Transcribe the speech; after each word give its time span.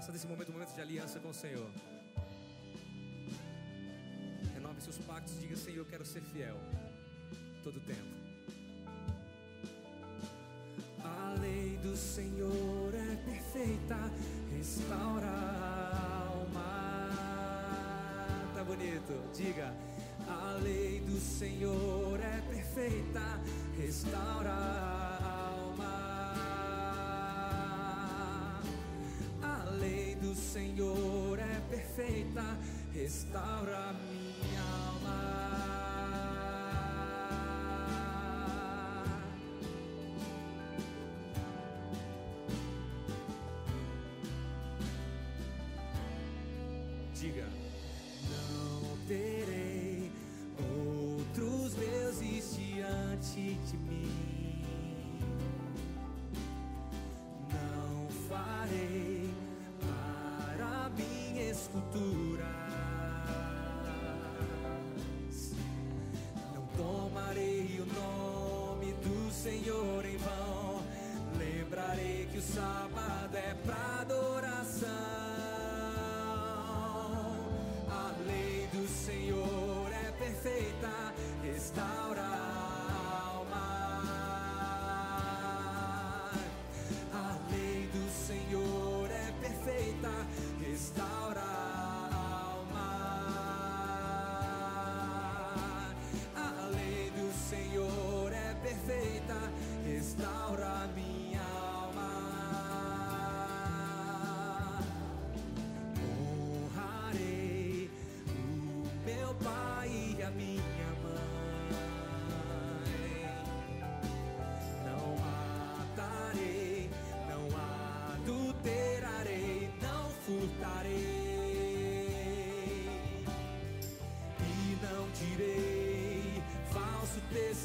Faça 0.00 0.12
desse 0.12 0.26
momento 0.26 0.48
um 0.48 0.52
momento 0.52 0.74
de 0.74 0.80
aliança 0.80 1.20
com 1.20 1.28
o 1.28 1.34
Senhor. 1.34 1.70
Renove 4.54 4.80
seus 4.80 4.96
pactos 4.96 5.34
e 5.34 5.40
diga: 5.40 5.54
Senhor, 5.54 5.76
eu 5.76 5.84
quero 5.84 6.06
ser 6.06 6.22
fiel 6.22 6.56
todo 7.62 7.78
tempo. 7.80 8.00
A 11.04 11.34
lei 11.38 11.76
do 11.82 11.94
Senhor 11.94 12.94
é 12.94 13.16
perfeita, 13.26 13.98
restaura 14.56 15.26
a 15.26 16.24
alma. 16.30 17.10
Tá 18.54 18.64
bonito, 18.64 19.12
diga. 19.36 19.70
A 20.26 20.52
lei 20.62 21.00
do 21.00 21.20
Senhor 21.20 22.18
é 22.18 22.40
perfeita, 22.48 23.20
restaura 23.76 24.50
a 24.50 24.99
do 30.30 30.36
Senhor 30.36 31.40
é 31.40 31.60
perfeita, 31.68 32.44
restaura 32.92 33.92
minha 33.94 34.62
alma. 34.86 35.40
Diga, 47.12 47.48
não 48.30 48.96
terei 49.08 50.12
outros 50.56 51.74
deuses 51.74 52.54
diante 52.54 53.54
de 53.68 53.76
mim. 53.78 53.99
Minha 61.74 62.19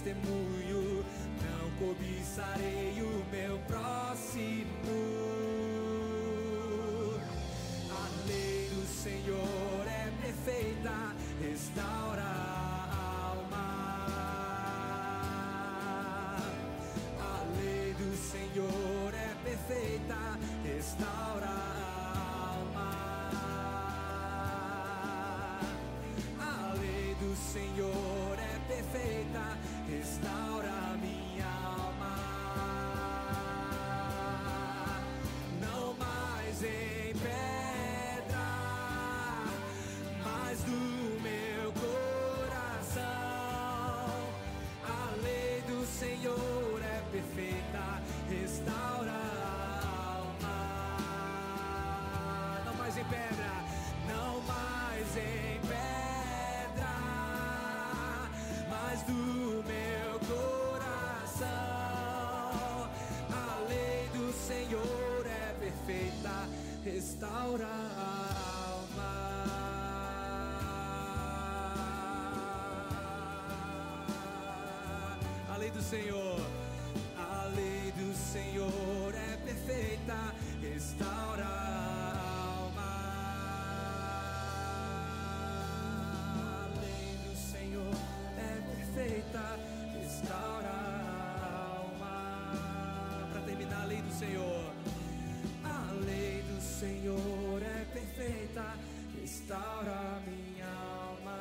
testemunho, 0.06 1.04
não 1.42 1.72
cobiçarei 1.80 3.02
o 3.02 3.26
meu 3.32 3.58
próximo. 3.66 4.68
A 7.90 8.28
lei 8.28 8.70
do 8.70 8.86
Senhor 8.86 9.88
é 9.88 10.12
perfeita, 10.22 11.16
restaura 11.42 12.22
a 12.22 13.32
alma. 13.32 13.66
A 17.20 17.44
lei 17.60 17.94
do 17.96 18.16
Senhor 18.16 19.12
é 19.12 19.34
perfeita, 19.44 20.20
restaura 20.64 21.48
a 21.48 21.60
alma. 22.54 22.90
A 26.40 26.74
lei 26.80 27.16
do 27.16 27.36
Senhor 27.36 27.95
perfeita, 30.06 30.55
restaura 66.96 67.68
a 67.68 67.72
alma. 68.70 69.12
A 75.54 75.58
lei 75.58 75.72
do 75.72 75.82
Senhor, 75.82 76.40
a 77.18 77.52
lei 77.54 77.92
do 77.98 78.16
Senhor 78.16 79.14
é 79.14 79.38
perfeita, 79.46 80.34
restaura 80.62 81.15
restaura 99.46 100.22
minha 100.26 100.66
alma. 100.66 101.38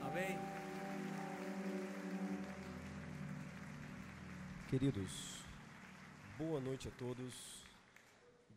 Amém? 0.00 0.38
Queridos, 4.70 5.42
boa 6.38 6.60
noite 6.60 6.86
a 6.86 6.90
todos. 6.92 7.61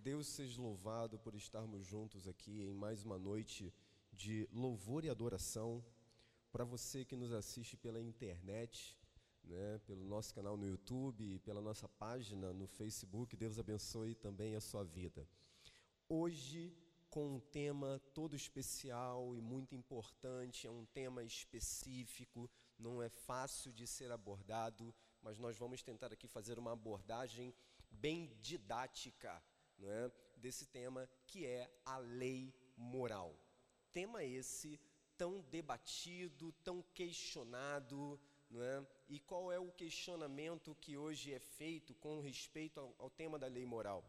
Deus 0.05 0.27
seja 0.27 0.61
louvado 0.61 1.17
por 1.17 1.33
estarmos 1.33 1.83
juntos 1.83 2.27
aqui 2.27 2.61
em 2.61 2.75
mais 2.75 3.03
uma 3.03 3.17
noite 3.17 3.73
de 4.13 4.47
louvor 4.53 5.03
e 5.03 5.09
adoração. 5.09 5.83
Para 6.51 6.63
você 6.63 7.03
que 7.03 7.15
nos 7.15 7.33
assiste 7.33 7.75
pela 7.75 7.99
internet, 7.99 8.95
né, 9.43 9.79
pelo 9.87 10.05
nosso 10.05 10.31
canal 10.31 10.55
no 10.57 10.67
YouTube, 10.67 11.39
pela 11.39 11.59
nossa 11.59 11.89
página 11.89 12.53
no 12.53 12.67
Facebook, 12.67 13.35
Deus 13.35 13.57
abençoe 13.57 14.13
também 14.13 14.55
a 14.55 14.61
sua 14.61 14.83
vida. 14.83 15.27
Hoje, 16.07 16.77
com 17.09 17.37
um 17.37 17.39
tema 17.39 17.99
todo 18.13 18.35
especial 18.35 19.35
e 19.35 19.41
muito 19.41 19.73
importante, 19.73 20.67
é 20.67 20.69
um 20.69 20.85
tema 20.85 21.23
específico, 21.23 22.47
não 22.77 23.01
é 23.01 23.09
fácil 23.09 23.73
de 23.73 23.87
ser 23.87 24.11
abordado, 24.11 24.93
mas 25.19 25.39
nós 25.39 25.57
vamos 25.57 25.81
tentar 25.81 26.13
aqui 26.13 26.27
fazer 26.27 26.59
uma 26.59 26.73
abordagem 26.73 27.55
bem 27.89 28.37
didática 28.39 29.41
não 29.77 29.92
é, 29.92 30.12
desse 30.38 30.66
tema 30.68 31.10
que 31.25 31.45
é 31.45 31.69
a 31.86 31.98
lei 31.98 32.54
moral. 32.77 33.36
Tema 33.92 34.24
esse 34.24 34.80
tão 35.18 35.42
debatido, 35.42 36.51
tão 36.63 36.81
questionado 36.94 38.19
não 38.50 38.63
é? 38.63 38.88
E 39.10 39.19
qual 39.19 39.51
é 39.51 39.60
o 39.60 39.72
questionamento 39.72 40.75
que 40.75 40.98
hoje 40.98 41.33
é 41.33 41.39
feito 41.39 41.94
com 41.95 42.19
respeito 42.19 42.80
ao, 42.80 42.95
ao 42.98 43.10
tema 43.10 43.38
da 43.38 43.48
lei 43.48 43.66
moral? 43.66 44.04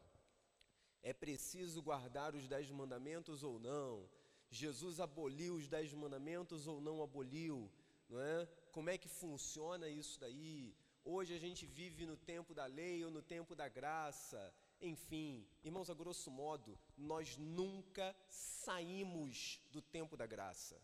É 1.03 1.13
preciso 1.13 1.83
guardar 1.83 2.35
os 2.35 2.49
dez 2.49 2.71
mandamentos 2.71 3.43
ou 3.43 3.59
não? 3.59 4.09
Jesus 4.51 5.01
aboliu 5.01 5.55
os 5.55 5.69
dez 5.69 5.93
mandamentos 5.93 6.67
ou 6.67 6.81
não 6.81 7.03
aboliu? 7.03 7.71
Não 8.09 8.21
é? 8.21 8.47
Como 8.73 8.91
é 8.91 8.99
que 8.99 9.09
funciona 9.09 9.89
isso 9.89 10.19
daí? 10.21 10.77
Hoje 11.05 11.35
a 11.35 11.39
gente 11.39 11.67
vive 11.67 12.07
no 12.07 12.17
tempo 12.17 12.55
da 12.55 12.67
lei 12.67 13.05
ou 13.05 13.11
no 13.11 13.23
tempo 13.23 13.55
da 13.55 13.69
graça? 13.69 14.55
Enfim, 14.81 15.46
irmãos, 15.64 15.88
a 15.88 15.94
grosso 15.94 16.31
modo, 16.31 16.78
nós 16.96 17.37
nunca 17.37 18.14
saímos 18.28 19.61
do 19.73 19.81
tempo 19.81 20.17
da 20.17 20.26
graça. 20.26 20.81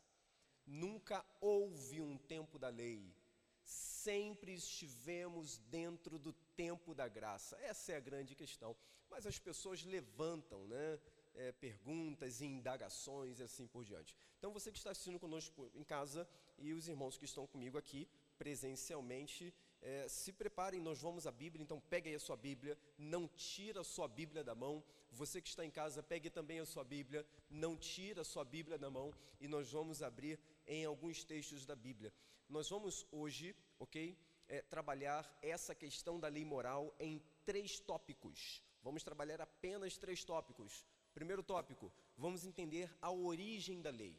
Nunca 0.67 1.25
houve 1.41 2.01
um 2.01 2.17
tempo 2.17 2.59
da 2.59 2.69
lei. 2.69 3.15
Sempre 3.63 4.55
estivemos 4.55 5.59
dentro 5.59 6.19
do 6.19 6.33
tempo 6.57 6.95
da 6.95 7.07
graça. 7.07 7.57
Essa 7.61 7.93
é 7.93 7.97
a 7.97 8.01
grande 8.01 8.35
questão. 8.35 8.75
Mas 9.11 9.27
as 9.27 9.39
pessoas 9.39 9.85
levantam, 9.85 10.67
né? 10.67 10.99
É, 11.35 11.51
perguntas 11.53 12.43
e 12.43 12.47
indagações 12.47 13.41
e 13.41 13.43
assim 13.43 13.67
por 13.67 13.85
diante. 13.85 14.15
Então, 14.39 14.53
você 14.53 14.71
que 14.71 14.77
está 14.77 14.91
assistindo 14.91 15.19
conosco 15.19 15.71
em 15.75 15.83
casa 15.83 16.29
e 16.59 16.75
os 16.75 16.89
irmãos 16.89 17.17
que 17.17 17.25
estão 17.25 17.47
comigo 17.47 17.79
aqui 17.79 18.07
presencialmente, 18.37 19.55
é, 19.83 20.07
se 20.09 20.33
preparem, 20.33 20.81
nós 20.81 21.01
vamos 21.01 21.27
à 21.27 21.33
Bíblia, 21.33 21.63
então 21.63 21.81
pegue 21.81 22.09
aí 22.09 22.15
a 22.15 22.21
sua 22.21 22.37
Bíblia, 22.37 22.79
não 22.97 23.27
tira 23.27 23.81
a 23.81 23.85
sua 23.85 24.07
Bíblia 24.07 24.45
da 24.45 24.55
mão. 24.55 24.83
Você 25.11 25.43
que 25.43 25.49
está 25.49 25.65
em 25.65 25.71
casa, 25.71 26.03
pegue 26.03 26.31
também 26.31 26.61
a 26.61 26.65
sua 26.65 26.85
Bíblia, 26.85 27.27
não 27.51 27.77
tira 27.77 28.23
a 28.23 28.25
sua 28.25 28.45
Bíblia 28.45 28.79
da 28.79 28.89
mão 28.89 29.13
e 29.41 29.49
nós 29.49 29.71
vamos 29.73 30.01
abrir 30.01 30.39
em 30.67 30.85
alguns 30.85 31.25
textos 31.25 31.67
da 31.67 31.75
Bíblia. 31.75 32.13
Nós 32.49 32.69
vamos 32.71 33.05
hoje, 33.11 33.57
ok, 33.79 34.17
é, 34.49 34.63
trabalhar 34.63 35.39
essa 35.43 35.75
questão 35.75 36.21
da 36.21 36.29
lei 36.29 36.45
moral 36.45 36.95
em 37.01 37.21
três 37.45 37.81
tópicos. 37.81 38.63
Vamos 38.83 39.03
trabalhar 39.03 39.41
apenas 39.41 39.99
três 39.99 40.25
tópicos. 40.25 40.87
Primeiro 41.13 41.43
tópico, 41.43 41.93
vamos 42.17 42.47
entender 42.47 42.89
a 43.03 43.11
origem 43.11 43.83
da 43.83 43.91
lei. 43.91 44.17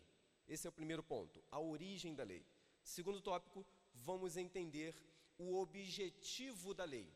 Esse 0.48 0.68
é 0.68 0.70
o 0.70 0.74
primeiro 0.74 1.02
ponto, 1.02 1.42
a 1.50 1.60
origem 1.60 2.14
da 2.14 2.24
lei. 2.24 2.46
Segundo 2.84 3.22
tópico, 3.22 3.66
vamos 3.94 4.36
entender 4.36 4.94
o 5.38 5.56
objetivo 5.56 6.74
da 6.74 6.86
lei, 6.86 7.08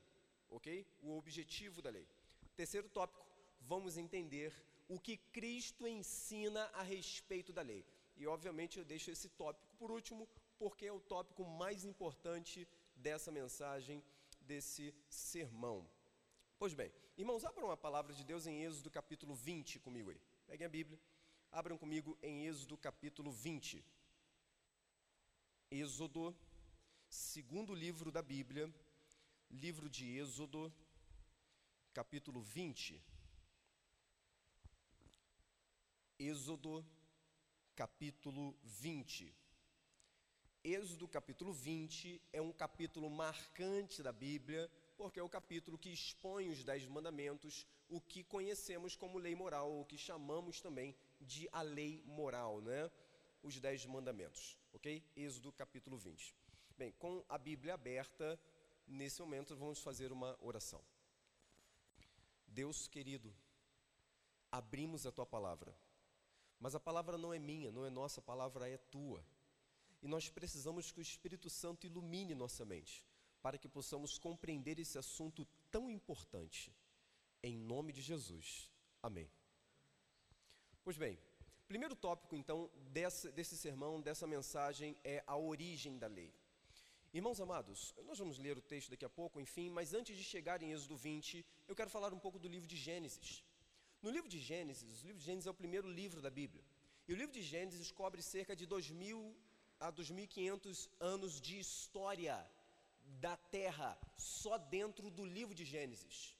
ok? 0.49 0.85
O 1.01 1.17
objetivo 1.17 1.81
da 1.81 1.89
lei. 1.89 2.07
Terceiro 2.55 2.89
tópico, 2.89 3.25
vamos 3.61 3.97
entender 3.97 4.53
o 4.87 4.99
que 4.99 5.17
Cristo 5.17 5.87
ensina 5.87 6.63
a 6.73 6.81
respeito 6.81 7.51
da 7.51 7.61
lei. 7.61 7.85
E 8.15 8.25
obviamente 8.25 8.79
eu 8.79 8.85
deixo 8.85 9.11
esse 9.11 9.29
tópico 9.29 9.75
por 9.77 9.91
último, 9.91 10.27
porque 10.57 10.85
é 10.85 10.91
o 10.91 10.99
tópico 10.99 11.43
mais 11.45 11.85
importante 11.85 12.67
dessa 12.95 13.31
mensagem, 13.31 14.03
desse 14.41 14.93
sermão. 15.09 15.87
Pois 16.57 16.73
bem, 16.73 16.91
irmãos, 17.17 17.45
abram 17.45 17.69
a 17.69 17.77
palavra 17.77 18.13
de 18.13 18.23
Deus 18.23 18.47
em 18.47 18.63
Êxodo 18.63 18.89
capítulo 18.89 19.35
20 19.35 19.79
comigo 19.79 20.09
aí. 20.09 20.19
Peguem 20.47 20.65
a 20.65 20.69
Bíblia, 20.69 20.99
abram 21.51 21.77
comigo 21.77 22.17
em 22.21 22.47
Êxodo 22.47 22.75
capítulo 22.77 23.31
20. 23.31 23.85
Êxodo 25.69 26.35
segundo 27.09 27.73
livro 27.73 28.11
da 28.11 28.21
Bíblia, 28.21 28.73
livro 29.49 29.89
de 29.89 30.17
Êxodo, 30.17 30.73
capítulo 31.93 32.41
20. 32.41 33.01
Êxodo, 36.19 36.85
capítulo 37.75 38.57
20. 38.63 39.33
Êxodo, 40.63 41.07
capítulo 41.07 41.53
20, 41.53 42.21
é 42.33 42.41
um 42.41 42.51
capítulo 42.51 43.09
marcante 43.09 44.03
da 44.03 44.11
Bíblia, 44.11 44.69
porque 44.97 45.19
é 45.19 45.23
o 45.23 45.29
capítulo 45.29 45.77
que 45.77 45.89
expõe 45.89 46.49
os 46.49 46.63
Dez 46.63 46.85
Mandamentos, 46.85 47.65
o 47.87 48.01
que 48.01 48.23
conhecemos 48.23 48.95
como 48.95 49.17
lei 49.17 49.33
moral, 49.33 49.71
ou 49.71 49.85
que 49.85 49.97
chamamos 49.97 50.59
também 50.59 50.93
de 51.21 51.47
a 51.53 51.61
lei 51.61 52.03
moral, 52.05 52.59
né? 52.59 52.91
Os 53.41 53.57
Dez 53.61 53.85
Mandamentos, 53.85 54.57
ok? 54.73 55.01
Êxodo, 55.15 55.53
capítulo 55.53 55.97
20. 55.97 56.35
Bem, 56.77 56.91
com 56.91 57.25
a 57.27 57.39
Bíblia 57.39 57.73
aberta, 57.73 58.39
nesse 58.85 59.19
momento 59.19 59.55
vamos 59.55 59.79
fazer 59.79 60.11
uma 60.11 60.37
oração. 60.39 60.79
Deus 62.45 62.87
querido, 62.87 63.33
abrimos 64.51 65.07
a 65.07 65.11
tua 65.11 65.25
palavra, 65.25 65.75
mas 66.59 66.75
a 66.75 66.79
palavra 66.79 67.17
não 67.17 67.33
é 67.33 67.39
minha, 67.39 67.71
não 67.71 67.83
é 67.83 67.89
nossa, 67.89 68.19
a 68.19 68.23
palavra 68.23 68.69
é 68.69 68.77
tua. 68.77 69.25
E 70.03 70.07
nós 70.07 70.29
precisamos 70.29 70.91
que 70.91 70.99
o 70.99 71.01
Espírito 71.01 71.49
Santo 71.49 71.87
ilumine 71.87 72.35
nossa 72.35 72.63
mente, 72.63 73.03
para 73.41 73.57
que 73.57 73.67
possamos 73.67 74.19
compreender 74.19 74.77
esse 74.77 74.99
assunto 74.99 75.47
tão 75.71 75.89
importante. 75.89 76.71
Em 77.41 77.57
nome 77.57 77.91
de 77.91 78.03
Jesus. 78.03 78.71
Amém. 79.01 79.27
Pois 80.83 80.95
bem, 80.95 81.17
primeiro 81.67 81.95
tópico 81.95 82.35
então 82.35 82.69
desse, 82.91 83.31
desse 83.31 83.57
sermão, 83.57 83.99
dessa 83.99 84.27
mensagem, 84.27 84.95
é 85.03 85.23
a 85.25 85.35
origem 85.35 85.97
da 85.97 86.05
lei. 86.05 86.31
Irmãos 87.17 87.39
amados, 87.41 87.95
nós 88.05 88.19
vamos 88.19 88.37
ler 88.37 88.55
o 88.59 88.61
texto 88.61 88.91
daqui 88.91 89.03
a 89.03 89.09
pouco, 89.09 89.39
enfim, 89.39 89.71
mas 89.71 89.91
antes 89.99 90.15
de 90.15 90.23
chegar 90.23 90.61
em 90.61 90.71
Êxodo 90.71 90.95
20, 90.95 91.43
eu 91.67 91.75
quero 91.75 91.89
falar 91.89 92.13
um 92.13 92.19
pouco 92.19 92.37
do 92.37 92.47
livro 92.47 92.67
de 92.67 92.77
Gênesis. 92.77 93.43
No 94.03 94.11
livro 94.11 94.29
de 94.29 94.39
Gênesis, 94.39 95.01
o 95.01 95.07
livro 95.07 95.19
de 95.21 95.25
Gênesis 95.25 95.47
é 95.47 95.49
o 95.49 95.61
primeiro 95.61 95.89
livro 95.89 96.21
da 96.21 96.29
Bíblia. 96.29 96.63
E 97.07 97.13
o 97.13 97.17
livro 97.17 97.33
de 97.33 97.41
Gênesis 97.41 97.89
cobre 97.91 98.21
cerca 98.21 98.55
de 98.55 98.67
2.000 98.67 99.33
a 99.79 99.91
2.500 99.91 100.87
anos 100.99 101.41
de 101.41 101.57
história 101.57 102.37
da 103.25 103.35
terra, 103.35 103.97
só 104.15 104.59
dentro 104.59 105.09
do 105.09 105.25
livro 105.25 105.55
de 105.55 105.65
Gênesis. 105.65 106.37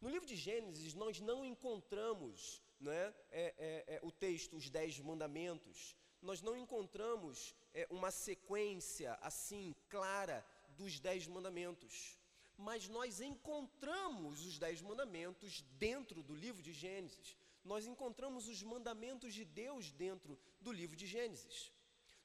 No 0.00 0.08
livro 0.08 0.26
de 0.26 0.34
Gênesis, 0.34 0.94
nós 0.94 1.20
não 1.20 1.44
encontramos 1.44 2.62
né, 2.80 3.14
é, 3.30 3.54
é, 3.58 3.96
é, 3.96 4.00
o 4.02 4.10
texto, 4.10 4.56
os 4.56 4.70
Dez 4.70 4.98
Mandamentos, 4.98 5.94
nós 6.22 6.40
não 6.42 6.56
encontramos 6.56 7.54
é, 7.74 7.86
uma 7.90 8.10
sequência 8.10 9.14
assim 9.20 9.74
clara 9.88 10.44
dos 10.76 10.98
Dez 11.00 11.26
Mandamentos. 11.26 12.18
Mas 12.56 12.88
nós 12.88 13.20
encontramos 13.20 14.44
os 14.44 14.58
Dez 14.58 14.80
Mandamentos 14.80 15.62
dentro 15.78 16.22
do 16.22 16.34
livro 16.34 16.62
de 16.62 16.72
Gênesis. 16.72 17.36
Nós 17.64 17.86
encontramos 17.86 18.46
os 18.48 18.62
mandamentos 18.62 19.34
de 19.34 19.44
Deus 19.44 19.90
dentro 19.90 20.38
do 20.60 20.72
livro 20.72 20.96
de 20.96 21.06
Gênesis. 21.06 21.72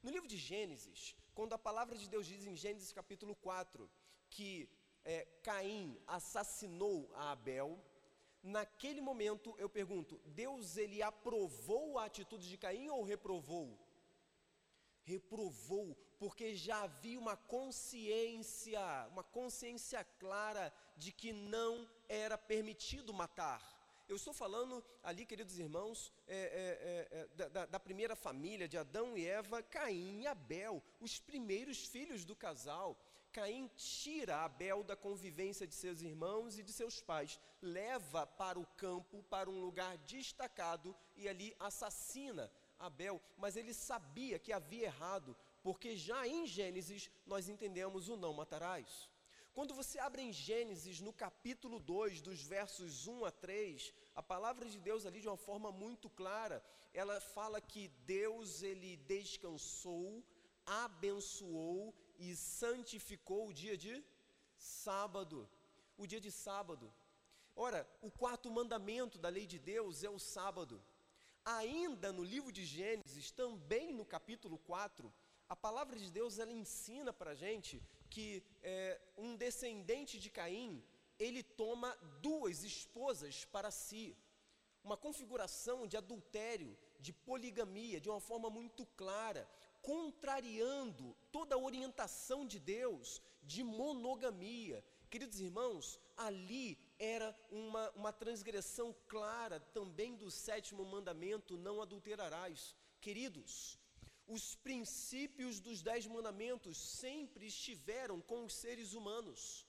No 0.03 0.11
livro 0.11 0.27
de 0.27 0.37
Gênesis, 0.37 1.15
quando 1.33 1.53
a 1.53 1.59
palavra 1.59 1.97
de 1.97 2.07
Deus 2.07 2.27
diz 2.27 2.45
em 2.45 2.55
Gênesis 2.55 2.91
capítulo 2.93 3.35
4 3.35 3.89
que 4.29 4.69
é, 5.03 5.25
Caim 5.43 5.99
assassinou 6.07 7.11
a 7.15 7.31
Abel, 7.31 7.79
naquele 8.41 9.01
momento 9.01 9.55
eu 9.57 9.69
pergunto: 9.69 10.19
Deus 10.25 10.77
ele 10.77 11.01
aprovou 11.01 11.97
a 11.97 12.05
atitude 12.05 12.47
de 12.47 12.57
Caim 12.57 12.89
ou 12.89 13.03
reprovou? 13.03 13.77
Reprovou, 15.11 15.97
porque 16.17 16.55
já 16.55 16.83
havia 16.83 17.19
uma 17.19 17.35
consciência, 17.35 18.81
uma 19.11 19.23
consciência 19.23 20.03
clara 20.19 20.73
de 20.95 21.11
que 21.11 21.31
não 21.33 21.73
era 22.07 22.37
permitido 22.37 23.13
matar. 23.13 23.61
Eu 24.07 24.17
estou 24.17 24.33
falando 24.33 24.83
ali, 25.03 25.25
queridos 25.25 25.57
irmãos, 25.57 26.11
é, 26.27 26.37
é, 26.37 27.17
é, 27.19 27.37
é 27.39 27.49
da, 27.49 27.65
da, 27.65 27.79
primeira 27.79 28.15
família 28.15 28.67
de 28.67 28.77
Adão 28.77 29.17
e 29.17 29.25
Eva, 29.25 29.63
Caim 29.63 30.21
e 30.21 30.27
Abel, 30.27 30.83
os 30.99 31.19
primeiros 31.19 31.85
filhos 31.85 32.25
do 32.25 32.35
casal. 32.35 32.89
Caim 33.31 33.69
tira 33.77 34.43
Abel 34.43 34.83
da 34.83 34.97
convivência 34.97 35.65
de 35.65 35.73
seus 35.73 36.01
irmãos 36.01 36.59
e 36.59 36.63
de 36.63 36.73
seus 36.73 37.01
pais, 37.01 37.39
leva 37.61 38.27
para 38.27 38.59
o 38.59 38.65
campo, 38.83 39.23
para 39.23 39.49
um 39.49 39.61
lugar 39.61 39.97
destacado 39.99 40.93
e 41.15 41.29
ali 41.29 41.55
assassina 41.57 42.51
Abel, 42.85 43.21
mas 43.37 43.55
ele 43.55 43.73
sabia 43.73 44.39
que 44.39 44.53
havia 44.53 44.85
errado, 44.85 45.35
porque 45.61 45.95
já 45.95 46.27
em 46.27 46.45
Gênesis 46.45 47.09
nós 47.25 47.47
entendemos 47.47 48.09
o 48.09 48.17
não 48.17 48.33
matarás. 48.33 49.09
Quando 49.53 49.73
você 49.73 49.99
abre 49.99 50.21
em 50.21 50.31
Gênesis, 50.31 51.01
no 51.01 51.11
capítulo 51.11 51.77
2, 51.79 52.21
dos 52.21 52.41
versos 52.41 53.05
1 53.05 53.25
a 53.25 53.31
3, 53.31 53.93
a 54.15 54.23
palavra 54.23 54.65
de 54.73 54.79
Deus 54.79 55.05
ali 55.05 55.19
de 55.19 55.27
uma 55.27 55.37
forma 55.37 55.71
muito 55.71 56.09
clara, 56.09 56.63
ela 56.93 57.19
fala 57.19 57.59
que 57.59 57.89
Deus 58.05 58.63
ele 58.63 58.95
descansou, 58.97 60.23
abençoou 60.65 61.93
e 62.17 62.35
santificou 62.35 63.49
o 63.49 63.53
dia 63.53 63.77
de 63.77 64.03
sábado. 64.55 65.49
O 65.97 66.07
dia 66.07 66.21
de 66.21 66.31
sábado. 66.31 66.91
Ora, 67.55 67.87
o 68.01 68.09
quarto 68.09 68.49
mandamento 68.49 69.19
da 69.19 69.29
lei 69.29 69.45
de 69.45 69.59
Deus 69.59 70.03
é 70.03 70.09
o 70.09 70.17
sábado. 70.17 70.81
Ainda 71.43 72.13
no 72.13 72.23
livro 72.23 72.51
de 72.51 72.63
Gênesis, 72.63 73.31
também 73.31 73.91
no 73.91 74.05
capítulo 74.05 74.59
4, 74.59 75.11
a 75.49 75.55
palavra 75.55 75.97
de 75.97 76.11
Deus 76.11 76.37
ela 76.37 76.51
ensina 76.51 77.11
para 77.11 77.31
a 77.31 77.35
gente 77.35 77.81
que 78.09 78.43
é, 78.61 79.01
um 79.17 79.35
descendente 79.35 80.19
de 80.19 80.29
Caim 80.29 80.83
ele 81.17 81.41
toma 81.43 81.95
duas 82.21 82.63
esposas 82.63 83.45
para 83.45 83.71
si. 83.71 84.15
uma 84.83 84.97
configuração 84.97 85.87
de 85.87 85.95
adultério, 85.95 86.75
de 86.99 87.13
poligamia, 87.13 88.01
de 88.01 88.09
uma 88.09 88.19
forma 88.19 88.49
muito 88.49 88.83
clara, 88.97 89.47
contrariando 89.81 91.15
toda 91.31 91.53
a 91.53 91.59
orientação 91.59 92.45
de 92.47 92.59
Deus 92.59 93.21
de 93.43 93.63
monogamia. 93.63 94.83
Queridos 95.11 95.41
irmãos, 95.41 95.99
ali 96.15 96.79
era 96.97 97.37
uma, 97.51 97.89
uma 98.01 98.13
transgressão 98.13 98.95
clara 99.09 99.59
também 99.59 100.15
do 100.15 100.31
sétimo 100.31 100.85
mandamento: 100.85 101.57
não 101.57 101.81
adulterarás. 101.81 102.73
Queridos, 103.01 103.77
os 104.25 104.55
princípios 104.55 105.59
dos 105.59 105.81
dez 105.81 106.07
mandamentos 106.07 106.77
sempre 106.77 107.47
estiveram 107.47 108.21
com 108.21 108.45
os 108.45 108.53
seres 108.53 108.93
humanos. 108.93 109.67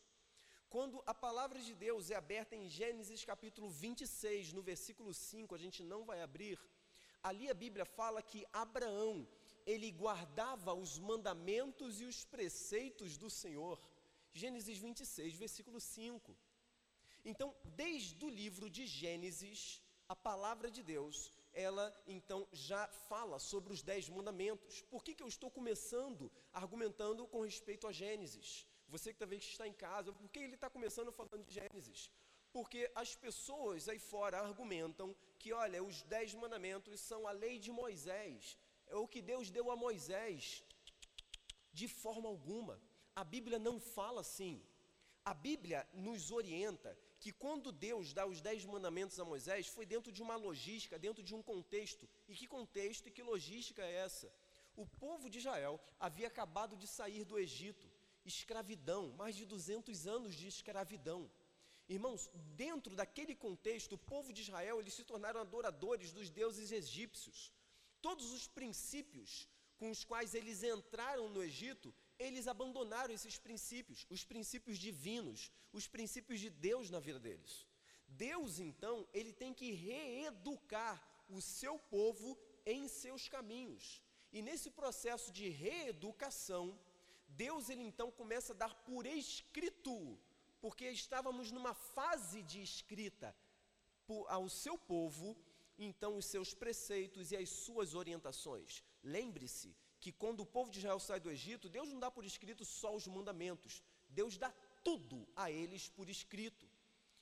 Quando 0.70 1.02
a 1.04 1.12
palavra 1.12 1.58
de 1.60 1.74
Deus 1.74 2.12
é 2.12 2.14
aberta 2.14 2.54
em 2.54 2.68
Gênesis 2.68 3.24
capítulo 3.24 3.68
26, 3.68 4.52
no 4.52 4.62
versículo 4.62 5.12
5, 5.12 5.56
a 5.56 5.58
gente 5.58 5.82
não 5.82 6.04
vai 6.04 6.22
abrir, 6.22 6.56
ali 7.20 7.50
a 7.50 7.54
Bíblia 7.54 7.84
fala 7.84 8.22
que 8.22 8.46
Abraão, 8.52 9.26
ele 9.66 9.90
guardava 9.90 10.72
os 10.72 11.00
mandamentos 11.00 12.00
e 12.00 12.04
os 12.04 12.24
preceitos 12.24 13.16
do 13.16 13.28
Senhor. 13.28 13.80
Gênesis 14.32 14.78
26, 14.78 15.34
versículo 15.34 15.80
5. 15.80 16.36
Então, 17.24 17.54
desde 17.76 18.24
o 18.24 18.28
livro 18.28 18.68
de 18.68 18.86
Gênesis, 18.86 19.80
a 20.08 20.16
palavra 20.16 20.70
de 20.70 20.82
Deus, 20.82 21.30
ela 21.52 21.86
então 22.06 22.48
já 22.52 22.88
fala 23.08 23.38
sobre 23.38 23.72
os 23.72 23.82
dez 23.82 24.08
mandamentos. 24.08 24.82
Por 24.90 25.04
que, 25.04 25.14
que 25.14 25.22
eu 25.22 25.28
estou 25.28 25.50
começando 25.50 26.30
argumentando 26.52 27.26
com 27.26 27.42
respeito 27.42 27.86
a 27.86 27.92
Gênesis? 27.92 28.66
Você 28.88 29.12
que 29.12 29.18
talvez 29.18 29.42
está 29.44 29.66
em 29.66 29.72
casa, 29.72 30.12
por 30.12 30.28
que 30.30 30.40
ele 30.40 30.54
está 30.54 30.68
começando 30.68 31.12
falando 31.12 31.44
de 31.44 31.54
Gênesis? 31.54 32.10
Porque 32.52 32.90
as 32.94 33.14
pessoas 33.14 33.88
aí 33.88 33.98
fora 33.98 34.38
argumentam 34.38 35.14
que, 35.38 35.52
olha, 35.52 35.82
os 35.82 36.02
dez 36.02 36.34
mandamentos 36.34 37.00
são 37.00 37.26
a 37.26 37.32
lei 37.32 37.58
de 37.58 37.70
Moisés, 37.70 38.58
é 38.86 38.96
o 38.96 39.08
que 39.08 39.22
Deus 39.22 39.50
deu 39.50 39.70
a 39.70 39.76
Moisés. 39.76 40.62
De 41.72 41.88
forma 41.88 42.28
alguma, 42.28 42.78
a 43.14 43.24
Bíblia 43.24 43.58
não 43.58 43.78
fala 43.80 44.20
assim. 44.20 44.62
A 45.24 45.34
Bíblia 45.34 45.86
nos 45.92 46.30
orienta 46.30 46.98
que 47.20 47.32
quando 47.32 47.70
Deus 47.70 48.12
dá 48.12 48.26
os 48.26 48.40
dez 48.40 48.64
mandamentos 48.64 49.18
a 49.20 49.24
Moisés, 49.24 49.68
foi 49.68 49.86
dentro 49.86 50.10
de 50.10 50.20
uma 50.20 50.36
logística, 50.36 50.98
dentro 50.98 51.22
de 51.22 51.34
um 51.34 51.42
contexto. 51.42 52.08
E 52.28 52.34
que 52.34 52.46
contexto 52.46 53.08
e 53.08 53.10
que 53.12 53.22
logística 53.22 53.82
é 53.82 53.94
essa? 53.96 54.32
O 54.74 54.84
povo 54.86 55.30
de 55.30 55.38
Israel 55.38 55.80
havia 56.00 56.26
acabado 56.26 56.76
de 56.76 56.86
sair 56.86 57.24
do 57.24 57.38
Egito 57.38 57.88
escravidão, 58.24 59.12
mais 59.12 59.34
de 59.36 59.44
200 59.44 60.06
anos 60.06 60.34
de 60.34 60.46
escravidão. 60.46 61.30
Irmãos, 61.88 62.30
dentro 62.56 62.94
daquele 62.94 63.34
contexto, 63.34 63.94
o 63.94 63.98
povo 63.98 64.32
de 64.32 64.42
Israel, 64.42 64.80
eles 64.80 64.94
se 64.94 65.04
tornaram 65.04 65.40
adoradores 65.40 66.12
dos 66.12 66.30
deuses 66.30 66.70
egípcios. 66.70 67.52
Todos 68.00 68.32
os 68.32 68.46
princípios 68.46 69.48
com 69.78 69.90
os 69.90 70.04
quais 70.04 70.34
eles 70.34 70.62
entraram 70.62 71.28
no 71.28 71.42
Egito, 71.42 71.92
eles 72.26 72.46
abandonaram 72.46 73.12
esses 73.14 73.36
princípios, 73.46 74.06
os 74.08 74.24
princípios 74.24 74.78
divinos, 74.78 75.50
os 75.72 75.86
princípios 75.86 76.38
de 76.40 76.50
Deus 76.50 76.90
na 76.90 77.00
vida 77.00 77.18
deles. 77.18 77.66
Deus, 78.08 78.58
então, 78.58 79.08
ele 79.12 79.32
tem 79.32 79.52
que 79.54 79.72
reeducar 79.72 80.96
o 81.28 81.40
seu 81.40 81.78
povo 81.78 82.38
em 82.64 82.86
seus 82.88 83.28
caminhos. 83.28 84.02
E 84.32 84.40
nesse 84.42 84.70
processo 84.70 85.30
de 85.32 85.48
reeducação, 85.48 86.78
Deus 87.28 87.68
ele 87.68 87.82
então 87.82 88.10
começa 88.10 88.52
a 88.52 88.56
dar 88.56 88.74
por 88.88 89.06
escrito, 89.06 90.18
porque 90.60 90.88
estávamos 90.90 91.50
numa 91.50 91.74
fase 91.74 92.42
de 92.42 92.62
escrita 92.62 93.34
ao 94.28 94.48
seu 94.48 94.76
povo, 94.76 95.36
então 95.78 96.16
os 96.18 96.26
seus 96.26 96.52
preceitos 96.52 97.32
e 97.32 97.36
as 97.36 97.48
suas 97.48 97.94
orientações. 97.94 98.82
Lembre-se 99.02 99.74
que 100.02 100.10
quando 100.10 100.40
o 100.40 100.46
povo 100.54 100.68
de 100.68 100.78
Israel 100.80 100.98
sai 100.98 101.20
do 101.20 101.30
Egito, 101.30 101.68
Deus 101.68 101.88
não 101.88 102.00
dá 102.00 102.10
por 102.10 102.24
escrito 102.24 102.64
só 102.64 102.90
os 102.92 103.06
mandamentos, 103.06 103.80
Deus 104.08 104.36
dá 104.36 104.50
tudo 104.82 105.28
a 105.36 105.48
eles 105.48 105.88
por 105.88 106.08
escrito. 106.10 106.68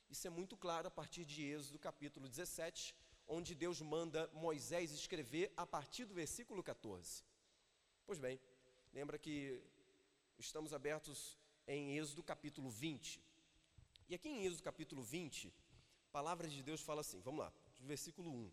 Isso 0.09 0.25
é 0.25 0.31
muito 0.31 0.57
claro 0.57 0.87
a 0.87 0.91
partir 0.99 1.23
de 1.23 1.43
Êxodo 1.43 1.77
capítulo 1.77 2.27
17, 2.27 2.95
onde 3.27 3.53
Deus 3.53 3.79
manda 3.81 4.27
Moisés 4.33 4.91
escrever 4.91 5.53
a 5.55 5.63
partir 5.63 6.05
do 6.05 6.15
versículo 6.15 6.63
14. 6.63 7.23
Pois 8.03 8.17
bem, 8.17 8.41
lembra 8.91 9.19
que 9.19 9.61
estamos 10.39 10.73
abertos 10.73 11.37
em 11.67 11.95
Êxodo 11.99 12.23
capítulo 12.23 12.71
20. 12.71 13.23
E 14.09 14.15
aqui 14.15 14.27
em 14.27 14.43
Êxodo 14.43 14.63
capítulo 14.63 15.03
20, 15.03 15.53
a 16.07 16.11
palavra 16.11 16.47
de 16.47 16.63
Deus 16.63 16.81
fala 16.81 17.01
assim, 17.01 17.21
vamos 17.21 17.41
lá, 17.41 17.53
versículo 17.79 18.31
1. 18.31 18.51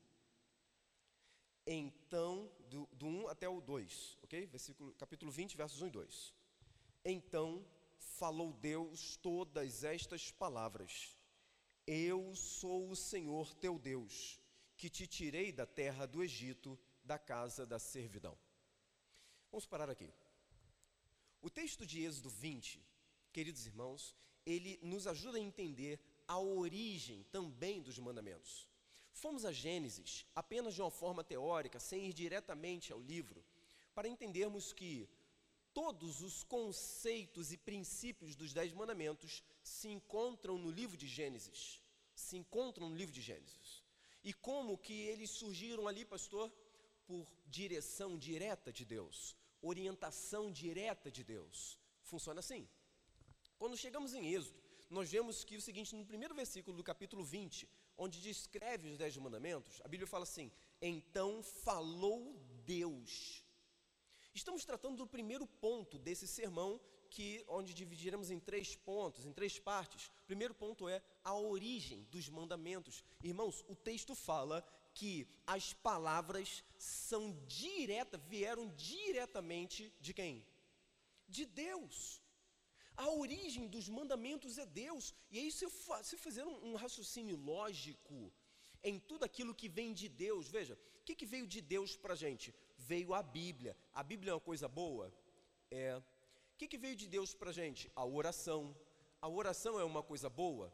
Então, 1.70 2.50
do, 2.70 2.88
do 2.94 3.06
1 3.06 3.28
até 3.28 3.46
o 3.46 3.60
2, 3.60 4.16
ok? 4.22 4.46
Versículo, 4.46 4.94
capítulo 4.94 5.30
20, 5.30 5.54
versos 5.54 5.82
1 5.82 5.88
e 5.88 5.90
2. 5.90 6.34
Então 7.04 7.62
falou 7.98 8.54
Deus 8.54 9.18
todas 9.18 9.84
estas 9.84 10.32
palavras: 10.32 11.14
Eu 11.86 12.34
sou 12.34 12.88
o 12.88 12.96
Senhor 12.96 13.52
teu 13.52 13.78
Deus, 13.78 14.40
que 14.78 14.88
te 14.88 15.06
tirei 15.06 15.52
da 15.52 15.66
terra 15.66 16.06
do 16.06 16.22
Egito, 16.22 16.78
da 17.04 17.18
casa 17.18 17.66
da 17.66 17.78
servidão. 17.78 18.38
Vamos 19.50 19.66
parar 19.66 19.90
aqui. 19.90 20.10
O 21.42 21.50
texto 21.50 21.84
de 21.84 22.02
Êxodo 22.02 22.30
20, 22.30 22.82
queridos 23.30 23.66
irmãos, 23.66 24.16
ele 24.46 24.78
nos 24.82 25.06
ajuda 25.06 25.36
a 25.36 25.42
entender 25.42 26.00
a 26.26 26.38
origem 26.38 27.24
também 27.24 27.82
dos 27.82 27.98
mandamentos. 27.98 28.66
Fomos 29.20 29.44
a 29.44 29.52
Gênesis 29.52 30.24
apenas 30.34 30.74
de 30.74 30.80
uma 30.80 30.90
forma 30.90 31.22
teórica, 31.22 31.78
sem 31.80 32.06
ir 32.08 32.12
diretamente 32.12 32.92
ao 32.92 33.00
livro, 33.00 33.44
para 33.94 34.08
entendermos 34.08 34.72
que 34.72 35.08
todos 35.74 36.20
os 36.20 36.42
conceitos 36.42 37.52
e 37.52 37.56
princípios 37.56 38.34
dos 38.34 38.52
Dez 38.52 38.72
Mandamentos 38.72 39.42
se 39.62 39.88
encontram 39.88 40.56
no 40.58 40.70
livro 40.70 40.96
de 40.96 41.06
Gênesis. 41.06 41.80
Se 42.14 42.36
encontram 42.36 42.88
no 42.88 42.96
livro 42.96 43.14
de 43.14 43.20
Gênesis. 43.20 43.82
E 44.22 44.32
como 44.32 44.78
que 44.78 44.92
eles 44.92 45.30
surgiram 45.30 45.86
ali, 45.86 46.04
pastor? 46.04 46.50
Por 47.06 47.26
direção 47.46 48.18
direta 48.18 48.72
de 48.72 48.84
Deus 48.84 49.36
orientação 49.62 50.50
direta 50.50 51.10
de 51.10 51.24
Deus. 51.24 51.78
Funciona 52.02 52.40
assim. 52.40 52.68
Quando 53.58 53.76
chegamos 53.76 54.14
em 54.14 54.32
Êxodo, 54.34 54.60
nós 54.88 55.10
vemos 55.10 55.44
que 55.44 55.56
o 55.56 55.60
seguinte, 55.60 55.94
no 55.94 56.06
primeiro 56.06 56.34
versículo 56.34 56.76
do 56.76 56.84
capítulo 56.84 57.24
20, 57.24 57.68
onde 57.98 58.20
descreve 58.20 58.88
os 58.88 58.96
dez 58.96 59.16
mandamentos, 59.16 59.82
a 59.84 59.88
Bíblia 59.88 60.06
fala 60.06 60.22
assim: 60.22 60.50
Então 60.80 61.42
falou 61.42 62.40
Deus. 62.64 63.44
Estamos 64.32 64.64
tratando 64.64 64.96
do 64.96 65.06
primeiro 65.06 65.46
ponto 65.46 65.98
desse 65.98 66.26
sermão, 66.26 66.80
que 67.10 67.44
onde 67.48 67.74
dividiremos 67.74 68.30
em 68.30 68.38
três 68.38 68.76
pontos, 68.76 69.26
em 69.26 69.32
três 69.32 69.58
partes. 69.58 70.06
O 70.22 70.26
primeiro 70.26 70.54
ponto 70.54 70.88
é 70.88 71.02
a 71.24 71.34
origem 71.34 72.04
dos 72.04 72.28
mandamentos. 72.28 73.02
Irmãos, 73.22 73.64
o 73.66 73.74
texto 73.74 74.14
fala 74.14 74.64
que 74.94 75.26
as 75.46 75.72
palavras 75.72 76.62
são 76.76 77.32
diretas, 77.46 78.20
vieram 78.28 78.68
diretamente 78.76 79.92
de 80.00 80.14
quem? 80.14 80.46
De 81.26 81.44
Deus. 81.44 82.20
A 83.04 83.08
origem 83.10 83.68
dos 83.68 83.88
mandamentos 83.88 84.58
é 84.58 84.66
Deus. 84.66 85.14
E 85.30 85.38
aí, 85.38 85.52
se 85.52 85.64
eu, 85.64 85.70
fizer 86.26 86.44
um, 86.44 86.70
um, 86.70 86.74
raciocínio 86.74 87.36
lógico 87.36 88.32
em 88.82 88.98
tudo 88.98 89.24
aquilo 89.24 89.54
que 89.54 89.68
vem 89.68 89.94
de 89.94 90.08
Deus, 90.08 90.48
veja, 90.48 90.74
o 90.74 91.04
que, 91.04 91.14
que 91.14 91.24
veio 91.24 91.46
de 91.46 91.60
Deus 91.60 91.96
para 91.96 92.14
a 92.14 92.16
gente? 92.16 92.52
Veio 92.76 93.14
a 93.14 93.22
Bíblia. 93.22 93.76
A 93.94 94.02
Bíblia 94.02 94.32
é 94.32 94.34
uma 94.34 94.40
coisa 94.40 94.66
boa? 94.66 95.14
É. 95.70 95.96
O 95.96 96.56
que, 96.58 96.66
que 96.66 96.76
veio 96.76 96.96
de 96.96 97.06
Deus 97.06 97.32
para 97.32 97.50
a 97.50 97.52
gente? 97.52 97.88
A 97.94 98.04
oração. 98.04 98.76
A 99.22 99.28
oração 99.28 99.78
é 99.78 99.84
uma 99.84 100.02
coisa 100.02 100.28
boa? 100.28 100.66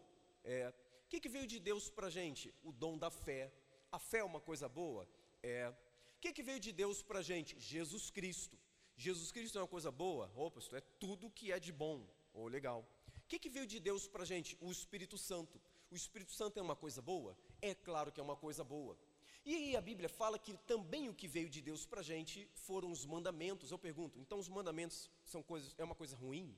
É. 0.43 0.73
O 1.05 1.09
que, 1.11 1.21
que 1.21 1.29
veio 1.29 1.47
de 1.47 1.61
Deus 1.61 1.91
para 1.91 2.07
a 2.07 2.11
gente? 2.19 2.55
O 2.63 2.73
dom 2.73 2.97
da 2.97 3.11
fé. 3.11 3.53
A 3.93 3.99
fé 3.99 4.21
é 4.21 4.25
uma 4.25 4.41
coisa 4.41 4.67
boa? 4.67 5.07
É. 5.43 5.69
O 6.17 6.21
que, 6.23 6.33
que 6.33 6.43
veio 6.43 6.59
de 6.59 6.73
Deus 6.73 7.03
para 7.03 7.19
a 7.19 7.23
gente? 7.23 7.61
Jesus 7.61 8.09
Cristo. 8.09 8.59
Jesus 8.97 9.33
Cristo 9.33 9.59
é 9.59 9.61
uma 9.61 9.69
coisa 9.69 9.91
boa? 9.91 10.31
Opa, 10.35 10.59
isso 10.59 10.75
é 10.77 10.81
tudo 10.81 11.31
que 11.31 11.51
é 11.51 11.59
de 11.59 11.73
bom. 11.73 12.07
Oh, 12.33 12.47
legal. 12.49 12.87
O 13.19 13.27
que, 13.27 13.39
que 13.39 13.51
veio 13.51 13.67
de 13.67 13.81
Deus 13.81 14.07
para 14.07 14.23
a 14.23 14.27
gente? 14.27 14.57
O 14.61 14.71
Espírito 14.71 15.17
Santo. 15.19 15.61
O 15.91 15.97
Espírito 15.97 16.33
Santo 16.33 16.59
é 16.59 16.63
uma 16.63 16.77
coisa 16.77 17.01
boa? 17.01 17.37
É 17.61 17.75
claro 17.75 18.13
que 18.13 18.21
é 18.21 18.23
uma 18.23 18.37
coisa 18.37 18.63
boa. 18.63 18.99
E 19.45 19.55
aí 19.55 19.77
a 19.77 19.81
Bíblia 19.81 20.09
fala 20.09 20.39
que 20.39 20.55
também 20.67 21.09
o 21.09 21.15
que 21.15 21.29
veio 21.29 21.51
de 21.51 21.61
Deus 21.61 21.85
para 21.85 22.01
a 22.01 22.05
gente 22.05 22.49
foram 22.55 22.91
os 22.91 23.05
mandamentos. 23.05 23.71
Eu 23.71 23.79
pergunto, 23.79 24.19
então 24.19 24.39
os 24.39 24.49
mandamentos 24.49 25.11
são 25.25 25.43
coisas, 25.43 25.75
é 25.77 25.85
uma 25.85 25.95
coisa 25.95 26.17
ruim? 26.17 26.57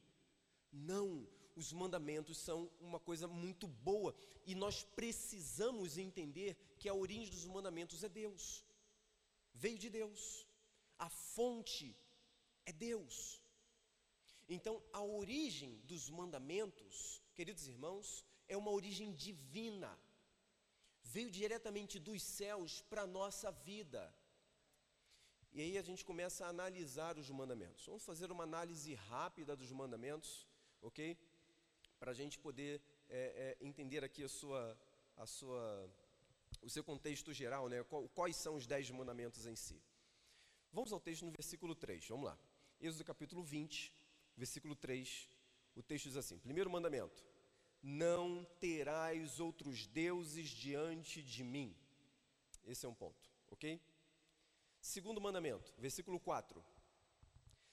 Não, 0.73 1.27
os 1.57 1.73
mandamentos 1.73 2.39
são 2.39 2.71
uma 2.81 3.01
coisa 3.01 3.27
muito 3.27 3.67
boa 3.67 4.15
e 4.45 4.55
nós 4.55 4.85
precisamos 4.85 5.99
entender 5.99 6.57
que 6.79 6.89
a 6.89 6.95
origem 6.95 7.31
dos 7.31 7.47
mandamentos 7.47 8.05
é 8.05 8.09
Deus. 8.09 8.65
Veio 9.53 9.79
de 9.79 9.91
Deus. 9.91 10.47
A 10.99 11.09
fonte 11.09 11.97
é 12.67 12.73
Deus. 12.73 13.41
Então, 14.49 14.83
a 14.93 15.03
origem 15.03 15.81
dos 15.85 16.09
mandamentos, 16.11 17.23
queridos 17.35 17.67
irmãos, 17.67 18.25
é 18.49 18.57
uma 18.57 18.71
origem 18.71 19.13
divina. 19.13 19.99
veio 21.03 21.31
diretamente 21.31 21.99
dos 21.99 22.23
céus 22.23 22.83
para 22.83 23.03
a 23.03 23.07
nossa 23.07 23.51
vida. 23.51 24.03
E 25.53 25.61
aí 25.61 25.79
a 25.79 25.83
gente 25.83 26.05
começa 26.05 26.45
a 26.45 26.49
analisar 26.49 27.17
os 27.17 27.31
mandamentos. 27.31 27.87
Vamos 27.87 28.05
fazer 28.05 28.31
uma 28.31 28.45
análise 28.45 28.95
rápida 28.95 29.57
dos 29.57 29.71
mandamentos, 29.73 30.47
ok? 30.83 31.17
Para 31.99 32.11
a 32.11 32.15
gente 32.15 32.39
poder 32.39 32.83
é, 33.09 33.57
é, 33.61 33.67
entender 33.67 34.05
aqui 34.05 34.23
a 34.25 34.29
sua, 34.29 34.79
a 35.17 35.27
sua, 35.27 35.91
o 36.61 36.69
seu 36.69 36.85
contexto 36.85 37.33
geral, 37.33 37.69
né? 37.69 37.83
Quais 38.15 38.37
são 38.37 38.57
os 38.57 38.67
dez 38.67 38.91
mandamentos 38.91 39.47
em 39.47 39.57
si. 39.57 39.81
Vamos 40.73 40.93
ao 40.93 41.01
texto 41.01 41.25
no 41.25 41.31
versículo 41.31 41.75
3, 41.75 42.07
vamos 42.09 42.27
lá. 42.27 42.39
Êxodo 42.79 43.05
capítulo 43.05 43.43
20, 43.43 43.91
versículo 44.37 44.77
3, 44.77 45.31
o 45.75 45.83
texto 45.83 46.05
diz 46.05 46.17
assim: 46.17 46.39
primeiro 46.39 46.71
mandamento: 46.71 47.25
Não 47.83 48.45
terás 48.61 49.41
outros 49.41 49.87
deuses 49.87 50.51
diante 50.51 51.23
de 51.23 51.43
mim. 51.43 51.75
Esse 52.67 52.85
é 52.85 52.89
um 52.89 52.95
ponto, 52.95 53.31
ok? 53.51 53.81
Segundo 54.79 55.21
mandamento, 55.21 55.75
versículo 55.79 56.21
4: 56.21 56.63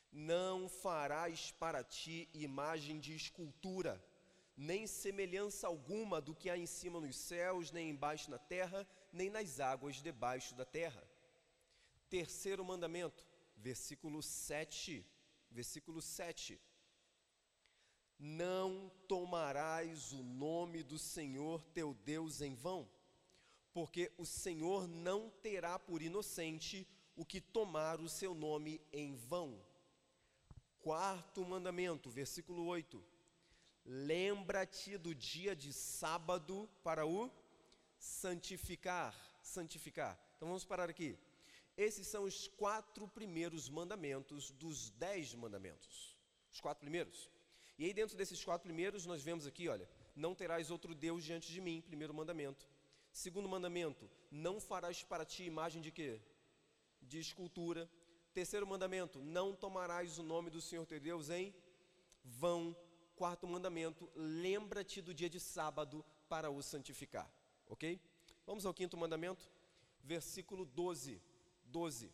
Não 0.10 0.70
farás 0.70 1.52
para 1.52 1.84
ti 1.84 2.30
imagem 2.34 2.98
de 2.98 3.14
escultura, 3.14 4.02
nem 4.56 4.88
semelhança 4.88 5.68
alguma 5.68 6.22
do 6.22 6.34
que 6.34 6.50
há 6.50 6.58
em 6.58 6.66
cima 6.66 7.02
nos 7.02 7.18
céus, 7.18 7.72
nem 7.72 7.90
embaixo 7.90 8.32
na 8.32 8.40
terra, 8.40 8.88
nem 9.12 9.30
nas 9.30 9.60
águas 9.60 9.98
debaixo 9.98 10.56
da 10.56 10.64
terra. 10.64 11.06
Terceiro 12.10 12.64
mandamento, 12.64 13.28
versículo 13.64 14.22
7, 14.22 15.06
versículo 15.50 16.02
7. 16.02 16.60
Não 18.20 18.92
tomarás 19.08 20.12
o 20.12 20.22
nome 20.22 20.84
do 20.84 21.00
Senhor 21.00 21.64
teu 21.74 21.94
Deus 21.94 22.42
em 22.42 22.54
vão, 22.56 22.90
porque 23.74 24.12
o 24.18 24.26
Senhor 24.26 24.86
não 24.88 25.30
terá 25.42 25.80
por 25.80 26.02
inocente 26.02 26.86
o 27.16 27.26
que 27.26 27.40
tomar 27.40 28.02
o 28.02 28.10
seu 28.10 28.34
nome 28.34 28.82
em 28.92 29.16
vão. 29.16 29.50
Quarto 30.82 31.46
mandamento, 31.46 32.10
versículo 32.10 32.66
8. 32.66 33.02
Lembra-te 33.86 34.98
do 34.98 35.16
dia 35.16 35.56
de 35.56 35.72
sábado 35.72 36.70
para 36.84 37.06
o 37.06 37.32
santificar. 37.98 39.16
Santificar. 39.42 40.20
Então 40.36 40.50
vamos 40.50 40.66
parar 40.66 40.90
aqui. 40.90 41.18
Esses 41.76 42.08
são 42.08 42.24
os 42.24 42.48
quatro 42.48 43.08
primeiros 43.08 43.70
mandamentos 43.70 44.52
dos 44.52 44.92
dez 44.92 45.34
mandamentos. 45.34 46.16
Os 46.52 46.62
quatro 46.62 46.82
primeiros. 46.82 47.30
E 47.78 47.86
aí, 47.86 47.94
dentro 47.94 48.16
desses 48.16 48.44
quatro 48.44 48.64
primeiros, 48.64 49.06
nós 49.06 49.24
vemos 49.24 49.48
aqui, 49.48 49.68
olha, 49.68 49.90
não 50.16 50.36
terás 50.36 50.70
outro 50.70 50.94
Deus 50.94 51.24
diante 51.24 51.52
de 51.52 51.60
mim, 51.60 51.82
primeiro 51.82 52.14
mandamento. 52.14 52.68
Segundo 53.12 53.50
mandamento, 53.50 54.10
não 54.30 54.60
farás 54.60 55.04
para 55.04 55.26
ti 55.26 55.44
imagem 55.44 55.82
de 55.82 55.92
quê? 55.92 56.22
De 57.02 57.20
escultura. 57.20 57.90
Terceiro 58.34 58.66
mandamento, 58.66 59.22
não 59.22 59.56
tomarás 59.56 60.18
o 60.18 60.24
nome 60.24 60.50
do 60.50 60.62
Senhor 60.62 60.86
teu 60.86 61.00
Deus 61.00 61.30
em 61.30 61.54
vão. 62.24 62.76
Quarto 63.16 63.48
mandamento, 63.48 64.10
lembra-te 64.16 65.00
do 65.02 65.14
dia 65.14 65.30
de 65.30 65.40
sábado 65.40 66.04
para 66.28 66.50
o 66.50 66.62
santificar. 66.64 67.32
Ok? 67.68 68.00
Vamos 68.46 68.66
ao 68.66 68.74
quinto 68.74 68.98
mandamento, 68.98 69.48
versículo 70.04 70.66
12. 70.66 71.22
12 71.74 72.14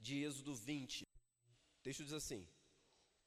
de 0.00 0.24
Êxodo 0.24 0.52
20. 0.52 1.04
O 1.04 1.82
texto 1.84 2.02
diz 2.02 2.12
assim: 2.12 2.44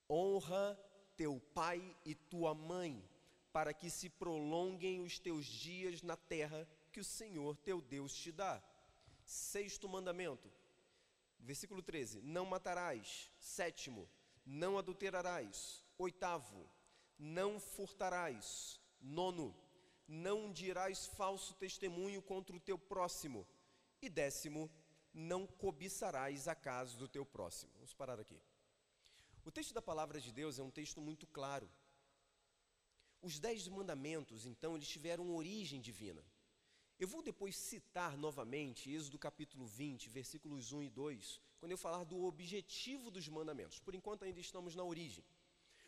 Honra 0.10 0.78
teu 1.16 1.40
pai 1.40 1.80
e 2.06 2.14
tua 2.14 2.54
mãe, 2.54 3.02
para 3.54 3.74
que 3.74 3.90
se 3.90 4.10
prolonguem 4.10 5.00
os 5.02 5.18
teus 5.20 5.46
dias 5.46 6.02
na 6.02 6.18
terra 6.18 6.68
que 6.92 7.00
o 7.00 7.04
Senhor 7.04 7.56
teu 7.56 7.80
Deus 7.82 8.14
te 8.14 8.30
dá. 8.30 8.62
Sexto 9.24 9.88
mandamento, 9.88 10.52
versículo 11.40 11.82
13: 11.82 12.22
Não 12.22 12.46
matarás. 12.46 13.32
Sétimo, 13.40 14.10
não 14.46 14.78
adulterarás. 14.78 15.86
Oitavo, 15.98 16.70
não 17.18 17.58
furtarás. 17.58 18.82
Nono, 19.00 19.56
não 20.06 20.52
dirás 20.52 21.06
falso 21.06 21.56
testemunho 21.56 22.22
contra 22.22 22.54
o 22.54 22.60
teu 22.60 22.78
próximo. 22.78 23.48
E 24.02 24.10
décimo, 24.10 24.70
não 25.14 25.46
cobiçarás 25.46 26.48
a 26.48 26.56
casa 26.56 26.98
do 26.98 27.08
teu 27.08 27.26
próximo. 27.26 27.72
Vamos 27.76 27.94
parar 27.94 28.20
aqui. 28.20 28.40
O 29.44 29.52
texto 29.52 29.74
da 29.74 29.82
palavra 29.82 30.20
de 30.22 30.32
Deus 30.32 30.60
é 30.60 30.64
um 30.64 30.72
texto 30.72 31.02
muito 31.02 31.26
claro. 31.28 31.70
Os 33.22 33.40
dez 33.40 33.68
mandamentos, 33.68 34.46
então, 34.46 34.76
eles 34.76 34.88
tiveram 34.88 35.36
origem 35.36 35.82
divina. 35.82 36.24
Eu 37.00 37.08
vou 37.08 37.22
depois 37.24 37.56
citar 37.56 38.16
novamente 38.18 38.92
Êxodo 38.92 39.18
capítulo 39.18 39.66
20, 39.66 40.10
versículos 40.10 40.72
1 40.72 40.84
e 40.84 40.90
2, 40.90 41.42
quando 41.60 41.72
eu 41.72 41.78
falar 41.78 42.04
do 42.04 42.24
objetivo 42.24 43.10
dos 43.10 43.28
mandamentos. 43.28 43.80
Por 43.80 43.96
enquanto 43.96 44.24
ainda 44.24 44.40
estamos 44.40 44.76
na 44.76 44.84
origem. 44.84 45.26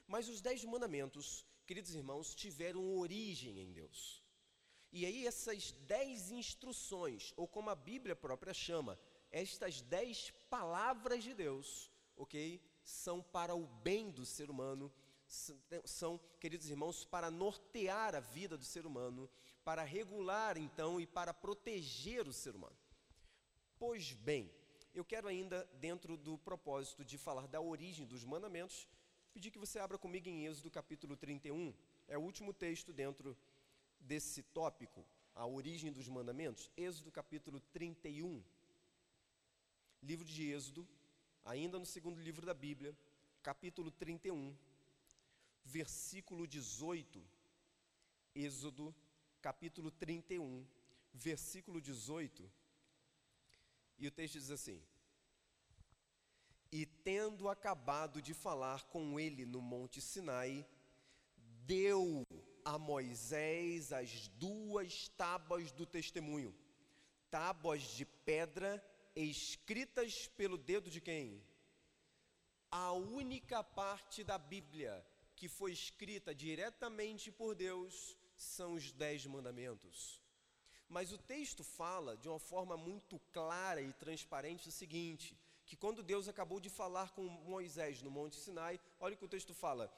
Mas 0.07 0.27
os 0.27 0.41
dez 0.41 0.63
mandamentos, 0.63 1.45
queridos 1.65 1.93
irmãos, 1.93 2.33
tiveram 2.33 2.97
origem 2.97 3.59
em 3.59 3.71
Deus. 3.71 4.23
E 4.91 5.05
aí 5.05 5.25
essas 5.25 5.71
dez 5.71 6.31
instruções, 6.31 7.31
ou 7.35 7.47
como 7.47 7.69
a 7.69 7.75
Bíblia 7.75 8.15
própria 8.15 8.53
chama, 8.53 8.99
estas 9.33 9.81
dez 9.81 10.31
palavras 10.47 11.23
de 11.23 11.33
Deus, 11.33 11.91
ok? 12.15 12.61
São 12.83 13.21
para 13.21 13.55
o 13.55 13.65
bem 13.65 14.11
do 14.11 14.25
ser 14.25 14.49
humano, 14.51 14.93
são, 15.83 16.19
queridos 16.39 16.69
irmãos, 16.69 17.03
para 17.03 17.31
nortear 17.31 18.13
a 18.13 18.19
vida 18.19 18.55
do 18.55 18.63
ser 18.63 18.85
humano, 18.85 19.27
para 19.63 19.83
regular 19.83 20.55
então 20.55 21.01
e 21.01 21.07
para 21.07 21.33
proteger 21.33 22.27
o 22.27 22.33
ser 22.33 22.55
humano. 22.55 22.77
Pois 23.79 24.13
bem, 24.13 24.53
eu 24.93 25.03
quero 25.03 25.27
ainda, 25.27 25.67
dentro 25.79 26.15
do 26.15 26.37
propósito 26.37 27.03
de 27.03 27.17
falar 27.17 27.47
da 27.47 27.59
origem 27.59 28.05
dos 28.05 28.23
mandamentos, 28.23 28.87
pedir 29.33 29.49
que 29.49 29.57
você 29.57 29.79
abra 29.79 29.97
comigo 29.97 30.29
em 30.29 30.45
Êxodo 30.45 30.69
capítulo 30.69 31.17
31, 31.17 31.73
é 32.07 32.15
o 32.19 32.21
último 32.21 32.53
texto 32.53 32.93
dentro 32.93 33.35
desse 33.99 34.43
tópico, 34.43 35.03
a 35.33 35.47
origem 35.47 35.91
dos 35.91 36.07
mandamentos, 36.07 36.69
Êxodo 36.77 37.11
capítulo 37.11 37.59
31 37.71 38.43
livro 40.03 40.25
de 40.25 40.51
Êxodo, 40.51 40.87
ainda 41.45 41.79
no 41.79 41.85
segundo 41.85 42.19
livro 42.19 42.45
da 42.45 42.53
Bíblia, 42.53 42.95
capítulo 43.41 43.89
31, 43.89 44.53
versículo 45.63 46.45
18. 46.45 47.23
Êxodo, 48.35 48.93
capítulo 49.41 49.89
31, 49.91 50.65
versículo 51.13 51.79
18. 51.79 52.51
E 53.97 54.07
o 54.07 54.11
texto 54.11 54.33
diz 54.33 54.51
assim: 54.51 54.83
E 56.69 56.85
tendo 56.85 57.47
acabado 57.47 58.21
de 58.21 58.33
falar 58.33 58.83
com 58.87 59.17
ele 59.17 59.45
no 59.45 59.61
Monte 59.61 60.01
Sinai, 60.01 60.67
deu 61.65 62.27
a 62.65 62.77
Moisés 62.77 63.93
as 63.93 64.27
duas 64.27 65.07
tábuas 65.09 65.71
do 65.71 65.85
testemunho, 65.85 66.53
tábuas 67.31 67.83
de 67.83 68.05
pedra 68.05 68.83
escritas 69.15 70.27
pelo 70.27 70.57
dedo 70.57 70.89
de 70.89 70.99
quem? 70.99 71.41
A 72.71 72.91
única 72.91 73.63
parte 73.63 74.23
da 74.23 74.37
Bíblia 74.37 75.05
que 75.35 75.47
foi 75.47 75.71
escrita 75.71 76.33
diretamente 76.33 77.31
por 77.31 77.55
Deus 77.55 78.17
são 78.35 78.73
os 78.73 78.91
Dez 78.91 79.25
Mandamentos. 79.25 80.21
Mas 80.87 81.11
o 81.11 81.17
texto 81.17 81.63
fala 81.63 82.17
de 82.17 82.27
uma 82.27 82.39
forma 82.39 82.75
muito 82.77 83.19
clara 83.31 83.81
e 83.81 83.93
transparente 83.93 84.69
o 84.69 84.71
seguinte: 84.71 85.37
que 85.65 85.75
quando 85.75 86.03
Deus 86.03 86.27
acabou 86.27 86.59
de 86.59 86.69
falar 86.69 87.11
com 87.11 87.23
Moisés 87.23 88.01
no 88.01 88.11
Monte 88.11 88.35
Sinai, 88.35 88.79
olha 88.99 89.15
o 89.15 89.17
que 89.17 89.25
o 89.25 89.29
texto 89.35 89.53
fala: 89.53 89.91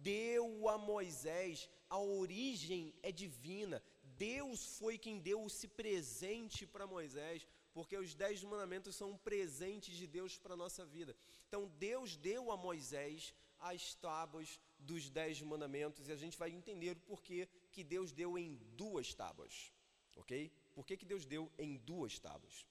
deu 0.00 0.68
a 0.68 0.78
Moisés, 0.78 1.68
a 1.88 1.98
origem 1.98 2.94
é 3.02 3.12
divina, 3.12 3.82
Deus 4.02 4.78
foi 4.78 4.98
quem 4.98 5.18
deu 5.18 5.46
esse 5.46 5.68
presente 5.68 6.66
para 6.66 6.86
Moisés 6.86 7.46
porque 7.72 7.96
os 7.96 8.14
dez 8.14 8.42
mandamentos 8.42 8.94
são 8.94 9.12
um 9.12 9.16
presente 9.16 9.94
de 9.96 10.06
Deus 10.06 10.38
para 10.38 10.54
a 10.54 10.56
nossa 10.56 10.84
vida. 10.84 11.16
Então, 11.48 11.68
Deus 11.78 12.16
deu 12.16 12.50
a 12.50 12.56
Moisés 12.56 13.34
as 13.58 13.94
tábuas 13.94 14.60
dos 14.78 15.08
dez 15.08 15.40
mandamentos 15.40 16.08
e 16.08 16.12
a 16.12 16.16
gente 16.16 16.36
vai 16.36 16.50
entender 16.50 16.96
por 16.96 17.22
que, 17.22 17.46
que 17.70 17.84
Deus 17.84 18.12
deu 18.12 18.36
em 18.36 18.56
duas 18.76 19.14
tábuas, 19.14 19.72
ok? 20.16 20.52
Por 20.74 20.84
que, 20.84 20.96
que 20.96 21.06
Deus 21.06 21.24
deu 21.24 21.50
em 21.56 21.76
duas 21.78 22.18
tábuas? 22.18 22.66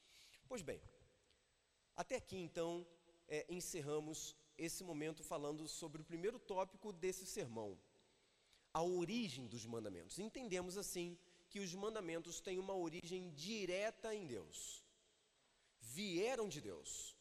Pois 0.48 0.62
bem, 0.62 0.82
até 1.96 2.18
aqui 2.18 2.38
então 2.38 2.86
é, 3.28 3.46
encerramos 3.50 4.36
esse 4.58 4.84
momento 4.84 5.24
falando 5.24 5.68
sobre 5.68 6.02
o 6.02 6.06
primeiro 6.06 6.38
tópico 6.38 6.92
desse 6.92 7.26
sermão, 7.26 7.80
a 8.74 8.84
origem 8.84 9.48
dos 9.48 9.66
mandamentos. 9.66 10.20
Entendemos 10.20 10.78
assim 10.78 11.18
que 11.50 11.60
os 11.60 11.74
mandamentos 11.74 12.42
têm 12.42 12.60
uma 12.60 12.76
origem 12.76 13.32
direta 13.32 14.14
em 14.14 14.26
Deus 14.26 14.84
vieram 15.96 16.48
de 16.48 16.60
Deus. 16.70 17.16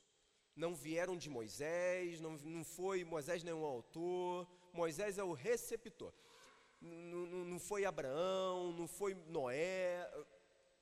Não 0.54 0.74
vieram 0.74 1.16
de 1.16 1.30
Moisés, 1.30 2.20
não, 2.20 2.33
não 2.56 2.64
foi 2.64 3.04
Moisés 3.04 3.42
nenhum 3.42 3.64
autor, 3.64 4.46
Moisés 4.72 5.18
é 5.18 5.24
o 5.24 5.33
receptor. 5.33 6.12
Não, 6.80 7.26
não, 7.26 7.44
não 7.44 7.59
foi 7.59 7.85
Abraão, 7.85 8.72
não 8.72 8.87
foi 8.87 9.14
Noé, 9.14 10.11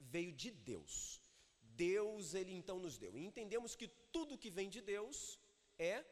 veio 0.01 0.33
de 0.33 0.51
Deus. 0.51 1.21
Deus, 1.63 2.35
ele 2.35 2.53
então 2.53 2.79
nos 2.79 2.99
deu. 2.99 3.17
E 3.17 3.25
entendemos 3.25 3.77
que 3.77 3.89
tudo 4.17 4.39
que 4.39 4.51
vem 4.51 4.69
de 4.69 4.81
Deus 4.81 5.39
é 5.79 6.05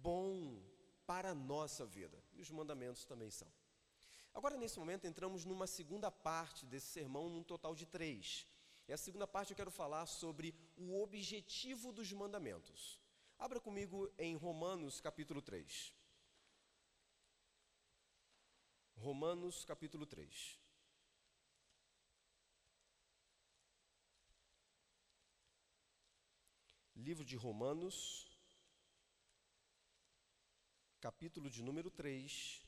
bom 0.00 0.60
para 1.06 1.30
a 1.30 1.34
nossa 1.34 1.84
vida. 1.84 2.18
E 2.32 2.40
os 2.40 2.50
mandamentos 2.50 3.04
também 3.04 3.30
são. 3.30 3.48
Agora, 4.34 4.56
nesse 4.56 4.78
momento, 4.78 5.06
entramos 5.06 5.44
numa 5.44 5.66
segunda 5.66 6.10
parte 6.10 6.64
desse 6.64 6.86
sermão, 6.86 7.28
num 7.28 7.42
total 7.42 7.74
de 7.74 7.86
três. 7.86 8.46
E 8.92 8.94
a 8.94 8.98
segunda 8.98 9.26
parte 9.26 9.52
eu 9.52 9.56
quero 9.56 9.70
falar 9.70 10.04
sobre 10.04 10.54
o 10.76 11.00
objetivo 11.02 11.94
dos 11.94 12.12
mandamentos. 12.12 13.00
Abra 13.38 13.58
comigo 13.58 14.12
em 14.18 14.36
Romanos 14.36 15.00
capítulo 15.00 15.40
3. 15.40 15.94
Romanos 18.94 19.64
capítulo 19.64 20.04
3. 20.04 20.60
Livro 26.94 27.24
de 27.24 27.34
Romanos, 27.34 28.28
capítulo 31.00 31.48
de 31.48 31.62
número 31.62 31.90
3. 31.90 32.62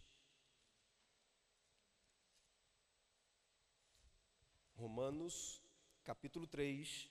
Romanos, 4.73 5.61
capítulo 6.05 6.47
3, 6.47 7.11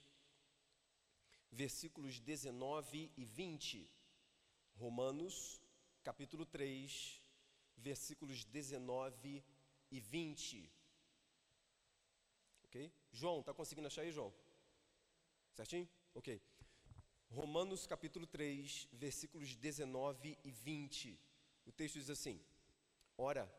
versículos 1.52 2.20
19 2.20 3.12
e 3.18 3.26
20. 3.26 3.90
Romanos, 4.76 5.60
capítulo 6.04 6.46
3, 6.46 7.22
versículos 7.76 8.46
19 8.46 9.44
e 9.90 10.00
20. 10.00 10.72
Ok? 12.66 12.94
João, 13.12 13.40
está 13.40 13.54
conseguindo 13.54 13.88
achar 13.88 14.04
aí, 14.04 14.12
João? 14.12 14.34
Certinho? 15.56 15.90
Ok. 16.14 16.40
Romanos 17.30 17.88
capítulo 17.88 18.28
3, 18.28 18.90
versículos 18.94 19.56
19 19.56 20.38
e 20.44 20.52
20. 20.52 21.20
O 21.66 21.72
texto 21.72 21.96
diz 21.96 22.12
assim: 22.12 22.40
Ora, 23.18 23.52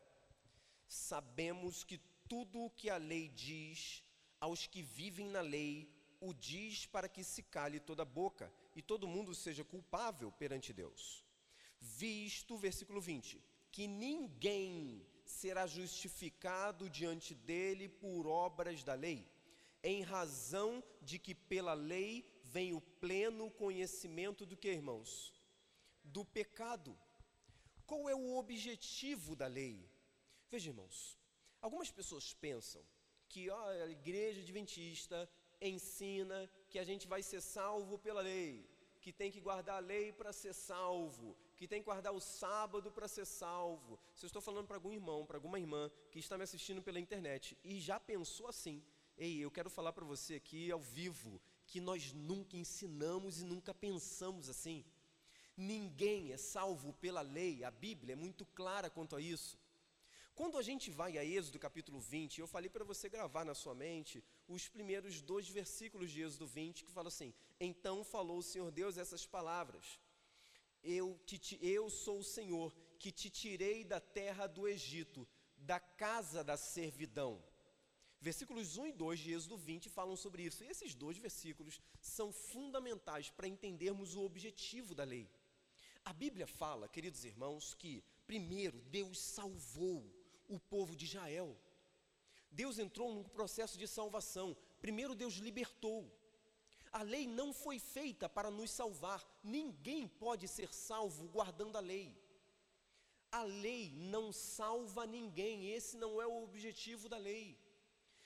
sabemos 0.87 1.83
que 1.83 1.97
tudo 2.29 2.61
o 2.63 2.71
que 2.71 2.89
a 2.89 2.97
lei 2.97 3.27
diz 3.27 4.04
aos 4.45 4.67
que 4.67 4.81
vivem 4.83 5.27
na 5.27 5.41
lei, 5.41 5.89
o 6.21 6.31
diz 6.31 6.85
para 6.85 7.09
que 7.09 7.23
se 7.23 7.41
cale 7.41 7.79
toda 7.79 8.03
a 8.03 8.11
boca 8.21 8.53
e 8.75 8.81
todo 8.81 9.07
mundo 9.07 9.33
seja 9.33 9.63
culpável 9.63 10.31
perante 10.31 10.71
Deus. 10.71 11.25
Visto, 11.79 12.55
versículo 12.55 13.01
20, 13.01 13.43
que 13.71 13.87
ninguém 13.87 15.03
será 15.25 15.65
justificado 15.65 16.87
diante 16.87 17.33
dele 17.33 17.89
por 17.89 18.27
obras 18.27 18.83
da 18.83 18.93
lei, 18.93 19.27
em 19.83 20.03
razão 20.03 20.83
de 21.01 21.17
que 21.17 21.33
pela 21.33 21.73
lei 21.73 22.23
vem 22.43 22.71
o 22.71 22.81
pleno 22.81 23.49
conhecimento 23.49 24.45
do 24.45 24.55
que, 24.55 24.69
irmãos? 24.69 25.33
Do 26.03 26.23
pecado. 26.23 26.95
Qual 27.87 28.07
é 28.07 28.15
o 28.15 28.35
objetivo 28.37 29.35
da 29.35 29.47
lei? 29.47 29.89
Veja, 30.51 30.69
irmãos, 30.69 31.17
algumas 31.59 31.89
pessoas 31.89 32.31
pensam 32.35 32.85
que 33.35 33.49
ó, 33.49 33.63
a 33.67 33.89
igreja 33.91 34.39
adventista 34.39 35.29
ensina 35.59 36.49
que 36.69 36.79
a 36.79 36.85
gente 36.85 37.05
vai 37.05 37.21
ser 37.21 37.41
salvo 37.41 37.99
pela 37.99 38.21
lei, 38.21 38.65
que 39.01 39.11
tem 39.11 39.29
que 39.29 39.41
guardar 39.41 39.75
a 39.75 39.85
lei 39.93 40.13
para 40.13 40.31
ser 40.31 40.53
salvo, 40.53 41.35
que 41.57 41.67
tem 41.67 41.81
que 41.81 41.85
guardar 41.91 42.13
o 42.13 42.21
sábado 42.21 42.89
para 42.89 43.09
ser 43.09 43.25
salvo. 43.25 43.99
Se 44.13 44.23
eu 44.23 44.27
estou 44.27 44.41
falando 44.41 44.67
para 44.67 44.77
algum 44.77 44.93
irmão, 44.93 45.25
para 45.25 45.35
alguma 45.35 45.59
irmã 45.59 45.91
que 46.11 46.19
está 46.19 46.37
me 46.37 46.45
assistindo 46.45 46.81
pela 46.81 46.97
internet 46.97 47.57
e 47.61 47.81
já 47.81 47.99
pensou 47.99 48.47
assim, 48.47 48.81
ei, 49.17 49.39
eu 49.39 49.51
quero 49.51 49.69
falar 49.69 49.91
para 49.91 50.05
você 50.05 50.35
aqui 50.35 50.71
ao 50.71 50.79
vivo 50.79 51.41
que 51.67 51.81
nós 51.81 52.13
nunca 52.13 52.55
ensinamos 52.55 53.41
e 53.41 53.43
nunca 53.43 53.73
pensamos 53.73 54.47
assim. 54.47 54.85
Ninguém 55.57 56.31
é 56.31 56.37
salvo 56.37 56.93
pela 56.93 57.21
lei, 57.21 57.65
a 57.65 57.71
Bíblia 57.71 58.13
é 58.13 58.15
muito 58.15 58.45
clara 58.45 58.89
quanto 58.89 59.13
a 59.13 59.19
isso. 59.19 59.59
Quando 60.35 60.57
a 60.57 60.61
gente 60.61 60.91
vai 60.91 61.17
a 61.17 61.23
Êxodo 61.23 61.57
capítulo 61.57 61.97
20, 61.97 62.41
eu 62.41 62.47
falei 62.47 62.69
para 62.69 62.83
você 62.83 63.07
gravar 63.07 63.45
na 63.45 63.53
sua 63.55 63.73
mente 63.73 64.21
os 64.49 64.67
primeiros 64.67 65.21
dois 65.21 65.47
versículos 65.47 66.11
de 66.11 66.21
Êxodo 66.21 66.45
20, 66.45 66.83
que 66.83 66.91
fala 66.91 67.07
assim: 67.07 67.33
Então 67.57 68.03
falou 68.03 68.39
o 68.39 68.43
Senhor 68.43 68.69
Deus 68.69 68.97
essas 68.97 69.25
palavras: 69.25 69.97
Eu, 70.83 71.17
te, 71.25 71.57
eu 71.61 71.89
sou 71.89 72.19
o 72.19 72.23
Senhor 72.23 72.75
que 72.99 73.13
te 73.13 73.29
tirei 73.29 73.85
da 73.85 74.01
terra 74.01 74.45
do 74.45 74.67
Egito, 74.67 75.25
da 75.55 75.79
casa 75.79 76.43
da 76.43 76.57
servidão. 76.57 77.41
Versículos 78.19 78.75
1 78.75 78.87
e 78.87 78.91
2 78.91 79.19
de 79.21 79.31
Êxodo 79.31 79.57
20 79.57 79.89
falam 79.89 80.17
sobre 80.17 80.43
isso. 80.43 80.65
E 80.65 80.67
esses 80.67 80.93
dois 80.93 81.17
versículos 81.17 81.79
são 82.01 82.33
fundamentais 82.33 83.29
para 83.29 83.47
entendermos 83.47 84.15
o 84.15 84.23
objetivo 84.25 84.93
da 84.93 85.05
lei. 85.05 85.29
A 86.03 86.11
Bíblia 86.11 86.45
fala, 86.45 86.89
queridos 86.89 87.23
irmãos, 87.23 87.73
que 87.73 88.03
primeiro 88.27 88.81
Deus 88.81 89.17
salvou 89.17 90.24
o 90.47 90.59
povo 90.59 90.95
de 90.95 91.05
Israel. 91.05 91.55
Deus 92.51 92.79
entrou 92.79 93.13
num 93.13 93.23
processo 93.23 93.77
de 93.77 93.87
salvação. 93.87 94.55
Primeiro, 94.79 95.13
Deus 95.13 95.35
libertou. 95.35 96.09
A 96.91 97.01
lei 97.01 97.27
não 97.27 97.51
foi 97.53 97.77
feita 97.79 98.29
para 98.29 98.49
nos 98.49 98.71
salvar. 98.71 99.21
Ninguém 99.43 100.07
pode 100.07 100.47
ser 100.47 100.73
salvo 100.73 101.27
guardando 101.27 101.77
a 101.77 101.81
lei. 101.81 102.17
A 103.31 103.43
lei 103.43 103.91
não 103.95 104.31
salva 104.31 105.05
ninguém. 105.05 105.71
Esse 105.71 105.97
não 105.97 106.21
é 106.21 106.27
o 106.27 106.43
objetivo 106.43 107.09
da 107.09 107.17
lei. 107.17 107.59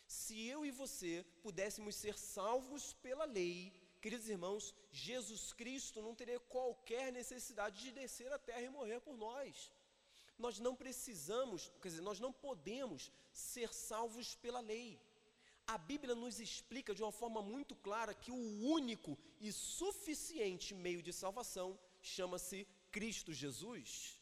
Se 0.05 0.45
eu 0.47 0.65
e 0.65 0.71
você 0.71 1.25
pudéssemos 1.41 1.95
ser 1.95 2.17
salvos 2.17 2.93
pela 2.93 3.25
lei, 3.25 3.73
queridos 4.01 4.29
irmãos, 4.29 4.75
Jesus 4.91 5.53
Cristo 5.53 6.01
não 6.01 6.13
teria 6.15 6.39
qualquer 6.39 7.11
necessidade 7.11 7.81
de 7.81 7.91
descer 7.91 8.31
à 8.31 8.37
terra 8.37 8.61
e 8.61 8.69
morrer 8.69 8.99
por 8.99 9.17
nós 9.17 9.71
nós 10.39 10.57
não 10.59 10.75
precisamos, 10.75 11.71
quer 11.81 11.89
dizer, 11.89 12.01
nós 12.01 12.19
não 12.19 12.31
podemos 12.31 13.11
ser 13.31 13.73
salvos 13.73 14.35
pela 14.35 14.61
lei. 14.61 14.99
A 15.67 15.77
Bíblia 15.77 16.15
nos 16.15 16.39
explica 16.39 16.95
de 16.95 17.03
uma 17.03 17.11
forma 17.11 17.41
muito 17.41 17.75
clara 17.75 18.13
que 18.13 18.31
o 18.31 18.43
único 18.77 19.17
e 19.39 19.51
suficiente 19.51 20.73
meio 20.73 21.03
de 21.03 21.13
salvação 21.13 21.77
chama-se 22.01 22.65
Cristo 22.89 23.31
Jesus. 23.33 24.19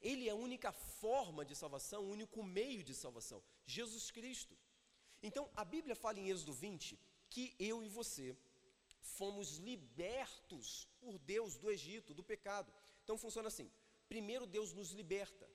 Ele 0.00 0.28
é 0.28 0.32
a 0.32 0.42
única 0.48 0.70
forma 0.72 1.44
de 1.44 1.56
salvação, 1.56 2.04
o 2.04 2.10
único 2.10 2.42
meio 2.42 2.84
de 2.84 2.94
salvação, 2.94 3.42
Jesus 3.66 4.10
Cristo. 4.10 4.56
Então, 5.22 5.50
a 5.56 5.64
Bíblia 5.64 5.96
fala 5.96 6.20
em 6.20 6.30
Êxodo 6.30 6.52
20 6.52 6.98
que 7.28 7.54
eu 7.58 7.82
e 7.82 7.88
você 7.88 8.36
fomos 9.00 9.56
libertos 9.58 10.88
por 11.00 11.18
Deus 11.18 11.56
do 11.56 11.70
Egito, 11.70 12.14
do 12.14 12.22
pecado. 12.22 12.72
Então 13.02 13.16
funciona 13.16 13.48
assim: 13.48 13.70
primeiro 14.12 14.46
Deus 14.56 14.72
nos 14.78 14.90
liberta, 15.00 15.46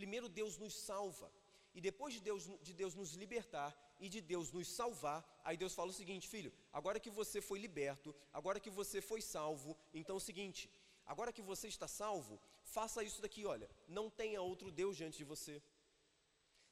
primeiro 0.00 0.28
Deus 0.28 0.54
nos 0.62 0.74
salva, 0.88 1.28
e 1.76 1.80
depois 1.80 2.12
de 2.14 2.20
Deus, 2.28 2.44
de 2.66 2.72
Deus 2.80 2.94
nos 2.94 3.10
libertar 3.22 3.70
e 4.04 4.08
de 4.14 4.20
Deus 4.32 4.50
nos 4.56 4.68
salvar, 4.78 5.20
aí 5.44 5.56
Deus 5.62 5.74
fala 5.74 5.90
o 5.90 5.98
seguinte: 6.00 6.28
filho, 6.34 6.52
agora 6.72 7.00
que 7.04 7.10
você 7.10 7.40
foi 7.48 7.58
liberto, 7.58 8.14
agora 8.32 8.60
que 8.64 8.70
você 8.70 9.00
foi 9.10 9.20
salvo, 9.20 9.76
então 9.92 10.16
é 10.16 10.20
o 10.22 10.26
seguinte, 10.28 10.70
agora 11.06 11.32
que 11.32 11.42
você 11.50 11.68
está 11.68 11.88
salvo, 11.88 12.40
faça 12.62 13.02
isso 13.02 13.20
daqui, 13.20 13.44
olha, 13.46 13.68
não 13.86 14.08
tenha 14.10 14.40
outro 14.40 14.70
Deus 14.70 14.96
diante 14.96 15.18
de 15.18 15.24
você, 15.24 15.62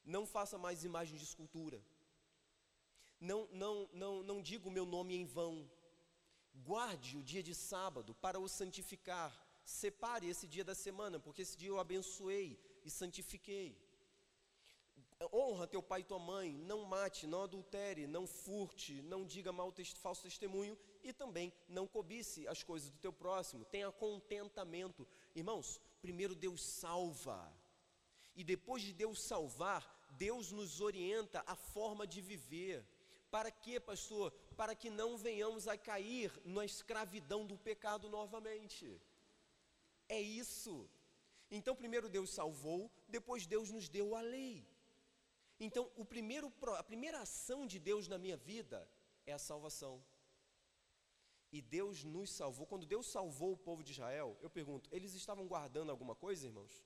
não 0.04 0.26
faça 0.26 0.56
mais 0.58 0.84
imagens 0.84 1.18
de 1.20 1.26
escultura, 1.26 1.82
não, 3.18 3.46
não, 3.52 3.88
não, 3.92 4.22
não 4.22 4.42
diga 4.42 4.68
o 4.68 4.76
meu 4.78 4.86
nome 4.86 5.14
em 5.14 5.24
vão, 5.24 5.70
guarde 6.54 7.16
o 7.16 7.22
dia 7.22 7.42
de 7.42 7.54
sábado 7.54 8.14
para 8.14 8.38
o 8.38 8.48
santificar, 8.48 9.32
separe 9.64 10.28
esse 10.28 10.46
dia 10.46 10.64
da 10.64 10.74
semana, 10.74 11.18
porque 11.18 11.42
esse 11.42 11.56
dia 11.56 11.68
eu 11.68 11.78
abençoei 11.78 12.58
e 12.84 12.90
santifiquei. 12.90 13.76
Honra 15.32 15.66
teu 15.66 15.82
pai 15.82 16.00
e 16.00 16.04
tua 16.04 16.18
mãe, 16.18 16.52
não 16.52 16.84
mate, 16.84 17.26
não 17.26 17.42
adultere, 17.42 18.06
não 18.06 18.26
furte, 18.26 19.00
não 19.02 19.24
diga 19.24 19.52
mal 19.52 19.72
falso 19.96 20.22
testemunho 20.22 20.76
e 21.02 21.12
também 21.12 21.52
não 21.68 21.86
cobice 21.86 22.46
as 22.48 22.62
coisas 22.62 22.90
do 22.90 22.98
teu 22.98 23.12
próximo. 23.12 23.64
Tenha 23.64 23.90
contentamento. 23.90 25.06
Irmãos, 25.34 25.80
primeiro 26.02 26.34
Deus 26.34 26.62
salva. 26.62 27.50
E 28.36 28.42
depois 28.42 28.82
de 28.82 28.92
Deus 28.92 29.22
salvar, 29.22 29.82
Deus 30.18 30.50
nos 30.50 30.80
orienta 30.80 31.42
a 31.46 31.54
forma 31.54 32.06
de 32.06 32.20
viver. 32.20 32.84
Para 33.30 33.50
quê, 33.50 33.80
pastor? 33.80 34.30
Para 34.56 34.74
que 34.74 34.90
não 34.90 35.16
venhamos 35.16 35.66
a 35.66 35.76
cair 35.76 36.32
na 36.44 36.64
escravidão 36.64 37.46
do 37.46 37.56
pecado 37.56 38.08
novamente. 38.08 39.00
É 40.08 40.20
isso. 40.20 40.88
Então, 41.50 41.76
primeiro 41.76 42.08
Deus 42.08 42.30
salvou, 42.30 42.90
depois 43.08 43.46
Deus 43.46 43.70
nos 43.70 43.88
deu 43.88 44.14
a 44.14 44.20
lei. 44.20 44.66
Então, 45.58 45.90
o 45.96 46.04
primeiro, 46.04 46.52
a 46.76 46.82
primeira 46.82 47.20
ação 47.20 47.66
de 47.66 47.78
Deus 47.78 48.08
na 48.08 48.18
minha 48.18 48.36
vida 48.36 48.88
é 49.24 49.32
a 49.32 49.38
salvação. 49.38 50.02
E 51.52 51.62
Deus 51.62 52.02
nos 52.02 52.30
salvou. 52.30 52.66
Quando 52.66 52.84
Deus 52.84 53.06
salvou 53.06 53.52
o 53.52 53.56
povo 53.56 53.84
de 53.84 53.92
Israel, 53.92 54.36
eu 54.42 54.50
pergunto: 54.50 54.88
eles 54.92 55.14
estavam 55.14 55.46
guardando 55.46 55.90
alguma 55.90 56.14
coisa, 56.14 56.46
irmãos? 56.46 56.84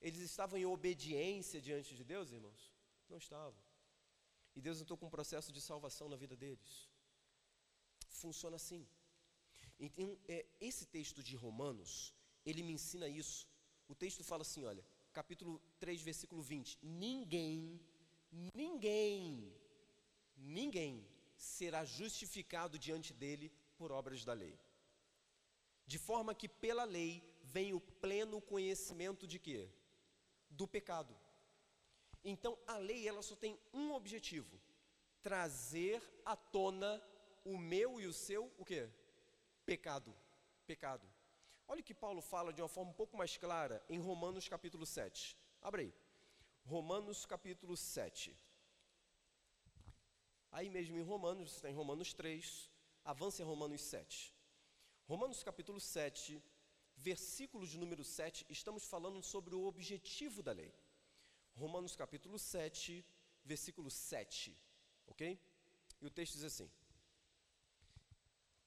Eles 0.00 0.20
estavam 0.20 0.58
em 0.58 0.64
obediência 0.64 1.60
diante 1.60 1.94
de 1.94 2.02
Deus, 2.02 2.32
irmãos? 2.32 2.72
Não 3.08 3.18
estavam. 3.18 3.60
E 4.56 4.62
Deus 4.62 4.80
entrou 4.80 4.96
com 4.96 5.06
um 5.06 5.10
processo 5.10 5.52
de 5.52 5.60
salvação 5.60 6.08
na 6.08 6.16
vida 6.16 6.34
deles. 6.34 6.88
Funciona 8.08 8.56
assim. 8.56 8.88
Então, 9.80 10.18
é, 10.28 10.44
esse 10.60 10.84
texto 10.84 11.22
de 11.22 11.34
Romanos, 11.34 12.14
ele 12.44 12.62
me 12.62 12.74
ensina 12.74 13.08
isso. 13.08 13.48
O 13.88 13.94
texto 13.94 14.22
fala 14.22 14.42
assim: 14.42 14.64
olha, 14.66 14.84
capítulo 15.10 15.58
3, 15.78 16.02
versículo 16.02 16.42
20: 16.42 16.78
Ninguém, 16.82 17.80
ninguém, 18.54 19.50
ninguém 20.36 21.08
será 21.34 21.82
justificado 21.84 22.78
diante 22.78 23.14
dele 23.14 23.50
por 23.78 23.90
obras 23.90 24.22
da 24.22 24.34
lei. 24.34 24.58
De 25.86 25.98
forma 25.98 26.34
que 26.34 26.48
pela 26.48 26.84
lei 26.84 27.24
vem 27.42 27.72
o 27.72 27.80
pleno 27.80 28.38
conhecimento 28.40 29.26
de 29.26 29.38
quê? 29.38 29.68
Do 30.50 30.68
pecado. 30.68 31.16
Então 32.22 32.58
a 32.66 32.76
lei 32.76 33.08
ela 33.08 33.22
só 33.22 33.34
tem 33.34 33.58
um 33.72 33.92
objetivo: 33.92 34.60
trazer 35.22 36.02
à 36.22 36.36
tona 36.36 37.02
o 37.44 37.56
meu 37.56 37.98
e 37.98 38.06
o 38.06 38.12
seu 38.12 38.52
o 38.58 38.64
quê? 38.64 38.90
Pecado. 39.64 40.14
Pecado. 40.66 41.06
Olha 41.66 41.80
o 41.80 41.84
que 41.84 41.94
Paulo 41.94 42.20
fala 42.20 42.52
de 42.52 42.60
uma 42.60 42.68
forma 42.68 42.90
um 42.90 42.94
pouco 42.94 43.16
mais 43.16 43.36
clara 43.36 43.82
em 43.88 43.98
Romanos 43.98 44.48
capítulo 44.48 44.84
7. 44.84 45.36
Abre 45.62 45.82
aí. 45.82 45.94
Romanos 46.64 47.24
capítulo 47.24 47.76
7. 47.76 48.36
Aí 50.52 50.68
mesmo 50.68 50.96
em 50.98 51.02
Romanos, 51.02 51.50
você 51.50 51.56
está 51.56 51.70
em 51.70 51.74
Romanos 51.74 52.12
3, 52.12 52.70
avance 53.04 53.40
em 53.40 53.44
Romanos 53.44 53.82
7. 53.82 54.34
Romanos 55.06 55.42
capítulo 55.42 55.80
7, 55.80 56.42
versículo 56.96 57.66
de 57.66 57.78
número 57.78 58.04
7, 58.04 58.46
estamos 58.48 58.84
falando 58.84 59.22
sobre 59.22 59.54
o 59.54 59.64
objetivo 59.64 60.42
da 60.42 60.52
lei. 60.52 60.72
Romanos 61.54 61.94
capítulo 61.94 62.38
7, 62.38 63.04
versículo 63.44 63.90
7, 63.90 64.56
ok? 65.06 65.38
E 66.00 66.06
o 66.06 66.10
texto 66.10 66.34
diz 66.34 66.44
assim: 66.44 66.70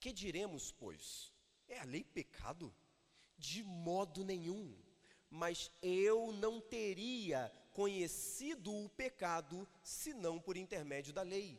Que 0.04 0.12
diremos, 0.12 0.72
pois? 0.72 1.32
É 1.68 1.80
a 1.80 1.86
lei 1.86 2.04
pecado? 2.04 2.76
De 3.38 3.64
modo 3.64 4.24
nenhum, 4.24 4.78
mas 5.30 5.72
eu 5.82 6.34
não 6.34 6.60
teria 6.60 7.52
conhecido 7.72 8.74
o 8.74 8.90
pecado 8.90 9.68
senão 9.82 10.40
por 10.40 10.58
intermédio 10.58 11.14
da 11.14 11.24
lei 11.24 11.50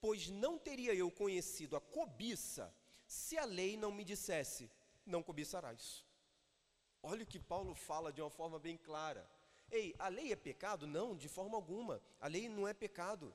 pois 0.00 0.30
não 0.30 0.58
teria 0.58 0.94
eu 0.94 1.10
conhecido 1.10 1.76
a 1.76 1.80
cobiça 1.80 2.74
se 3.06 3.36
a 3.36 3.44
lei 3.44 3.76
não 3.76 3.92
me 3.92 4.04
dissesse: 4.04 4.70
não 5.04 5.22
cobiçarás. 5.22 6.04
Olha 7.02 7.22
o 7.22 7.26
que 7.26 7.38
Paulo 7.38 7.74
fala 7.74 8.12
de 8.12 8.20
uma 8.20 8.30
forma 8.30 8.58
bem 8.58 8.76
clara. 8.76 9.28
Ei, 9.70 9.94
a 9.98 10.08
lei 10.08 10.32
é 10.32 10.36
pecado? 10.36 10.86
Não, 10.86 11.16
de 11.16 11.28
forma 11.28 11.56
alguma. 11.56 12.02
A 12.20 12.26
lei 12.26 12.48
não 12.48 12.66
é 12.66 12.74
pecado. 12.74 13.34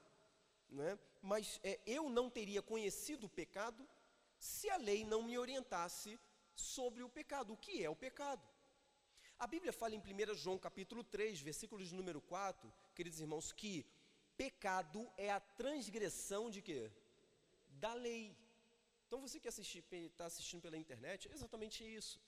Não 0.69 0.83
é? 0.83 0.99
Mas 1.21 1.59
é, 1.63 1.79
eu 1.85 2.09
não 2.09 2.29
teria 2.29 2.61
conhecido 2.61 3.27
o 3.27 3.29
pecado 3.29 3.87
se 4.39 4.69
a 4.69 4.77
lei 4.77 5.03
não 5.03 5.23
me 5.23 5.37
orientasse 5.37 6.19
sobre 6.55 7.03
o 7.03 7.09
pecado. 7.09 7.53
O 7.53 7.57
que 7.57 7.83
é 7.83 7.89
o 7.89 7.95
pecado? 7.95 8.47
A 9.37 9.47
Bíblia 9.47 9.73
fala 9.73 9.95
em 9.95 9.99
1 9.99 10.35
João 10.35 10.57
capítulo 10.57 11.03
3, 11.03 11.41
versículos 11.41 11.91
número 11.91 12.21
4, 12.21 12.73
queridos 12.93 13.19
irmãos, 13.19 13.51
que 13.51 13.85
Pecado 14.37 15.09
é 15.17 15.31
a 15.31 15.39
transgressão 15.39 16.49
de 16.49 16.61
quê? 16.61 16.91
Da 17.79 17.93
lei. 17.93 18.35
Então 19.07 19.21
você 19.21 19.39
que 19.39 19.47
está 19.47 20.25
assistindo 20.25 20.61
pela 20.61 20.77
internet, 20.77 21.29
é 21.29 21.33
exatamente 21.33 21.83
isso. 21.83 22.19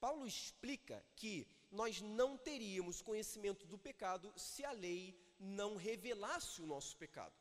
Paulo 0.00 0.26
explica 0.26 1.04
que 1.14 1.46
nós 1.70 2.00
não 2.00 2.36
teríamos 2.36 3.00
conhecimento 3.00 3.66
do 3.66 3.78
pecado 3.78 4.32
se 4.36 4.64
a 4.64 4.72
lei 4.72 5.16
não 5.38 5.76
revelasse 5.76 6.60
o 6.60 6.66
nosso 6.66 6.96
pecado. 6.96 7.34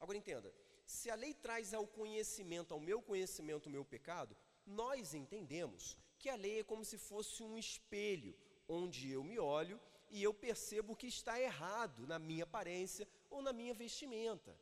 Agora 0.00 0.16
entenda, 0.16 0.52
se 0.86 1.10
a 1.10 1.14
lei 1.16 1.34
traz 1.34 1.74
ao 1.74 1.86
conhecimento, 1.86 2.72
ao 2.72 2.80
meu 2.80 3.02
conhecimento, 3.02 3.66
o 3.66 3.70
meu 3.70 3.84
pecado, 3.84 4.36
nós 4.64 5.14
entendemos 5.14 5.96
que 6.18 6.28
a 6.28 6.36
lei 6.36 6.60
é 6.60 6.64
como 6.64 6.84
se 6.84 6.96
fosse 6.96 7.42
um 7.42 7.58
espelho, 7.58 8.34
onde 8.68 9.10
eu 9.10 9.22
me 9.22 9.38
olho 9.38 9.80
e 10.08 10.22
eu 10.22 10.32
percebo 10.32 10.96
que 10.96 11.08
está 11.08 11.40
errado 11.40 12.06
na 12.06 12.18
minha 12.18 12.44
aparência 12.44 13.06
ou 13.28 13.42
na 13.42 13.52
minha 13.52 13.74
vestimenta. 13.74 14.56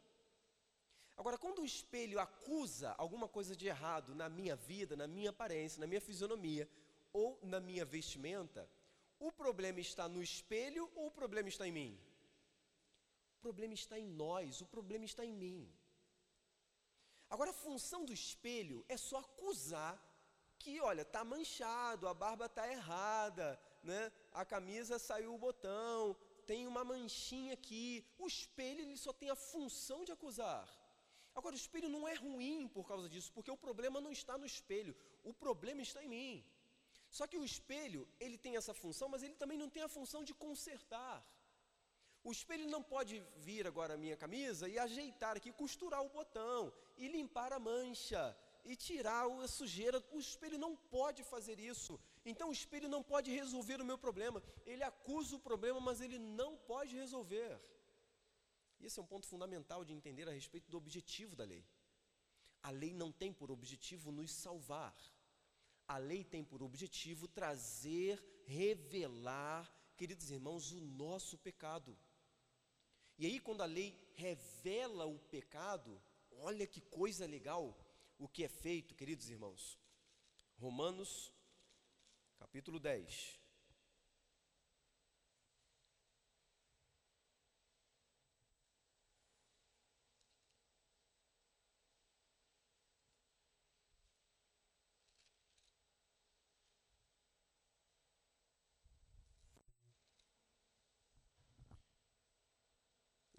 Agora, 1.16 1.38
quando 1.38 1.60
o 1.60 1.64
espelho 1.64 2.18
acusa 2.18 2.94
alguma 2.98 3.28
coisa 3.28 3.54
de 3.54 3.66
errado 3.66 4.14
na 4.14 4.28
minha 4.28 4.56
vida, 4.56 4.96
na 4.96 5.06
minha 5.06 5.30
aparência, 5.30 5.78
na 5.78 5.86
minha 5.86 6.00
fisionomia 6.00 6.68
ou 7.12 7.38
na 7.42 7.60
minha 7.60 7.84
vestimenta, 7.84 8.68
o 9.20 9.30
problema 9.30 9.78
está 9.78 10.08
no 10.08 10.22
espelho 10.22 10.90
ou 10.94 11.06
o 11.06 11.10
problema 11.10 11.48
está 11.48 11.68
em 11.68 11.72
mim? 11.72 12.00
O 13.38 13.40
problema 13.40 13.74
está 13.74 13.98
em 13.98 14.06
nós, 14.06 14.60
o 14.60 14.66
problema 14.66 15.04
está 15.04 15.24
em 15.24 15.32
mim. 15.32 15.70
Agora, 17.34 17.50
a 17.50 17.60
função 17.66 18.00
do 18.08 18.12
espelho 18.12 18.84
é 18.94 18.96
só 18.96 19.18
acusar 19.18 19.94
que, 20.60 20.72
olha, 20.80 21.02
está 21.02 21.22
manchado, 21.24 22.06
a 22.06 22.14
barba 22.14 22.46
está 22.46 22.64
errada, 22.76 23.60
né? 23.82 24.12
a 24.32 24.44
camisa 24.44 25.00
saiu 25.00 25.34
o 25.34 25.42
botão, 25.46 26.16
tem 26.50 26.60
uma 26.72 26.84
manchinha 26.84 27.54
aqui. 27.54 28.06
O 28.18 28.28
espelho 28.28 28.82
ele 28.82 28.96
só 28.96 29.12
tem 29.12 29.30
a 29.30 29.34
função 29.34 30.04
de 30.04 30.12
acusar. 30.12 30.64
Agora, 31.34 31.56
o 31.56 31.62
espelho 31.62 31.88
não 31.88 32.06
é 32.06 32.14
ruim 32.14 32.68
por 32.68 32.86
causa 32.86 33.08
disso, 33.08 33.32
porque 33.32 33.50
o 33.50 33.56
problema 33.66 34.00
não 34.00 34.12
está 34.12 34.38
no 34.38 34.46
espelho, 34.46 34.94
o 35.24 35.34
problema 35.34 35.82
está 35.82 36.04
em 36.04 36.08
mim. 36.16 36.44
Só 37.10 37.26
que 37.26 37.36
o 37.42 37.44
espelho, 37.44 38.06
ele 38.20 38.38
tem 38.38 38.56
essa 38.56 38.74
função, 38.82 39.08
mas 39.08 39.24
ele 39.24 39.34
também 39.34 39.58
não 39.58 39.68
tem 39.68 39.82
a 39.82 39.94
função 39.98 40.22
de 40.22 40.32
consertar. 40.46 41.16
O 42.24 42.32
espelho 42.32 42.66
não 42.74 42.82
pode 42.82 43.22
vir 43.36 43.66
agora 43.66 43.94
a 43.94 43.96
minha 43.98 44.16
camisa 44.16 44.66
e 44.66 44.78
ajeitar 44.78 45.36
aqui, 45.36 45.52
costurar 45.52 46.02
o 46.02 46.08
botão 46.08 46.72
e 46.96 47.06
limpar 47.06 47.52
a 47.52 47.58
mancha 47.58 48.34
e 48.64 48.74
tirar 48.74 49.26
a 49.26 49.46
sujeira. 49.46 50.02
O 50.10 50.18
espelho 50.18 50.58
não 50.58 50.74
pode 50.74 51.22
fazer 51.22 51.60
isso. 51.60 52.00
Então 52.24 52.48
o 52.48 52.52
espelho 52.52 52.88
não 52.88 53.02
pode 53.02 53.30
resolver 53.30 53.78
o 53.80 53.84
meu 53.84 53.98
problema. 53.98 54.42
Ele 54.64 54.82
acusa 54.82 55.36
o 55.36 55.38
problema, 55.38 55.78
mas 55.80 56.00
ele 56.00 56.18
não 56.18 56.56
pode 56.56 56.96
resolver. 56.96 57.60
Esse 58.80 58.98
é 58.98 59.02
um 59.02 59.06
ponto 59.06 59.26
fundamental 59.26 59.84
de 59.84 59.92
entender 59.92 60.26
a 60.26 60.32
respeito 60.32 60.70
do 60.70 60.78
objetivo 60.78 61.36
da 61.36 61.44
lei. 61.44 61.64
A 62.62 62.70
lei 62.70 62.94
não 62.94 63.12
tem 63.12 63.32
por 63.32 63.50
objetivo 63.50 64.10
nos 64.10 64.30
salvar. 64.30 64.96
A 65.86 65.98
lei 65.98 66.24
tem 66.24 66.42
por 66.42 66.62
objetivo 66.62 67.28
trazer, 67.28 68.22
revelar, 68.46 69.70
queridos 69.94 70.30
irmãos, 70.30 70.72
o 70.72 70.80
nosso 70.80 71.36
pecado. 71.36 71.96
E 73.16 73.26
aí, 73.26 73.38
quando 73.38 73.62
a 73.62 73.66
lei 73.66 73.96
revela 74.14 75.06
o 75.06 75.18
pecado, 75.18 76.00
olha 76.32 76.66
que 76.66 76.80
coisa 76.80 77.26
legal 77.26 77.78
o 78.18 78.28
que 78.28 78.44
é 78.44 78.48
feito, 78.48 78.94
queridos 78.94 79.30
irmãos. 79.30 79.78
Romanos 80.58 81.32
capítulo 82.38 82.78
10. 82.78 83.43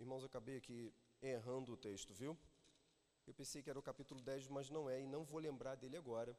Irmãos, 0.05 0.21
eu 0.21 0.27
acabei 0.27 0.57
aqui 0.57 0.93
errando 1.19 1.73
o 1.73 1.75
texto, 1.75 2.13
viu? 2.13 2.37
Eu 3.25 3.33
pensei 3.33 3.63
que 3.63 3.71
era 3.71 3.79
o 3.79 3.81
capítulo 3.81 4.21
10, 4.21 4.49
mas 4.49 4.69
não 4.69 4.87
é, 4.87 5.01
e 5.01 5.07
não 5.07 5.23
vou 5.23 5.39
lembrar 5.39 5.73
dele 5.73 5.97
agora. 5.97 6.37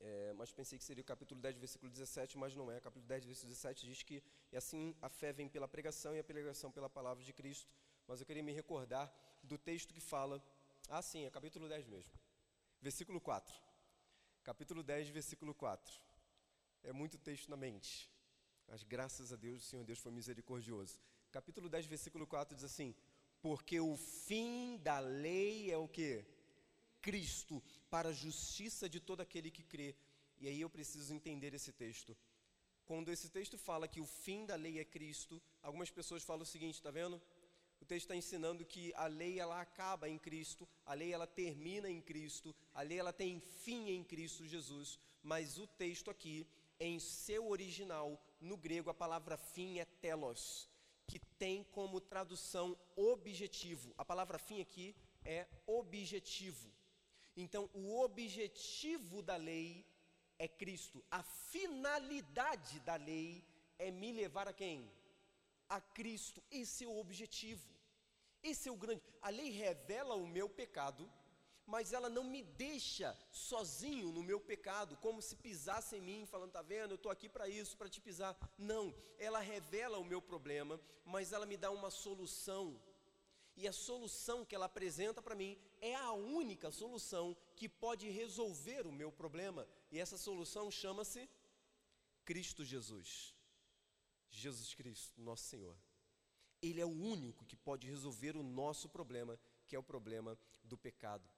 É, 0.00 0.32
mas 0.32 0.50
pensei 0.50 0.78
que 0.78 0.84
seria 0.84 1.02
o 1.02 1.04
capítulo 1.04 1.42
10, 1.42 1.58
versículo 1.58 1.92
17, 1.92 2.38
mas 2.38 2.54
não 2.54 2.72
é. 2.72 2.80
Capítulo 2.80 3.06
10, 3.06 3.26
versículo 3.26 3.52
17 3.52 3.86
diz 3.86 4.02
que 4.02 4.22
e 4.50 4.56
assim 4.56 4.96
a 5.02 5.10
fé 5.10 5.30
vem 5.30 5.46
pela 5.46 5.68
pregação 5.68 6.16
e 6.16 6.18
a 6.18 6.24
pregação 6.24 6.72
pela 6.72 6.88
palavra 6.88 7.22
de 7.22 7.34
Cristo. 7.34 7.70
Mas 8.08 8.20
eu 8.20 8.26
queria 8.26 8.42
me 8.42 8.50
recordar 8.50 9.14
do 9.42 9.58
texto 9.58 9.92
que 9.92 10.00
fala. 10.00 10.42
Ah, 10.88 11.02
sim, 11.02 11.26
é 11.26 11.30
capítulo 11.30 11.68
10 11.68 11.86
mesmo. 11.86 12.12
Versículo 12.80 13.20
4. 13.20 13.54
Capítulo 14.42 14.82
10, 14.82 15.10
versículo 15.10 15.54
4. 15.54 16.00
É 16.82 16.94
muito 16.94 17.18
texto 17.18 17.50
na 17.50 17.58
mente. 17.58 18.10
Mas 18.66 18.82
graças 18.82 19.34
a 19.34 19.36
Deus, 19.36 19.62
o 19.62 19.66
Senhor 19.66 19.84
Deus 19.84 19.98
foi 19.98 20.10
misericordioso. 20.10 20.98
Capítulo 21.34 21.68
10, 21.68 21.86
versículo 21.86 22.28
4 22.28 22.54
diz 22.54 22.64
assim: 22.64 22.94
Porque 23.42 23.80
o 23.80 23.96
fim 23.96 24.76
da 24.76 25.00
lei 25.00 25.68
é 25.68 25.76
o 25.76 25.88
que? 25.88 26.24
Cristo, 27.00 27.60
para 27.90 28.10
a 28.10 28.12
justiça 28.12 28.88
de 28.88 29.00
todo 29.00 29.20
aquele 29.20 29.50
que 29.50 29.64
crê. 29.64 29.96
E 30.38 30.46
aí 30.46 30.60
eu 30.60 30.70
preciso 30.70 31.12
entender 31.12 31.52
esse 31.52 31.72
texto. 31.72 32.16
Quando 32.86 33.10
esse 33.10 33.28
texto 33.28 33.58
fala 33.58 33.88
que 33.88 34.00
o 34.00 34.06
fim 34.06 34.46
da 34.46 34.54
lei 34.54 34.78
é 34.78 34.84
Cristo, 34.84 35.42
algumas 35.60 35.90
pessoas 35.90 36.22
falam 36.22 36.44
o 36.44 36.46
seguinte, 36.46 36.76
está 36.76 36.92
vendo? 36.92 37.20
O 37.80 37.84
texto 37.84 38.04
está 38.04 38.14
ensinando 38.14 38.64
que 38.64 38.94
a 38.94 39.08
lei 39.08 39.40
ela 39.40 39.60
acaba 39.60 40.08
em 40.08 40.18
Cristo, 40.18 40.68
a 40.86 40.94
lei 40.94 41.12
ela 41.12 41.26
termina 41.26 41.90
em 41.90 42.00
Cristo, 42.00 42.54
a 42.72 42.82
lei 42.82 43.00
ela 43.00 43.12
tem 43.12 43.40
fim 43.40 43.88
em 43.90 44.04
Cristo 44.04 44.46
Jesus. 44.46 45.00
Mas 45.20 45.58
o 45.58 45.66
texto 45.66 46.12
aqui, 46.12 46.46
em 46.78 47.00
seu 47.00 47.48
original, 47.48 48.22
no 48.40 48.56
grego, 48.56 48.88
a 48.88 48.94
palavra 48.94 49.36
fim 49.36 49.80
é 49.80 49.84
telos, 49.84 50.72
que 51.06 51.18
tem 51.38 51.64
como 51.64 52.00
tradução 52.00 52.76
objetivo. 52.96 53.94
A 53.96 54.04
palavra 54.04 54.38
fim 54.38 54.60
aqui 54.60 54.94
é 55.24 55.46
objetivo. 55.66 56.72
Então, 57.36 57.68
o 57.72 58.00
objetivo 58.00 59.22
da 59.22 59.36
lei 59.36 59.84
é 60.38 60.46
Cristo. 60.46 61.04
A 61.10 61.22
finalidade 61.22 62.80
da 62.80 62.96
lei 62.96 63.44
é 63.78 63.90
me 63.90 64.12
levar 64.12 64.48
a 64.48 64.52
quem? 64.52 64.90
A 65.68 65.80
Cristo. 65.80 66.42
Esse 66.50 66.84
é 66.84 66.88
o 66.88 66.96
objetivo. 66.96 67.68
Esse 68.42 68.68
é 68.68 68.72
o 68.72 68.76
grande. 68.76 69.02
A 69.20 69.30
lei 69.30 69.50
revela 69.50 70.14
o 70.14 70.26
meu 70.26 70.48
pecado, 70.48 71.10
mas 71.66 71.92
ela 71.92 72.08
não 72.08 72.24
me 72.24 72.42
deixa 72.42 73.16
sozinho 73.30 74.12
no 74.12 74.22
meu 74.22 74.38
pecado, 74.38 74.96
como 74.98 75.22
se 75.22 75.36
pisasse 75.36 75.96
em 75.96 76.00
mim, 76.00 76.26
falando, 76.26 76.52
tá 76.52 76.62
vendo, 76.62 76.92
eu 76.92 76.96
estou 76.96 77.10
aqui 77.10 77.28
para 77.28 77.48
isso, 77.48 77.76
para 77.76 77.88
te 77.88 78.00
pisar. 78.00 78.36
Não, 78.58 78.94
ela 79.18 79.40
revela 79.40 79.98
o 79.98 80.04
meu 80.04 80.20
problema, 80.20 80.80
mas 81.04 81.32
ela 81.32 81.46
me 81.46 81.56
dá 81.56 81.70
uma 81.70 81.90
solução. 81.90 82.80
E 83.56 83.68
a 83.68 83.72
solução 83.72 84.44
que 84.44 84.54
ela 84.54 84.66
apresenta 84.66 85.22
para 85.22 85.34
mim 85.34 85.56
é 85.80 85.94
a 85.94 86.12
única 86.12 86.70
solução 86.70 87.36
que 87.56 87.68
pode 87.68 88.08
resolver 88.10 88.86
o 88.86 88.92
meu 88.92 89.10
problema. 89.12 89.66
E 89.90 89.98
essa 89.98 90.18
solução 90.18 90.70
chama-se 90.70 91.28
Cristo 92.24 92.64
Jesus. 92.64 93.34
Jesus 94.28 94.74
Cristo, 94.74 95.20
nosso 95.20 95.44
Senhor. 95.44 95.76
Ele 96.60 96.80
é 96.80 96.84
o 96.84 96.88
único 96.88 97.44
que 97.44 97.56
pode 97.56 97.86
resolver 97.86 98.36
o 98.36 98.42
nosso 98.42 98.88
problema, 98.88 99.38
que 99.66 99.76
é 99.76 99.78
o 99.78 99.82
problema 99.82 100.36
do 100.64 100.76
pecado. 100.76 101.28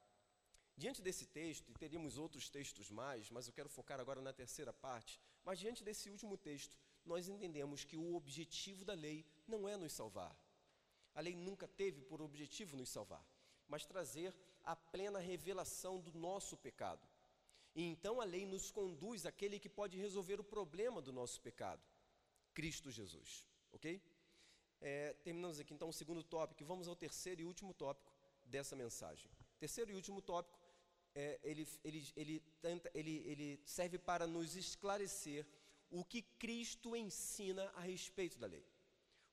Diante 0.77 1.01
desse 1.01 1.25
texto, 1.25 1.71
e 1.71 1.73
teríamos 1.73 2.19
outros 2.19 2.49
textos 2.49 2.91
mais, 2.91 3.31
mas 3.31 3.47
eu 3.47 3.53
quero 3.53 3.67
focar 3.67 3.99
agora 3.99 4.21
na 4.21 4.31
terceira 4.31 4.71
parte. 4.71 5.19
Mas 5.43 5.57
diante 5.57 5.83
desse 5.83 6.07
último 6.07 6.37
texto, 6.37 6.77
nós 7.03 7.27
entendemos 7.27 7.83
que 7.83 7.97
o 7.97 8.15
objetivo 8.15 8.85
da 8.85 8.93
lei 8.93 9.25
não 9.47 9.67
é 9.67 9.75
nos 9.75 9.93
salvar. 9.93 10.37
A 11.15 11.21
lei 11.21 11.35
nunca 11.35 11.67
teve 11.67 12.01
por 12.03 12.21
objetivo 12.21 12.77
nos 12.77 12.89
salvar, 12.89 13.25
mas 13.67 13.87
trazer 13.87 14.35
a 14.63 14.75
plena 14.75 15.17
revelação 15.17 15.99
do 15.99 16.13
nosso 16.13 16.55
pecado. 16.55 17.01
E 17.73 17.81
então 17.81 18.21
a 18.21 18.23
lei 18.23 18.45
nos 18.45 18.69
conduz 18.69 19.25
àquele 19.25 19.59
que 19.59 19.69
pode 19.69 19.97
resolver 19.97 20.39
o 20.39 20.43
problema 20.43 21.01
do 21.01 21.11
nosso 21.11 21.41
pecado, 21.41 21.81
Cristo 22.53 22.91
Jesus. 22.91 23.47
Ok? 23.71 23.99
É, 24.79 25.13
terminamos 25.23 25.59
aqui 25.59 25.73
então 25.73 25.89
o 25.89 25.93
segundo 25.93 26.23
tópico, 26.23 26.63
vamos 26.63 26.87
ao 26.87 26.95
terceiro 26.95 27.41
e 27.41 27.45
último 27.45 27.73
tópico 27.73 28.13
dessa 28.45 28.75
mensagem. 28.75 29.31
Terceiro 29.57 29.89
e 29.89 29.95
último 29.95 30.21
tópico 30.21 30.66
é, 31.19 31.39
ele, 31.43 31.67
ele, 31.83 32.07
ele, 32.15 32.39
tenta, 32.61 32.91
ele, 32.93 33.23
ele 33.25 33.59
serve 33.65 33.97
para 33.97 34.27
nos 34.27 34.55
esclarecer 34.55 35.47
o 35.89 36.05
que 36.05 36.21
Cristo 36.21 36.95
ensina 36.95 37.63
a 37.73 37.81
respeito 37.81 38.37
da 38.37 38.45
lei. 38.45 38.63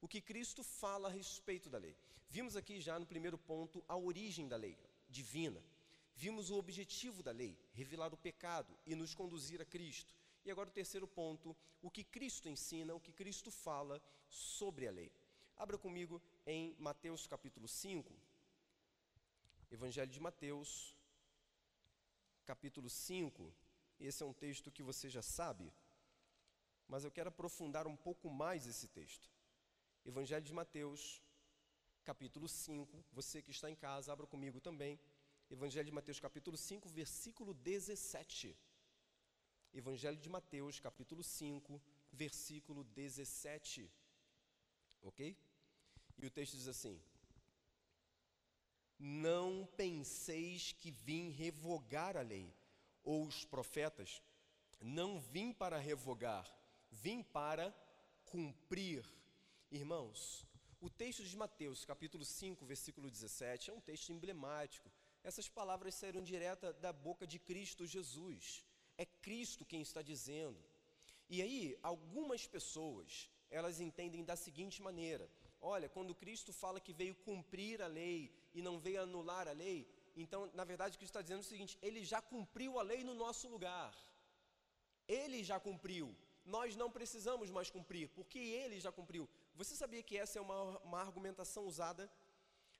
O 0.00 0.08
que 0.08 0.22
Cristo 0.22 0.64
fala 0.64 1.08
a 1.08 1.10
respeito 1.10 1.68
da 1.68 1.76
lei. 1.76 1.94
Vimos 2.30 2.56
aqui 2.56 2.80
já 2.80 2.98
no 2.98 3.04
primeiro 3.04 3.36
ponto 3.36 3.84
a 3.86 3.96
origem 3.98 4.48
da 4.48 4.56
lei 4.56 4.78
divina. 5.10 5.62
Vimos 6.16 6.48
o 6.48 6.56
objetivo 6.56 7.22
da 7.22 7.32
lei, 7.32 7.54
revelar 7.74 8.14
o 8.14 8.16
pecado 8.16 8.74
e 8.86 8.94
nos 8.94 9.14
conduzir 9.14 9.60
a 9.60 9.66
Cristo. 9.66 10.14
E 10.42 10.50
agora 10.50 10.70
o 10.70 10.72
terceiro 10.72 11.06
ponto, 11.06 11.54
o 11.82 11.90
que 11.90 12.02
Cristo 12.02 12.48
ensina, 12.48 12.94
o 12.94 13.00
que 13.00 13.12
Cristo 13.12 13.50
fala 13.50 14.00
sobre 14.26 14.88
a 14.88 14.90
lei. 14.90 15.12
Abra 15.54 15.76
comigo 15.76 16.22
em 16.46 16.74
Mateus 16.78 17.26
capítulo 17.26 17.68
5, 17.68 18.10
Evangelho 19.70 20.10
de 20.10 20.20
Mateus, 20.20 20.96
capítulo 22.44 22.88
5. 22.88 23.52
Esse 23.98 24.22
é 24.22 24.26
um 24.26 24.32
texto 24.32 24.70
que 24.70 24.82
você 24.82 25.08
já 25.08 25.22
sabe, 25.22 25.72
mas 26.86 27.04
eu 27.04 27.10
quero 27.10 27.28
aprofundar 27.28 27.86
um 27.86 27.96
pouco 27.96 28.28
mais 28.28 28.66
esse 28.66 28.88
texto. 28.88 29.30
Evangelho 30.04 30.44
de 30.44 30.52
Mateus, 30.52 31.22
capítulo 32.04 32.48
5. 32.48 33.04
Você 33.12 33.40
que 33.40 33.50
está 33.50 33.70
em 33.70 33.76
casa, 33.76 34.12
abra 34.12 34.26
comigo 34.26 34.60
também. 34.60 35.00
Evangelho 35.50 35.86
de 35.86 35.92
Mateus, 35.92 36.20
capítulo 36.20 36.56
5, 36.56 36.88
versículo 36.88 37.54
17. 37.54 38.56
Evangelho 39.72 40.16
de 40.16 40.28
Mateus, 40.28 40.78
capítulo 40.78 41.22
5, 41.22 41.80
versículo 42.12 42.84
17. 42.84 43.90
Ok? 45.02 45.36
E 46.18 46.26
o 46.26 46.30
texto 46.30 46.56
diz 46.56 46.68
assim: 46.68 47.00
não 48.98 49.68
penseis 49.76 50.72
que 50.72 50.90
vim 50.90 51.30
revogar 51.30 52.16
a 52.16 52.22
lei 52.22 52.52
ou 53.02 53.26
os 53.26 53.44
profetas. 53.44 54.22
Não 54.80 55.20
vim 55.20 55.52
para 55.52 55.78
revogar, 55.78 56.46
vim 56.90 57.22
para 57.22 57.74
cumprir. 58.26 59.04
Irmãos, 59.70 60.46
o 60.80 60.90
texto 60.90 61.24
de 61.24 61.36
Mateus, 61.36 61.84
capítulo 61.84 62.24
5, 62.24 62.64
versículo 62.66 63.10
17, 63.10 63.70
é 63.70 63.72
um 63.72 63.80
texto 63.80 64.12
emblemático. 64.12 64.90
Essas 65.22 65.48
palavras 65.48 65.94
saíram 65.94 66.22
direta 66.22 66.72
da 66.74 66.92
boca 66.92 67.26
de 67.26 67.38
Cristo 67.38 67.86
Jesus. 67.86 68.64
É 68.98 69.06
Cristo 69.06 69.64
quem 69.64 69.80
está 69.80 70.02
dizendo. 70.02 70.62
E 71.28 71.40
aí, 71.40 71.78
algumas 71.82 72.46
pessoas, 72.46 73.30
elas 73.50 73.80
entendem 73.80 74.22
da 74.22 74.36
seguinte 74.36 74.82
maneira: 74.82 75.30
olha, 75.60 75.88
quando 75.88 76.14
Cristo 76.14 76.52
fala 76.52 76.80
que 76.80 76.92
veio 76.92 77.14
cumprir 77.14 77.80
a 77.80 77.86
lei, 77.86 78.30
e 78.54 78.62
não 78.62 78.78
veio 78.78 79.02
anular 79.02 79.48
a 79.48 79.52
lei, 79.52 79.86
então, 80.16 80.50
na 80.54 80.64
verdade, 80.64 80.96
o 80.96 80.98
que 80.98 81.04
está 81.04 81.20
dizendo 81.20 81.38
é 81.38 81.40
o 81.40 81.44
seguinte: 81.52 81.78
ele 81.82 82.04
já 82.04 82.20
cumpriu 82.22 82.78
a 82.78 82.82
lei 82.82 83.02
no 83.02 83.14
nosso 83.14 83.48
lugar. 83.48 83.94
Ele 85.08 85.42
já 85.42 85.58
cumpriu. 85.58 86.14
Nós 86.44 86.76
não 86.76 86.90
precisamos 86.90 87.50
mais 87.50 87.70
cumprir, 87.70 88.08
porque 88.10 88.38
ele 88.38 88.78
já 88.78 88.92
cumpriu. 88.92 89.28
Você 89.54 89.74
sabia 89.74 90.02
que 90.02 90.16
essa 90.16 90.38
é 90.38 90.42
uma, 90.42 90.78
uma 90.80 91.00
argumentação 91.00 91.66
usada? 91.66 92.10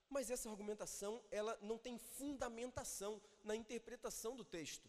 Mas 0.08 0.30
essa 0.30 0.50
argumentação, 0.50 1.22
ela 1.30 1.58
não 1.62 1.78
tem 1.78 1.98
fundamentação 1.98 3.20
na 3.42 3.56
interpretação 3.56 4.36
do 4.36 4.44
texto. 4.44 4.88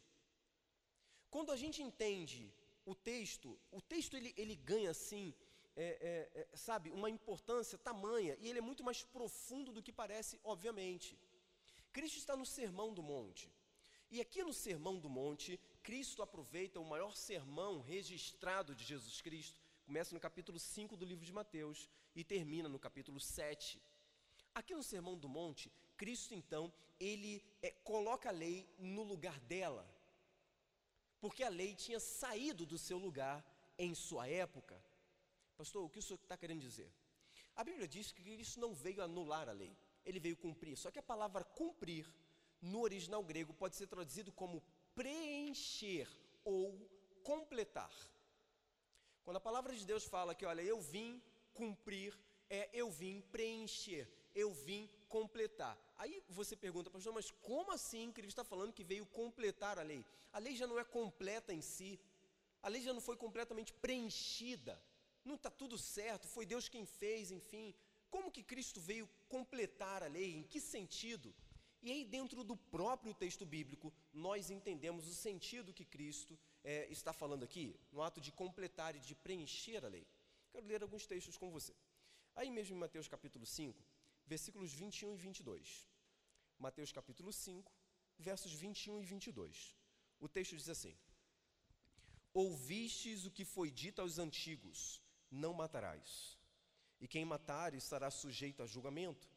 Quando 1.31 1.51
a 1.51 1.57
gente 1.57 1.81
entende 1.81 2.53
o 2.85 2.93
texto, 2.93 3.57
o 3.71 3.81
texto 3.81 4.15
ele, 4.15 4.33
ele 4.37 4.55
ganha 4.55 4.91
assim 4.91 5.33
é, 5.75 6.29
é, 6.35 6.41
é, 6.41 6.47
sabe, 6.55 6.89
uma 6.91 7.09
importância 7.09 7.77
tamanha, 7.77 8.37
e 8.39 8.47
ele 8.47 8.59
é 8.59 8.61
muito 8.61 8.83
mais 8.83 9.03
profundo 9.03 9.71
do 9.71 9.83
que 9.83 9.91
parece, 9.91 10.39
obviamente. 10.43 11.17
Cristo 11.91 12.17
está 12.17 12.35
no 12.35 12.45
Sermão 12.45 12.93
do 12.93 13.03
Monte. 13.03 13.51
E 14.09 14.21
aqui 14.21 14.43
no 14.43 14.53
Sermão 14.53 14.97
do 14.97 15.09
Monte, 15.09 15.59
Cristo 15.83 16.21
aproveita 16.21 16.79
o 16.79 16.85
maior 16.85 17.15
sermão 17.15 17.81
registrado 17.81 18.73
de 18.73 18.83
Jesus 18.83 19.21
Cristo, 19.21 19.59
começa 19.85 20.13
no 20.13 20.19
capítulo 20.19 20.59
5 20.59 20.95
do 20.95 21.05
livro 21.05 21.25
de 21.25 21.33
Mateus 21.33 21.89
e 22.15 22.23
termina 22.23 22.69
no 22.69 22.79
capítulo 22.79 23.19
7. 23.19 23.81
Aqui 24.53 24.73
no 24.73 24.83
Sermão 24.83 25.17
do 25.17 25.27
Monte, 25.27 25.71
Cristo 25.97 26.33
então, 26.33 26.73
ele 26.99 27.43
é, 27.61 27.71
coloca 27.71 28.29
a 28.29 28.31
lei 28.31 28.67
no 28.79 29.03
lugar 29.03 29.39
dela, 29.41 29.85
porque 31.19 31.43
a 31.43 31.49
lei 31.49 31.75
tinha 31.75 31.99
saído 31.99 32.65
do 32.65 32.77
seu 32.77 32.97
lugar 32.97 33.43
em 33.77 33.93
sua 33.93 34.27
época. 34.27 34.81
Pastor, 35.57 35.83
o 35.85 35.89
que 35.89 35.99
o 35.99 36.01
senhor 36.01 36.19
está 36.21 36.37
querendo 36.37 36.59
dizer? 36.59 36.91
A 37.55 37.63
Bíblia 37.63 37.87
diz 37.87 38.11
que 38.11 38.21
Cristo 38.21 38.59
não 38.59 38.73
veio 38.73 39.01
anular 39.01 39.47
a 39.47 39.53
lei, 39.53 39.75
ele 40.05 40.19
veio 40.19 40.35
cumprir. 40.35 40.77
Só 40.77 40.91
que 40.91 40.99
a 40.99 41.03
palavra 41.03 41.43
cumprir, 41.43 42.05
no 42.61 42.81
original 42.81 43.23
grego, 43.23 43.53
pode 43.53 43.75
ser 43.75 43.87
traduzido 43.87 44.31
como 44.31 44.61
preencher 44.93 46.07
ou 46.43 46.77
completar. 47.23 47.91
Quando 49.23 49.37
a 49.37 49.41
palavra 49.41 49.73
de 49.73 49.85
Deus 49.85 50.03
fala 50.03 50.35
que, 50.35 50.45
olha, 50.45 50.61
eu 50.61 50.79
vim 50.81 51.21
cumprir, 51.53 52.17
é 52.49 52.69
eu 52.73 52.91
vim 52.91 53.21
preencher, 53.31 54.07
eu 54.35 54.53
vim 54.53 54.89
completar. 55.07 55.77
Aí 55.97 56.21
você 56.27 56.55
pergunta, 56.57 56.89
pastor, 56.89 57.13
mas 57.13 57.31
como 57.31 57.71
assim 57.71 58.13
ele 58.17 58.27
está 58.27 58.43
falando 58.43 58.73
que 58.73 58.83
veio 58.83 59.05
completar 59.05 59.79
a 59.79 59.81
lei? 59.81 60.05
A 60.33 60.39
lei 60.39 60.55
já 60.55 60.67
não 60.67 60.77
é 60.77 60.83
completa 60.83 61.53
em 61.53 61.61
si, 61.61 61.97
a 62.61 62.67
lei 62.67 62.81
já 62.81 62.93
não 62.93 62.99
foi 62.99 63.15
completamente 63.15 63.71
preenchida 63.71 64.79
não 65.25 65.35
está 65.35 65.49
tudo 65.49 65.77
certo, 65.77 66.27
foi 66.27 66.45
Deus 66.45 66.69
quem 66.69 66.85
fez, 66.85 67.31
enfim. 67.31 67.73
Como 68.09 68.31
que 68.31 68.43
Cristo 68.43 68.79
veio 68.79 69.09
completar 69.27 70.03
a 70.03 70.07
lei? 70.07 70.35
Em 70.35 70.43
que 70.43 70.61
sentido? 70.61 71.33
E 71.81 71.91
aí, 71.91 72.03
dentro 72.03 72.43
do 72.43 72.55
próprio 72.55 73.13
texto 73.13 73.45
bíblico, 73.45 73.93
nós 74.13 74.49
entendemos 74.49 75.07
o 75.07 75.13
sentido 75.13 75.73
que 75.73 75.85
Cristo 75.85 76.39
é, 76.63 76.87
está 76.91 77.11
falando 77.13 77.43
aqui, 77.43 77.79
no 77.91 78.01
ato 78.01 78.19
de 78.21 78.31
completar 78.31 78.95
e 78.95 78.99
de 78.99 79.13
preencher 79.13 79.83
a 79.85 79.87
lei. 79.87 80.07
Quero 80.51 80.65
ler 80.65 80.81
alguns 80.81 81.05
textos 81.05 81.37
com 81.37 81.51
você. 81.51 81.75
Aí 82.35 82.49
mesmo 82.49 82.75
em 82.75 82.79
Mateus 82.79 83.07
capítulo 83.07 83.45
5, 83.45 83.83
versículos 84.25 84.71
21 84.73 85.13
e 85.13 85.17
22. 85.17 85.87
Mateus 86.57 86.91
capítulo 86.91 87.31
5, 87.31 87.71
versos 88.17 88.51
21 88.53 89.01
e 89.01 89.05
22. 89.05 89.75
O 90.19 90.27
texto 90.27 90.55
diz 90.55 90.69
assim: 90.69 90.97
Ouvistes 92.33 93.25
o 93.25 93.31
que 93.31 93.45
foi 93.45 93.69
dito 93.69 94.01
aos 94.01 94.17
antigos 94.17 95.04
não 95.35 95.53
matarás. 95.53 96.37
E 96.99 97.07
quem 97.07 97.25
matar 97.25 97.73
estará 97.73 98.09
sujeito 98.09 98.63
a 98.63 98.65
julgamento. 98.65 99.27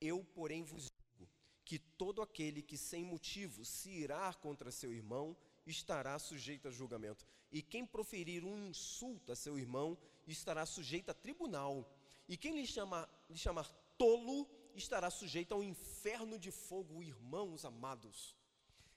Eu, 0.00 0.24
porém, 0.24 0.62
vos 0.62 0.84
digo 0.84 1.28
que 1.64 1.78
todo 1.78 2.22
aquele 2.22 2.62
que 2.62 2.78
sem 2.78 3.04
motivo 3.04 3.64
se 3.64 3.90
irá 3.90 4.32
contra 4.34 4.70
seu 4.70 4.92
irmão 4.92 5.36
estará 5.66 6.18
sujeito 6.18 6.68
a 6.68 6.70
julgamento. 6.70 7.26
E 7.50 7.60
quem 7.60 7.84
proferir 7.84 8.44
um 8.44 8.68
insulto 8.68 9.32
a 9.32 9.36
seu 9.36 9.58
irmão 9.58 9.98
estará 10.26 10.64
sujeito 10.64 11.10
a 11.10 11.14
tribunal. 11.14 11.92
e 12.28 12.36
quem 12.36 12.56
lhe 12.56 12.66
chamar, 12.66 13.08
lhe 13.30 13.38
chamar 13.38 13.68
tolo 13.96 14.48
estará 14.74 15.10
sujeito 15.10 15.52
ao 15.52 15.62
inferno 15.62 16.38
de 16.38 16.50
fogo, 16.50 17.02
irmãos 17.02 17.64
amados. 17.64 18.36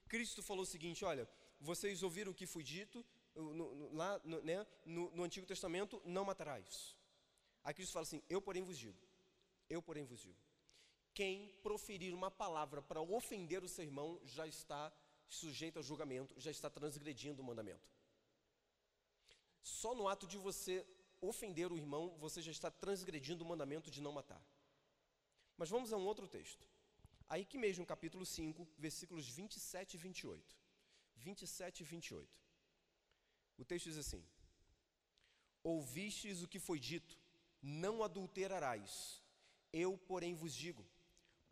Cristo 0.08 0.42
falou 0.42 0.64
o 0.64 0.66
seguinte: 0.66 1.06
olha, 1.06 1.30
vocês 1.60 2.04
ouviram 2.04 2.32
o 2.32 2.36
que 2.36 2.46
foi 2.46 2.64
dito 2.64 3.06
no, 3.40 3.76
no, 3.76 3.96
lá 3.96 4.20
no, 4.24 4.42
né, 4.42 4.66
no, 4.86 5.24
Antigo 5.24 5.46
Testamento: 5.46 6.02
não 6.06 6.26
matarás. 6.26 6.96
Aí 7.64 7.74
Cristo 7.74 7.94
fala 7.94 8.04
assim: 8.04 8.22
eu, 8.30 8.42
porém, 8.42 8.64
vos 8.64 8.78
digo, 8.78 8.98
eu, 9.70 9.82
porém, 9.82 10.04
vos 10.04 10.20
digo. 10.20 10.38
Quem 11.14 11.50
proferir 11.64 12.14
uma 12.14 12.32
palavra 12.32 12.82
para 12.82 13.02
ofender 13.02 13.64
o 13.64 13.70
seu 13.70 13.84
irmão 13.84 14.20
já 14.24 14.46
está 14.48 14.92
sujeito 15.28 15.80
a 15.80 15.82
julgamento, 15.82 16.34
já 16.40 16.52
está 16.52 16.70
transgredindo 16.70 17.42
o 17.42 17.46
mandamento. 17.46 17.90
Só 19.62 19.94
no 19.94 20.08
ato 20.08 20.26
de 20.26 20.38
você 20.38 20.86
ofender 21.22 21.72
o 21.72 21.78
irmão, 21.78 22.16
você 22.18 22.42
já 22.42 22.52
está 22.52 22.72
transgredindo 22.72 23.44
o 23.44 23.48
mandamento 23.48 23.92
de 23.92 24.02
não 24.02 24.12
matar. 24.12 24.42
Mas 25.58 25.70
vamos 25.70 25.92
a 25.92 25.98
um 25.98 26.06
outro 26.06 26.28
texto. 26.28 26.66
Aí 27.28 27.46
que 27.46 27.58
mesmo, 27.58 27.86
capítulo 27.86 28.26
5, 28.26 28.68
versículos 28.78 29.28
27 29.28 29.96
e 29.96 29.98
28. 29.98 30.56
27 31.18 31.82
e 31.82 31.84
28. 31.84 32.49
O 33.60 33.66
texto 33.66 33.90
diz 33.90 33.98
assim: 33.98 34.24
Ouvistes 35.62 36.42
o 36.42 36.48
que 36.48 36.60
foi 36.60 36.80
dito, 36.80 37.20
não 37.62 38.02
adulterarás. 38.02 39.22
Eu, 39.72 39.98
porém, 39.98 40.34
vos 40.34 40.56
digo: 40.56 40.84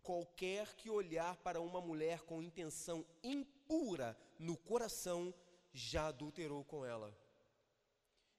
qualquer 0.01 0.73
que 0.73 0.89
olhar 0.89 1.35
para 1.37 1.59
uma 1.59 1.81
mulher 1.81 2.21
com 2.21 2.41
intenção 2.41 3.05
impura 3.21 4.17
no 4.39 4.55
coração, 4.55 5.33
já 5.73 6.07
adulterou 6.07 6.63
com 6.63 6.85
ela. 6.85 7.15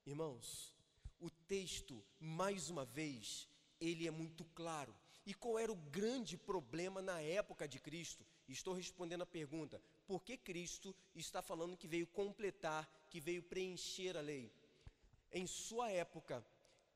Irmãos, 0.06 0.74
o 1.20 1.28
texto, 1.28 2.02
mais 2.18 2.70
uma 2.70 2.86
vez, 2.86 3.46
ele 3.78 4.06
é 4.06 4.10
muito 4.10 4.46
claro. 4.46 4.96
E 5.26 5.34
qual 5.34 5.58
era 5.58 5.70
o 5.70 5.76
grande 5.76 6.38
problema 6.38 7.02
na 7.02 7.20
época 7.20 7.68
de 7.68 7.78
Cristo? 7.78 8.24
Estou 8.48 8.72
respondendo 8.72 9.22
a 9.22 9.26
pergunta: 9.26 9.82
por 10.08 10.24
que 10.24 10.38
Cristo 10.38 10.96
está 11.14 11.42
falando 11.42 11.76
que 11.76 11.86
veio 11.86 12.06
completar, 12.06 12.88
que 13.10 13.20
veio 13.20 13.42
preencher 13.42 14.16
a 14.16 14.22
lei? 14.22 14.50
Em 15.30 15.46
sua 15.46 15.90
época, 15.90 16.42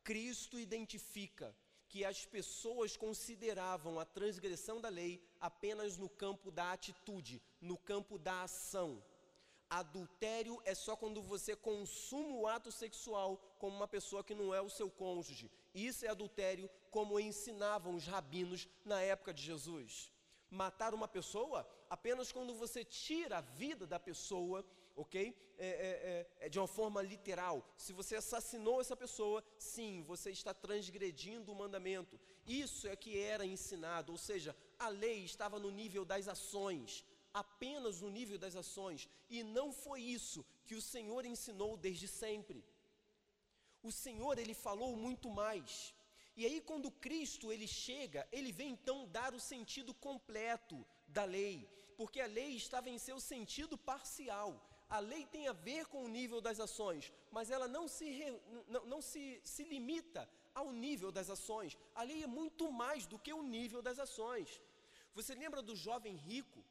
Cristo 0.02 0.58
identifica 0.58 1.54
que 1.90 2.06
as 2.06 2.24
pessoas 2.24 2.96
consideravam 2.96 4.00
a 4.00 4.06
transgressão 4.06 4.80
da 4.80 4.88
lei 4.88 5.22
apenas 5.38 5.98
no 5.98 6.08
campo 6.08 6.50
da 6.50 6.72
atitude, 6.72 7.42
no 7.60 7.76
campo 7.76 8.16
da 8.18 8.44
ação. 8.44 9.04
Adultério 9.68 10.60
é 10.64 10.74
só 10.74 10.96
quando 10.96 11.20
você 11.20 11.54
consuma 11.54 12.34
o 12.34 12.46
ato 12.46 12.72
sexual 12.72 13.36
com 13.58 13.68
uma 13.68 13.86
pessoa 13.86 14.24
que 14.24 14.34
não 14.34 14.54
é 14.54 14.60
o 14.62 14.70
seu 14.70 14.90
cônjuge. 14.90 15.50
Isso 15.74 16.06
é 16.06 16.08
adultério, 16.08 16.68
como 16.90 17.20
ensinavam 17.20 17.94
os 17.94 18.06
rabinos 18.06 18.68
na 18.86 19.00
época 19.02 19.34
de 19.34 19.42
Jesus. 19.42 20.11
Matar 20.62 20.92
uma 20.94 21.08
pessoa 21.08 21.58
apenas 21.88 22.30
quando 22.30 22.54
você 22.54 22.84
tira 22.84 23.38
a 23.38 23.40
vida 23.40 23.84
da 23.86 23.98
pessoa, 23.98 24.64
ok? 24.94 25.34
É, 25.58 25.66
é, 25.66 25.70
é, 26.40 26.46
é 26.46 26.48
de 26.48 26.58
uma 26.58 26.68
forma 26.68 27.00
literal. 27.00 27.56
Se 27.76 27.92
você 27.92 28.16
assassinou 28.16 28.80
essa 28.80 28.96
pessoa, 29.04 29.42
sim, 29.58 30.02
você 30.02 30.30
está 30.30 30.52
transgredindo 30.52 31.50
o 31.50 31.54
mandamento. 31.62 32.20
Isso 32.46 32.86
é 32.86 32.94
que 32.94 33.18
era 33.18 33.46
ensinado, 33.46 34.12
ou 34.12 34.18
seja, 34.18 34.54
a 34.78 34.88
lei 34.88 35.24
estava 35.24 35.58
no 35.58 35.70
nível 35.70 36.04
das 36.04 36.28
ações 36.28 37.04
apenas 37.32 38.00
no 38.00 38.10
nível 38.10 38.38
das 38.38 38.54
ações, 38.54 39.08
e 39.30 39.42
não 39.42 39.72
foi 39.72 40.02
isso 40.02 40.44
que 40.66 40.74
o 40.74 40.82
Senhor 40.82 41.24
ensinou 41.24 41.76
desde 41.76 42.06
sempre. 42.06 42.64
O 43.82 43.90
Senhor, 43.90 44.38
ele 44.38 44.54
falou 44.54 44.94
muito 44.96 45.30
mais. 45.30 45.94
E 46.36 46.46
aí 46.46 46.60
quando 46.60 46.90
Cristo 46.90 47.52
ele 47.52 47.66
chega, 47.66 48.26
ele 48.32 48.52
vem 48.52 48.70
então 48.70 49.06
dar 49.08 49.34
o 49.34 49.40
sentido 49.40 49.92
completo 49.92 50.86
da 51.06 51.24
lei, 51.24 51.68
porque 51.96 52.20
a 52.20 52.26
lei 52.26 52.56
estava 52.56 52.88
em 52.88 52.98
seu 52.98 53.20
sentido 53.20 53.76
parcial. 53.76 54.68
A 54.88 54.98
lei 54.98 55.26
tem 55.26 55.48
a 55.48 55.52
ver 55.52 55.86
com 55.86 56.04
o 56.04 56.08
nível 56.08 56.40
das 56.40 56.58
ações, 56.60 57.12
mas 57.30 57.50
ela 57.50 57.66
não 57.66 57.86
se, 57.88 58.06
não, 58.68 58.84
não 58.86 59.02
se, 59.02 59.40
se 59.44 59.64
limita 59.64 60.28
ao 60.54 60.70
nível 60.70 61.10
das 61.10 61.30
ações. 61.30 61.78
A 61.94 62.02
lei 62.02 62.22
é 62.22 62.26
muito 62.26 62.70
mais 62.70 63.06
do 63.06 63.18
que 63.18 63.32
o 63.32 63.42
nível 63.42 63.80
das 63.82 63.98
ações. 63.98 64.60
Você 65.14 65.34
lembra 65.34 65.62
do 65.62 65.76
jovem 65.76 66.16
rico 66.16 66.61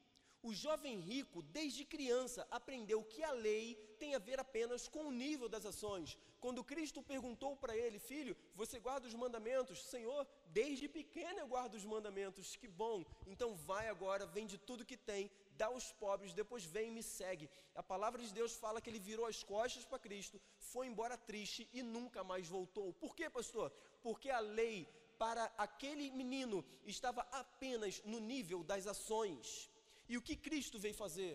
o 0.42 0.52
jovem 0.52 0.98
rico, 0.98 1.40
desde 1.40 1.84
criança, 1.84 2.46
aprendeu 2.50 3.02
que 3.04 3.22
a 3.22 3.30
lei 3.30 3.76
tem 3.98 4.14
a 4.14 4.18
ver 4.18 4.40
apenas 4.40 4.88
com 4.88 5.04
o 5.06 5.12
nível 5.12 5.48
das 5.48 5.64
ações. 5.64 6.18
Quando 6.40 6.64
Cristo 6.64 7.00
perguntou 7.00 7.56
para 7.56 7.76
ele, 7.76 8.00
filho, 8.00 8.36
você 8.54 8.80
guarda 8.80 9.06
os 9.06 9.14
mandamentos? 9.14 9.84
Senhor, 9.84 10.26
desde 10.48 10.88
pequeno 10.88 11.38
eu 11.38 11.46
guardo 11.46 11.74
os 11.74 11.84
mandamentos. 11.84 12.56
Que 12.56 12.66
bom. 12.66 13.04
Então 13.26 13.54
vai 13.54 13.88
agora, 13.88 14.26
vende 14.26 14.58
tudo 14.58 14.84
que 14.84 14.96
tem, 14.96 15.30
dá 15.56 15.66
aos 15.66 15.92
pobres, 15.92 16.32
depois 16.32 16.64
vem 16.64 16.88
e 16.88 16.90
me 16.90 17.02
segue. 17.02 17.48
A 17.76 17.82
palavra 17.82 18.20
de 18.20 18.32
Deus 18.32 18.54
fala 18.56 18.80
que 18.80 18.90
ele 18.90 18.98
virou 18.98 19.26
as 19.26 19.44
costas 19.44 19.84
para 19.84 20.00
Cristo, 20.00 20.40
foi 20.58 20.88
embora 20.88 21.16
triste 21.16 21.68
e 21.72 21.82
nunca 21.82 22.24
mais 22.24 22.48
voltou. 22.48 22.92
Por 22.94 23.14
quê, 23.14 23.30
pastor? 23.30 23.70
Porque 24.02 24.28
a 24.28 24.40
lei 24.40 24.88
para 25.16 25.44
aquele 25.56 26.10
menino 26.10 26.64
estava 26.84 27.20
apenas 27.30 28.02
no 28.04 28.18
nível 28.18 28.64
das 28.64 28.88
ações. 28.88 29.70
E 30.12 30.16
o 30.18 30.24
que 30.26 30.36
Cristo 30.46 30.78
veio 30.84 30.96
fazer? 31.02 31.34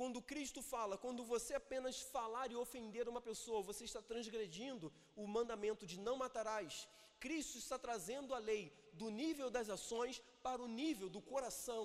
Quando 0.00 0.26
Cristo 0.30 0.60
fala, 0.72 0.96
quando 1.04 1.22
você 1.30 1.52
apenas 1.60 1.96
falar 2.16 2.46
e 2.48 2.60
ofender 2.64 3.08
uma 3.12 3.22
pessoa, 3.28 3.66
você 3.70 3.82
está 3.88 4.00
transgredindo 4.10 4.92
o 5.22 5.26
mandamento 5.36 5.84
de 5.90 5.96
não 6.06 6.14
matarás. 6.22 6.88
Cristo 7.24 7.56
está 7.58 7.76
trazendo 7.86 8.32
a 8.32 8.40
lei 8.50 8.64
do 9.00 9.08
nível 9.22 9.48
das 9.56 9.68
ações 9.76 10.22
para 10.46 10.62
o 10.62 10.68
nível 10.68 11.08
do 11.16 11.20
coração. 11.32 11.84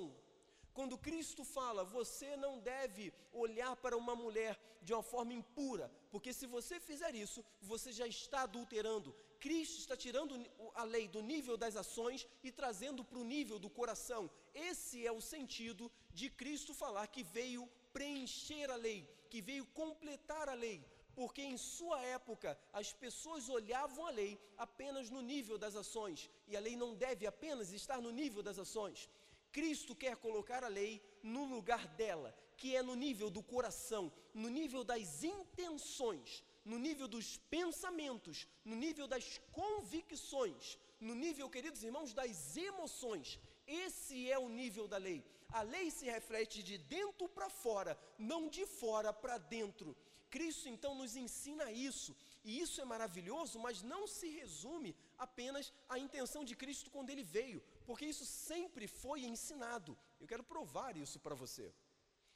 Quando 0.77 1.01
Cristo 1.07 1.43
fala, 1.43 1.83
você 1.83 2.29
não 2.37 2.53
deve 2.59 3.11
olhar 3.45 3.73
para 3.83 3.97
uma 4.03 4.15
mulher 4.23 4.53
de 4.83 4.93
uma 4.93 5.05
forma 5.13 5.33
impura, 5.33 5.91
porque 6.11 6.31
se 6.31 6.45
você 6.55 6.79
fizer 6.79 7.15
isso, 7.25 7.43
você 7.71 7.91
já 7.91 8.07
está 8.07 8.41
adulterando. 8.43 9.15
Cristo 9.39 9.79
está 9.79 9.95
tirando 9.95 10.35
a 10.75 10.83
lei 10.83 11.07
do 11.07 11.21
nível 11.21 11.55
das 11.57 11.75
ações 11.75 12.27
e 12.43 12.51
trazendo 12.51 13.03
para 13.03 13.19
o 13.19 13.23
nível 13.23 13.57
do 13.57 13.69
coração. 13.69 14.29
Esse 14.53 15.05
é 15.05 15.11
o 15.11 15.21
sentido 15.21 15.91
de 16.11 16.29
Cristo 16.29 16.73
falar 16.73 17.07
que 17.07 17.23
veio 17.23 17.67
preencher 17.93 18.69
a 18.69 18.75
lei, 18.75 19.07
que 19.29 19.41
veio 19.41 19.65
completar 19.67 20.49
a 20.49 20.53
lei. 20.53 20.83
Porque 21.15 21.41
em 21.41 21.57
sua 21.57 22.01
época 22.01 22.57
as 22.71 22.93
pessoas 22.93 23.49
olhavam 23.49 24.05
a 24.05 24.09
lei 24.09 24.39
apenas 24.57 25.09
no 25.09 25.21
nível 25.21 25.57
das 25.57 25.75
ações, 25.75 26.29
e 26.47 26.55
a 26.55 26.59
lei 26.59 26.75
não 26.75 26.93
deve 26.95 27.25
apenas 27.25 27.71
estar 27.71 28.01
no 28.01 28.11
nível 28.11 28.43
das 28.43 28.59
ações. 28.59 29.09
Cristo 29.51 29.95
quer 29.95 30.15
colocar 30.17 30.63
a 30.63 30.67
lei 30.67 31.01
no 31.23 31.45
lugar 31.45 31.87
dela, 31.95 32.35
que 32.55 32.75
é 32.75 32.83
no 32.83 32.95
nível 32.95 33.29
do 33.29 33.41
coração, 33.41 34.11
no 34.33 34.49
nível 34.49 34.83
das 34.83 35.23
intenções, 35.23 36.43
no 36.71 36.77
nível 36.87 37.07
dos 37.15 37.27
pensamentos, 37.55 38.47
no 38.63 38.75
nível 38.85 39.07
das 39.13 39.25
convicções, 39.59 40.77
no 41.07 41.15
nível, 41.23 41.49
queridos 41.55 41.83
irmãos, 41.83 42.13
das 42.13 42.55
emoções. 42.55 43.39
Esse 43.65 44.29
é 44.29 44.37
o 44.37 44.49
nível 44.61 44.87
da 44.87 44.97
lei. 44.97 45.19
A 45.59 45.61
lei 45.73 45.89
se 45.89 46.05
reflete 46.05 46.61
de 46.61 46.77
dentro 46.77 47.27
para 47.27 47.49
fora, 47.49 47.99
não 48.19 48.41
de 48.47 48.65
fora 48.67 49.11
para 49.11 49.37
dentro. 49.39 49.97
Cristo 50.29 50.69
então 50.69 50.93
nos 50.93 51.15
ensina 51.15 51.71
isso, 51.71 52.15
e 52.43 52.59
isso 52.63 52.79
é 52.79 52.85
maravilhoso, 52.85 53.57
mas 53.57 53.81
não 53.81 54.05
se 54.05 54.27
resume 54.29 54.95
apenas 55.17 55.73
à 55.87 55.97
intenção 55.97 56.43
de 56.43 56.55
Cristo 56.55 56.91
quando 56.91 57.09
ele 57.09 57.23
veio, 57.23 57.63
porque 57.87 58.05
isso 58.05 58.25
sempre 58.25 58.87
foi 58.87 59.21
ensinado. 59.21 59.97
Eu 60.19 60.27
quero 60.27 60.43
provar 60.43 60.95
isso 60.95 61.19
para 61.19 61.33
você. 61.33 61.73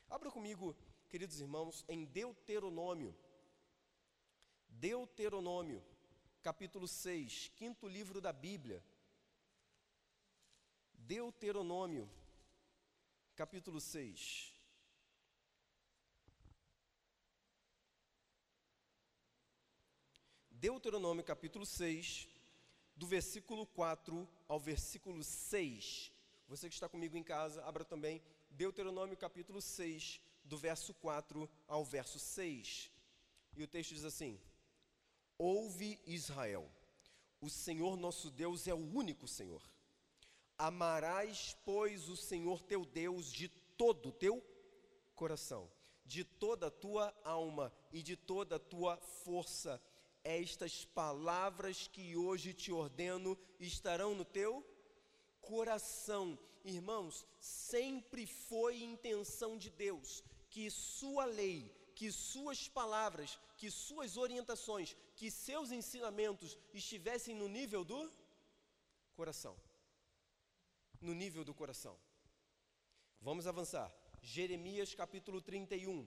Abra 0.09 0.31
comigo, 0.31 0.75
queridos 1.07 1.39
irmãos, 1.39 1.85
em 1.87 2.03
Deuteronômio, 2.05 3.15
Deuteronômio, 4.79 5.83
capítulo 6.41 6.87
6, 6.87 7.51
quinto 7.55 7.87
livro 7.87 8.19
da 8.19 8.33
Bíblia. 8.33 8.83
Deuteronômio, 10.93 12.09
capítulo 13.35 13.79
6. 13.79 14.53
Deuteronômio, 20.49 21.23
capítulo 21.23 21.65
6, 21.65 22.27
do 22.95 23.05
versículo 23.05 23.65
4 23.67 24.27
ao 24.47 24.59
versículo 24.59 25.23
6. 25.23 26.11
Você 26.47 26.67
que 26.67 26.73
está 26.73 26.89
comigo 26.89 27.17
em 27.17 27.23
casa, 27.23 27.63
abra 27.65 27.85
também 27.85 28.21
Deuteronômio, 28.49 29.17
capítulo 29.17 29.61
6, 29.61 30.21
do 30.43 30.57
verso 30.57 30.93
4 30.93 31.49
ao 31.67 31.83
verso 31.85 32.17
6. 32.17 32.91
E 33.55 33.63
o 33.63 33.67
texto 33.67 33.93
diz 33.93 34.03
assim: 34.03 34.39
Ouve 35.37 35.99
Israel, 36.05 36.69
o 37.41 37.49
Senhor 37.49 37.97
nosso 37.97 38.29
Deus 38.29 38.67
é 38.67 38.73
o 38.73 38.95
único 38.95 39.27
Senhor. 39.27 39.61
Amarás, 40.57 41.57
pois, 41.65 42.07
o 42.07 42.15
Senhor 42.15 42.61
teu 42.61 42.85
Deus 42.85 43.31
de 43.31 43.49
todo 43.49 44.09
o 44.09 44.11
teu 44.11 44.41
coração, 45.15 45.69
de 46.05 46.23
toda 46.23 46.67
a 46.67 46.71
tua 46.71 47.13
alma 47.23 47.73
e 47.91 48.01
de 48.01 48.15
toda 48.15 48.55
a 48.55 48.59
tua 48.59 48.97
força. 48.97 49.81
estas 50.23 50.85
palavras 50.85 51.87
que 51.87 52.15
hoje 52.15 52.53
te 52.53 52.71
ordeno 52.71 53.37
estarão 53.59 54.15
no 54.15 54.23
teu 54.23 54.65
coração. 55.41 56.39
Irmãos, 56.63 57.25
sempre 57.41 58.25
foi 58.25 58.81
intenção 58.81 59.57
de 59.57 59.69
Deus 59.69 60.23
que 60.49 60.69
Sua 60.69 61.25
lei, 61.25 61.69
que 61.95 62.11
Suas 62.11 62.69
palavras, 62.69 63.37
que 63.63 63.71
Suas 63.71 64.17
orientações, 64.17 64.93
que 65.15 65.31
seus 65.31 65.71
ensinamentos 65.71 66.57
estivessem 66.73 67.33
no 67.33 67.47
nível 67.47 67.85
do 67.85 68.11
coração. 69.15 69.55
No 70.99 71.13
nível 71.13 71.45
do 71.45 71.53
coração. 71.53 71.97
Vamos 73.21 73.47
avançar. 73.47 73.89
Jeremias 74.21 74.93
capítulo 74.93 75.39
31. 75.41 76.05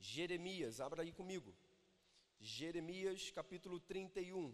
Jeremias, 0.00 0.80
abra 0.80 1.02
aí 1.02 1.12
comigo. 1.12 1.54
Jeremias 2.40 3.30
capítulo 3.30 3.78
31. 3.78 4.52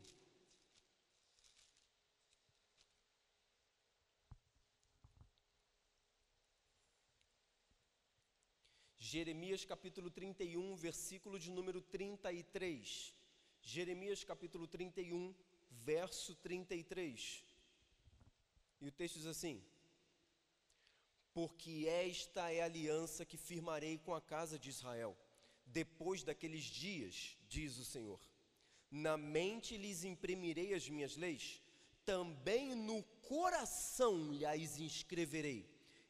Jeremias 9.16 9.64
capítulo 9.64 10.10
31, 10.10 10.76
versículo 10.76 11.38
de 11.38 11.50
número 11.50 11.80
33. 11.80 13.14
Jeremias 13.62 14.22
capítulo 14.22 14.66
31, 14.66 15.34
verso 15.70 16.34
33. 16.34 17.42
E 18.78 18.86
o 18.86 18.92
texto 18.92 19.14
diz 19.14 19.24
assim: 19.24 19.64
Porque 21.32 21.86
esta 21.88 22.52
é 22.52 22.60
a 22.60 22.66
aliança 22.66 23.24
que 23.24 23.38
firmarei 23.38 23.96
com 23.96 24.14
a 24.14 24.20
casa 24.20 24.58
de 24.58 24.68
Israel, 24.68 25.16
depois 25.64 26.22
daqueles 26.22 26.64
dias, 26.64 27.38
diz 27.48 27.78
o 27.78 27.86
Senhor. 27.86 28.20
Na 28.90 29.16
mente 29.16 29.78
lhes 29.78 30.04
imprimirei 30.04 30.74
as 30.74 30.90
minhas 30.90 31.16
leis, 31.16 31.62
também 32.04 32.74
no 32.74 33.02
coração 33.32 34.30
lhes 34.30 34.78
inscreverei. 34.78 35.66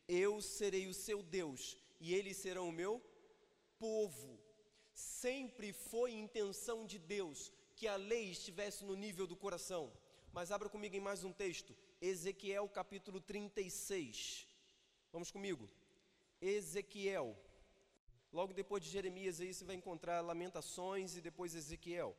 Eu 0.09 0.42
serei 0.42 0.88
o 0.88 0.94
seu 1.07 1.22
Deus 1.22 1.76
e 2.01 2.14
eles 2.14 2.36
serão 2.36 2.68
o 2.68 2.72
meu 2.72 3.03
povo. 3.78 4.38
Sempre 4.92 5.72
foi 5.72 6.12
intenção 6.12 6.86
de 6.86 6.99
Deus 6.99 7.53
que 7.74 7.86
a 7.86 7.97
lei 7.97 8.30
estivesse 8.30 8.84
no 8.84 8.94
nível 8.94 9.26
do 9.26 9.36
coração. 9.36 9.92
Mas 10.32 10.51
abra 10.51 10.68
comigo 10.68 10.97
em 10.97 11.01
mais 11.01 11.24
um 11.24 11.32
texto, 11.32 11.76
Ezequiel 12.01 12.68
capítulo 12.68 13.20
36. 13.20 14.47
Vamos 15.12 15.30
comigo. 15.30 15.68
Ezequiel. 16.40 17.36
Logo 18.32 18.53
depois 18.53 18.82
de 18.82 18.90
Jeremias 18.90 19.40
aí 19.40 19.53
você 19.53 19.64
vai 19.64 19.76
encontrar 19.76 20.20
Lamentações 20.20 21.16
e 21.16 21.20
depois 21.20 21.55
Ezequiel. 21.55 22.16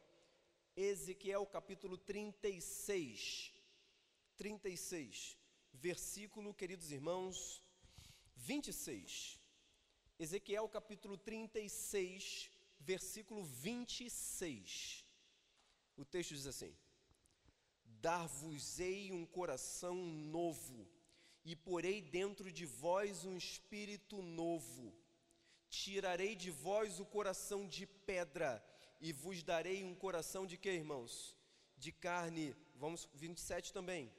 Ezequiel 0.76 1.46
capítulo 1.46 1.98
36. 1.98 3.54
36. 4.36 5.38
Versículo, 5.74 6.54
queridos 6.54 6.92
irmãos, 6.92 7.62
26. 8.36 9.40
Ezequiel 10.20 10.68
capítulo 10.68 11.16
36, 11.16 12.50
versículo 12.80 13.44
26. 13.44 15.06
O 15.96 16.04
texto 16.04 16.34
diz 16.34 16.48
assim: 16.48 16.76
Dar-vos-ei 17.86 19.12
um 19.12 19.28
coração 19.28 19.96
novo, 19.96 20.90
e 21.46 21.56
porei 21.56 22.02
dentro 22.02 22.52
de 22.52 22.66
vós 22.66 23.26
um 23.26 23.38
espírito 23.38 24.20
novo. 24.24 24.92
Tirarei 25.70 26.36
de 26.36 26.50
vós 26.50 27.00
o 27.00 27.06
coração 27.06 27.68
de 27.68 27.86
pedra, 27.86 28.66
e 29.00 29.14
vos 29.14 29.44
darei 29.44 29.84
um 29.84 29.94
coração 29.94 30.48
de 30.48 30.58
que, 30.58 30.72
irmãos? 30.72 31.38
De 31.78 31.92
carne. 31.92 32.56
Vamos, 32.74 33.08
27 33.14 33.72
também. 33.72 34.12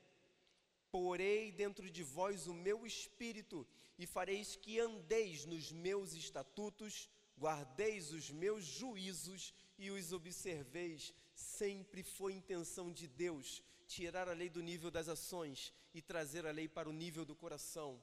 Porei 0.92 1.50
dentro 1.50 1.90
de 1.90 2.04
vós 2.04 2.46
o 2.46 2.54
meu 2.54 2.86
espírito, 2.86 3.66
e 3.98 4.06
fareis 4.06 4.56
que 4.56 4.78
andeis 4.78 5.44
nos 5.44 5.72
meus 5.72 6.14
estatutos, 6.14 7.10
guardeis 7.36 8.12
os 8.12 8.30
meus 8.30 8.64
juízos 8.64 9.52
e 9.76 9.90
os 9.90 10.12
observeis. 10.12 11.12
Sempre 11.34 12.02
foi 12.02 12.32
intenção 12.32 12.92
de 12.92 13.06
Deus 13.08 13.62
tirar 13.86 14.28
a 14.28 14.32
lei 14.32 14.48
do 14.48 14.62
nível 14.62 14.90
das 14.90 15.08
ações 15.08 15.72
e 15.94 16.00
trazer 16.00 16.46
a 16.46 16.50
lei 16.50 16.68
para 16.68 16.88
o 16.88 16.92
nível 16.92 17.24
do 17.24 17.34
coração. 17.34 18.00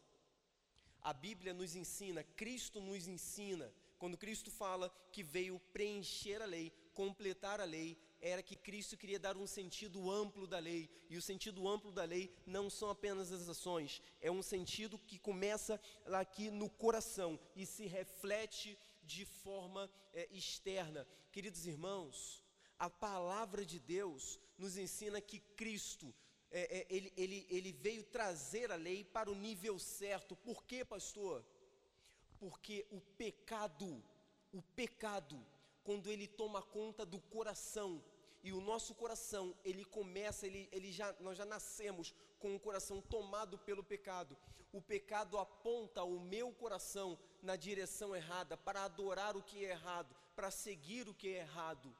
A 1.01 1.13
Bíblia 1.13 1.53
nos 1.53 1.75
ensina, 1.75 2.23
Cristo 2.23 2.81
nos 2.81 3.07
ensina, 3.07 3.71
quando 3.99 4.17
Cristo 4.17 4.49
fala 4.49 4.93
que 5.11 5.21
veio 5.21 5.59
preencher 5.71 6.41
a 6.41 6.45
lei, 6.45 6.73
completar 6.93 7.61
a 7.61 7.65
lei, 7.65 7.97
era 8.21 8.41
que 8.41 8.55
Cristo 8.55 8.97
queria 8.97 9.19
dar 9.19 9.37
um 9.37 9.47
sentido 9.47 10.09
amplo 10.09 10.47
da 10.47 10.59
lei, 10.59 10.89
e 11.09 11.17
o 11.17 11.21
sentido 11.21 11.67
amplo 11.67 11.91
da 11.91 12.03
lei 12.03 12.33
não 12.45 12.69
são 12.69 12.89
apenas 12.89 13.31
as 13.31 13.47
ações, 13.47 14.01
é 14.19 14.31
um 14.31 14.41
sentido 14.41 14.97
que 14.97 15.19
começa 15.19 15.79
aqui 16.05 16.49
no 16.49 16.69
coração 16.69 17.39
e 17.55 17.65
se 17.65 17.85
reflete 17.85 18.77
de 19.03 19.25
forma 19.25 19.89
é, 20.13 20.27
externa. 20.31 21.07
Queridos 21.31 21.67
irmãos, 21.67 22.43
a 22.77 22.89
palavra 22.89 23.65
de 23.65 23.79
Deus 23.79 24.39
nos 24.57 24.77
ensina 24.77 25.21
que 25.21 25.39
Cristo, 25.39 26.13
é, 26.51 26.79
é, 26.79 26.87
ele, 26.89 27.13
ele, 27.15 27.45
ele 27.49 27.71
veio 27.71 28.03
trazer 28.03 28.71
a 28.71 28.75
lei 28.75 29.03
para 29.03 29.31
o 29.31 29.35
nível 29.35 29.77
certo. 29.77 30.35
Por 30.35 30.63
quê, 30.63 30.83
pastor? 30.83 31.45
Porque 32.39 32.85
o 32.89 32.99
pecado, 32.99 34.03
o 34.51 34.61
pecado, 34.61 35.45
quando 35.85 36.09
ele 36.09 36.27
toma 36.27 36.61
conta 36.61 37.05
do 37.05 37.19
coração, 37.35 38.03
e 38.43 38.51
o 38.51 38.61
nosso 38.61 38.93
coração, 38.93 39.55
ele 39.63 39.83
começa, 39.85 40.45
ele, 40.45 40.67
ele 40.71 40.91
já, 40.91 41.15
nós 41.19 41.37
já 41.37 41.45
nascemos 41.45 42.13
com 42.39 42.55
o 42.55 42.59
coração 42.59 43.01
tomado 43.01 43.57
pelo 43.57 43.83
pecado. 43.83 44.37
O 44.71 44.81
pecado 44.81 45.37
aponta 45.37 46.03
o 46.03 46.19
meu 46.19 46.51
coração 46.51 47.17
na 47.41 47.55
direção 47.55 48.15
errada, 48.15 48.57
para 48.57 48.83
adorar 48.83 49.37
o 49.37 49.41
que 49.41 49.65
é 49.65 49.69
errado, 49.69 50.15
para 50.35 50.51
seguir 50.51 51.07
o 51.07 51.13
que 51.13 51.29
é 51.29 51.39
errado. 51.39 51.95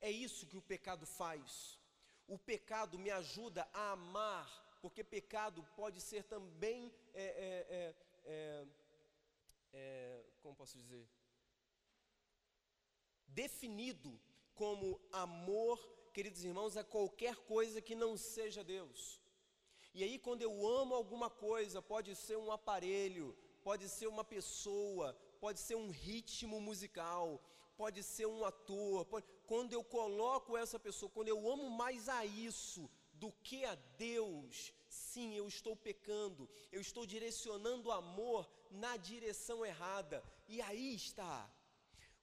É 0.00 0.10
isso 0.10 0.46
que 0.46 0.56
o 0.56 0.62
pecado 0.62 1.06
faz. 1.06 1.78
O 2.26 2.38
pecado 2.38 2.98
me 2.98 3.10
ajuda 3.10 3.68
a 3.72 3.92
amar, 3.92 4.48
porque 4.82 5.04
pecado 5.04 5.64
pode 5.76 6.00
ser 6.00 6.24
também, 6.24 6.92
é, 7.14 7.24
é, 7.24 7.94
é, 8.24 8.66
é 9.72 10.24
como 10.42 10.56
posso 10.56 10.76
dizer, 10.78 11.06
definido 13.28 14.20
como 14.54 15.00
amor, 15.12 15.78
queridos 16.12 16.44
irmãos, 16.44 16.76
a 16.76 16.84
qualquer 16.84 17.36
coisa 17.36 17.80
que 17.80 17.94
não 17.94 18.16
seja 18.16 18.64
Deus. 18.64 19.20
E 19.94 20.02
aí, 20.02 20.18
quando 20.18 20.42
eu 20.42 20.66
amo 20.66 20.94
alguma 20.94 21.30
coisa, 21.30 21.80
pode 21.80 22.14
ser 22.14 22.36
um 22.36 22.52
aparelho, 22.52 23.36
pode 23.62 23.88
ser 23.88 24.06
uma 24.06 24.24
pessoa, 24.24 25.16
pode 25.40 25.58
ser 25.58 25.74
um 25.74 25.90
ritmo 25.90 26.60
musical, 26.60 27.42
pode 27.76 28.02
ser 28.02 28.26
um 28.26 28.44
ator. 28.44 29.04
Pode... 29.06 29.26
Quando 29.46 29.72
eu 29.72 29.82
coloco 29.82 30.56
essa 30.56 30.78
pessoa, 30.78 31.10
quando 31.10 31.28
eu 31.28 31.50
amo 31.50 31.70
mais 31.70 32.08
a 32.08 32.24
isso 32.24 32.90
do 33.14 33.32
que 33.42 33.64
a 33.64 33.74
Deus, 33.96 34.72
sim, 34.88 35.34
eu 35.34 35.48
estou 35.48 35.74
pecando, 35.74 36.48
eu 36.70 36.80
estou 36.80 37.06
direcionando 37.06 37.88
o 37.88 37.92
amor 37.92 38.48
na 38.70 38.96
direção 38.96 39.64
errada. 39.64 40.22
E 40.48 40.60
aí 40.60 40.94
está 40.94 41.50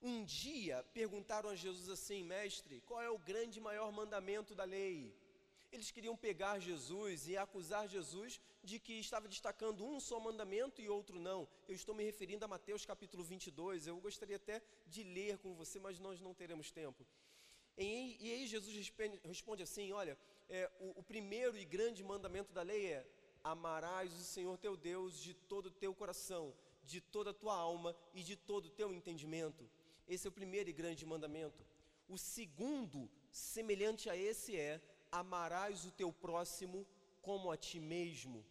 um 0.04 0.26
dia 0.26 0.84
perguntaram 0.94 1.50
a 1.50 1.56
Jesus 1.56 1.88
assim: 1.90 2.24
Mestre, 2.24 2.82
qual 2.82 3.02
é 3.02 3.10
o 3.10 3.18
grande 3.18 3.60
maior 3.62 3.92
mandamento 3.92 4.54
da 4.54 4.66
lei? 4.66 5.16
Eles 5.72 5.90
queriam 5.90 6.16
pegar 6.16 6.60
Jesus 6.60 7.28
e 7.28 7.36
acusar 7.36 7.88
Jesus 7.88 8.40
de 8.64 8.78
que 8.80 8.94
estava 9.00 9.28
destacando 9.28 9.84
um 9.84 10.00
só 10.00 10.20
mandamento 10.20 10.82
e 10.82 10.90
outro 10.90 11.18
não. 11.20 11.48
Eu 11.68 11.74
estou 11.74 11.96
me 11.96 12.04
referindo 12.04 12.46
a 12.46 12.48
Mateus 12.48 12.86
capítulo 12.86 13.24
22. 13.24 13.88
Eu 13.88 13.98
gostaria 13.98 14.36
até 14.36 14.62
de 14.86 15.04
ler 15.04 15.40
com 15.40 15.56
você, 15.56 15.80
mas 15.80 16.00
nós 16.00 16.20
não 16.20 16.34
teremos 16.34 16.70
tempo. 16.70 17.08
E, 17.78 18.32
aí 18.32 18.46
Jesus 18.46 18.92
responde 19.24 19.64
assim: 19.64 19.92
Olha, 19.94 20.18
é, 20.50 20.70
o, 20.80 21.00
o 21.00 21.04
primeiro 21.04 21.58
e 21.58 21.66
grande 21.66 22.04
mandamento 22.04 22.52
da 22.52 22.62
lei 22.62 22.88
é: 22.88 23.08
Amarás 23.44 24.14
o 24.14 24.24
Senhor 24.24 24.58
teu 24.58 24.76
Deus 24.76 25.18
de 25.18 25.34
todo 25.34 25.68
o 25.68 25.72
teu 25.72 25.96
coração, 25.96 26.54
de 26.84 27.00
toda 27.00 27.32
a 27.32 27.34
tua 27.34 27.56
alma 27.56 27.96
e 28.14 28.22
de 28.22 28.36
todo 28.36 28.66
o 28.66 28.70
teu 28.70 28.94
entendimento. 28.94 29.68
Esse 30.14 30.28
é 30.28 30.32
o 30.32 30.40
primeiro 30.40 30.70
e 30.70 30.80
grande 30.82 31.06
mandamento. 31.14 31.62
O 32.08 32.18
segundo, 32.18 33.10
semelhante 33.32 34.10
a 34.10 34.16
esse, 34.16 34.52
é: 34.56 34.82
amarás 35.12 35.86
o 35.86 35.92
teu 35.92 36.12
próximo 36.26 36.86
como 37.28 37.52
a 37.52 37.58
ti 37.58 37.80
mesmo. 37.80 38.46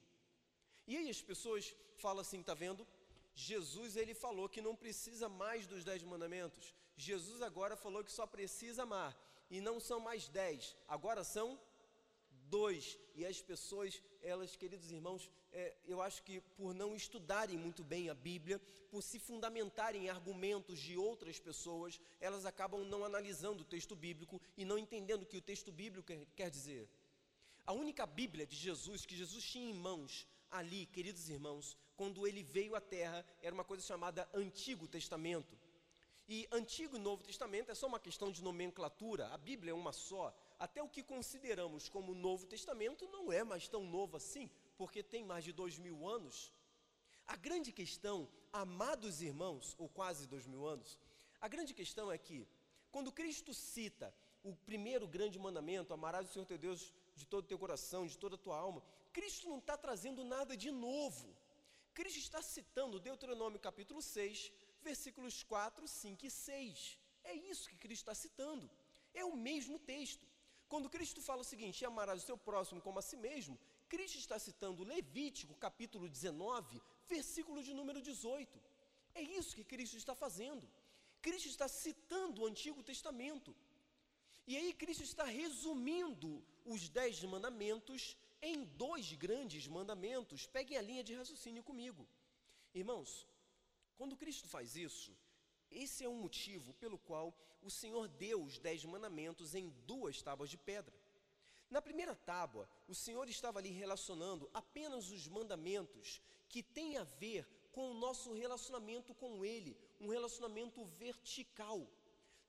E 0.87 0.97
aí 0.97 1.09
as 1.09 1.23
pessoas 1.31 1.75
falam 2.05 2.23
assim, 2.25 2.43
tá 2.43 2.55
vendo? 2.55 2.87
Jesus 3.35 3.97
ele 3.97 4.15
falou 4.15 4.49
que 4.49 4.61
não 4.61 4.75
precisa 4.75 5.29
mais 5.29 5.67
dos 5.67 5.85
dez 5.85 6.03
mandamentos. 6.03 6.75
Jesus 6.97 7.41
agora 7.43 7.77
falou 7.77 8.03
que 8.05 8.13
só 8.13 8.27
precisa 8.27 8.83
amar. 8.83 9.13
E 9.51 9.61
não 9.61 9.79
são 9.79 10.01
mais 10.01 10.29
dez, 10.29 10.77
agora 10.89 11.23
são 11.23 11.61
Dois, 12.53 12.99
e 13.15 13.25
as 13.25 13.41
pessoas, 13.41 14.03
elas, 14.21 14.55
queridos 14.57 14.91
irmãos, 14.91 15.31
é, 15.55 15.75
eu 15.87 16.03
acho 16.03 16.23
que 16.23 16.39
por 16.59 16.75
não 16.75 16.95
estudarem 16.95 17.57
muito 17.57 17.83
bem 17.83 18.11
a 18.11 18.15
Bíblia, 18.15 18.61
por 18.91 19.03
se 19.03 19.19
fundamentarem 19.19 20.05
em 20.05 20.11
argumentos 20.11 20.79
de 20.79 20.95
outras 20.95 21.39
pessoas, 21.41 21.99
elas 22.21 22.45
acabam 22.45 22.85
não 22.85 23.07
analisando 23.07 23.63
o 23.63 23.65
texto 23.65 23.97
bíblico 23.97 24.39
e 24.55 24.67
não 24.67 24.77
entendendo 24.77 25.23
o 25.23 25.27
que 25.31 25.39
o 25.39 25.41
texto 25.41 25.73
bíblico 25.73 26.07
quer, 26.07 26.27
quer 26.37 26.51
dizer. 26.51 26.87
A 27.65 27.73
única 27.73 28.05
Bíblia 28.05 28.47
de 28.47 28.55
Jesus 28.55 29.07
que 29.07 29.17
Jesus 29.17 29.43
tinha 29.43 29.71
em 29.71 29.75
mãos 29.89 30.27
ali, 30.51 30.85
queridos 30.85 31.31
irmãos, 31.31 31.75
quando 31.97 32.27
ele 32.27 32.43
veio 32.43 32.75
à 32.75 32.83
terra, 32.83 33.25
era 33.41 33.55
uma 33.55 33.65
coisa 33.65 33.83
chamada 33.83 34.29
Antigo 34.35 34.87
Testamento. 34.87 35.59
E 36.29 36.47
Antigo 36.53 36.97
e 36.97 37.01
Novo 37.01 37.25
Testamento 37.25 37.71
é 37.71 37.75
só 37.75 37.87
uma 37.87 37.99
questão 37.99 38.31
de 38.31 38.43
nomenclatura, 38.43 39.29
a 39.29 39.39
Bíblia 39.39 39.71
é 39.71 39.75
uma 39.75 39.93
só 39.93 40.37
até 40.65 40.81
o 40.81 40.89
que 40.89 41.03
consideramos 41.03 41.89
como 41.89 42.15
Novo 42.15 42.47
Testamento 42.47 43.09
não 43.09 43.33
é 43.33 43.43
mais 43.43 43.67
tão 43.67 43.83
novo 43.85 44.17
assim, 44.17 44.49
porque 44.77 45.03
tem 45.03 45.25
mais 45.25 45.43
de 45.45 45.53
dois 45.53 45.77
mil 45.77 46.09
anos. 46.09 46.53
A 47.27 47.35
grande 47.35 47.73
questão, 47.73 48.29
amados 48.53 49.21
irmãos, 49.21 49.75
ou 49.77 49.89
quase 49.89 50.29
dois 50.35 50.47
mil 50.47 50.65
anos, 50.65 50.97
a 51.41 51.49
grande 51.49 51.75
questão 51.75 52.13
é 52.13 52.17
que, 52.17 52.47
quando 52.93 53.11
Cristo 53.11 53.53
cita 53.53 54.15
o 54.45 54.55
primeiro 54.55 55.09
grande 55.09 55.37
mandamento, 55.37 55.93
amarás 55.93 56.29
o 56.29 56.33
Senhor 56.33 56.47
teu 56.47 56.59
Deus 56.59 56.95
de 57.17 57.27
todo 57.27 57.45
o 57.45 57.49
teu 57.49 57.59
coração, 57.59 58.07
de 58.07 58.17
toda 58.17 58.37
a 58.37 58.45
tua 58.47 58.57
alma, 58.57 58.85
Cristo 59.13 59.49
não 59.49 59.59
está 59.59 59.77
trazendo 59.77 60.23
nada 60.23 60.57
de 60.57 60.71
novo. 60.71 61.37
Cristo 61.93 62.21
está 62.21 62.41
citando 62.41 63.01
Deuteronômio 63.01 63.59
capítulo 63.59 64.01
6, 64.01 64.53
versículos 64.81 65.43
4, 65.43 65.89
5 65.89 66.25
e 66.25 66.31
6. 66.31 66.99
É 67.25 67.35
isso 67.35 67.69
que 67.69 67.77
Cristo 67.77 68.03
está 68.03 68.15
citando. 68.15 68.71
É 69.13 69.25
o 69.25 69.37
mesmo 69.37 69.81
texto. 69.81 70.31
Quando 70.73 70.89
Cristo 70.89 71.21
fala 71.21 71.43
o 71.43 71.51
seguinte: 71.53 71.85
amarás 71.85 72.23
o 72.23 72.27
seu 72.29 72.39
próximo 72.49 72.81
como 72.81 72.99
a 72.99 73.03
si 73.09 73.17
mesmo, 73.25 73.55
Cristo 73.93 74.17
está 74.17 74.39
citando 74.39 74.87
Levítico, 74.93 75.55
capítulo 75.67 76.09
19, 76.09 76.81
versículo 77.07 77.63
de 77.67 77.75
número 77.75 78.01
18. 78.01 78.59
É 79.15 79.21
isso 79.21 79.55
que 79.55 79.71
Cristo 79.73 79.99
está 79.99 80.15
fazendo. 80.15 80.67
Cristo 81.21 81.49
está 81.51 81.69
citando 81.69 82.41
o 82.41 82.47
Antigo 82.47 82.83
Testamento. 82.83 83.55
E 84.47 84.57
aí 84.57 84.73
Cristo 84.73 85.05
está 85.11 85.25
resumindo 85.25 86.43
os 86.65 86.89
dez 86.89 87.23
mandamentos 87.35 88.17
em 88.41 88.65
dois 88.65 89.13
grandes 89.13 89.67
mandamentos. 89.77 90.47
Peguem 90.47 90.79
a 90.79 90.87
linha 90.91 91.05
de 91.05 91.15
raciocínio 91.21 91.63
comigo. 91.63 92.09
Irmãos, 92.75 93.29
quando 93.99 94.17
Cristo 94.17 94.49
faz 94.49 94.75
isso, 94.75 95.13
esse 95.73 96.05
é 96.05 96.09
um 96.09 96.15
motivo 96.15 96.73
pelo 96.75 96.99
qual 96.99 97.35
o 97.63 97.71
Senhor 97.71 98.09
deu 98.09 98.43
os 98.43 98.59
dez 98.59 98.85
mandamentos 98.85 99.55
em 99.55 99.71
duas 99.87 100.21
tábuas 100.21 100.51
de 100.51 100.59
pedra. 100.59 100.95
Na 101.71 101.81
primeira 101.81 102.15
tábua, 102.15 102.69
o 102.87 102.95
Senhor 102.95 103.29
estava 103.29 103.59
ali 103.59 103.71
relacionando 103.71 104.51
apenas 104.53 105.11
os 105.11 105.27
mandamentos 105.27 106.21
que 106.49 106.63
têm 106.63 106.99
a 106.99 107.05
ver 107.05 107.47
com 107.73 107.91
o 107.91 107.95
nosso 107.95 108.33
relacionamento 108.35 109.15
com 109.15 109.45
Ele, 109.45 109.77
um 109.99 110.09
relacionamento 110.09 110.85
vertical. 110.85 111.89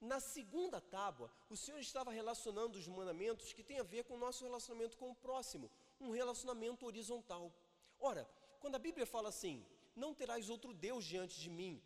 Na 0.01 0.19
segunda 0.19 0.81
tábua, 0.81 1.31
o 1.49 1.55
Senhor 1.55 1.79
estava 1.79 2.11
relacionando 2.11 2.77
os 2.77 2.87
mandamentos 2.87 3.53
que 3.53 3.63
têm 3.63 3.79
a 3.79 3.83
ver 3.83 4.03
com 4.03 4.15
o 4.15 4.19
nosso 4.25 4.43
relacionamento 4.43 4.97
com 4.97 5.11
o 5.11 5.15
próximo, 5.15 5.71
um 6.01 6.11
relacionamento 6.11 6.85
horizontal. 6.85 7.53
Ora, 7.97 8.29
quando 8.59 8.75
a 8.75 8.79
Bíblia 8.79 9.05
fala 9.05 9.29
assim: 9.29 9.65
Não 9.95 10.13
terás 10.13 10.49
outro 10.49 10.73
Deus 10.73 11.05
diante 11.05 11.39
de 11.39 11.49
mim, 11.49 11.81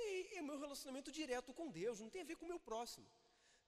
aí 0.00 0.28
é 0.38 0.42
meu 0.42 0.58
relacionamento 0.58 1.10
direto 1.10 1.52
com 1.52 1.68
Deus, 1.70 2.00
não 2.00 2.10
tem 2.14 2.22
a 2.22 2.24
ver 2.24 2.36
com 2.36 2.46
o 2.46 2.48
meu 2.48 2.60
próximo. 2.60 3.06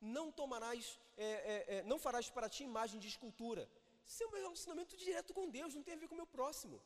Não 0.01 0.27
tomarás, 0.31 0.99
é, 1.17 1.25
é, 1.25 1.77
é, 1.77 1.83
não 1.83 1.99
farás 1.99 2.29
para 2.31 2.49
ti 2.49 2.63
imagem 2.65 3.01
de 3.01 3.09
escultura. 3.09 3.69
Isso 4.07 4.23
é 4.23 4.27
o 4.27 4.33
meu 4.33 4.43
relacionamento 4.43 4.97
direto 4.97 5.33
com 5.39 5.49
Deus, 5.49 5.75
não 5.75 5.83
tem 5.83 5.95
a 5.95 5.97
ver 6.03 6.09
com 6.09 6.15
o 6.15 6.23
meu 6.23 6.27
próximo. 6.27 6.81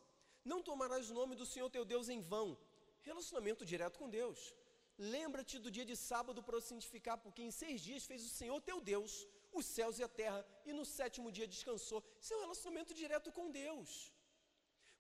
Não 0.45 0.63
tomarás 0.63 1.11
o 1.11 1.15
nome 1.15 1.35
do 1.35 1.47
Senhor 1.53 1.69
teu 1.69 1.85
Deus 1.85 2.09
em 2.09 2.21
vão. 2.21 2.57
Relacionamento 3.03 3.65
direto 3.73 3.99
com 3.99 4.09
Deus. 4.09 4.55
Lembra-te 4.99 5.59
do 5.59 5.71
dia 5.71 5.85
de 5.85 5.97
sábado 5.97 6.43
para 6.43 6.57
o 6.57 6.61
santificar, 6.61 7.19
porque 7.19 7.43
em 7.43 7.51
seis 7.51 7.81
dias 7.81 8.05
fez 8.05 8.25
o 8.25 8.29
Senhor 8.41 8.61
teu 8.61 8.81
Deus 8.81 9.27
os 9.53 9.67
céus 9.67 9.99
e 9.99 10.05
a 10.05 10.09
terra, 10.09 10.45
e 10.65 10.73
no 10.73 10.85
sétimo 10.85 11.33
dia 11.33 11.47
descansou. 11.47 12.03
Isso 12.21 12.33
é 12.33 12.37
um 12.37 12.41
relacionamento 12.41 12.95
direto 12.95 13.33
com 13.33 13.51
Deus. 13.51 14.13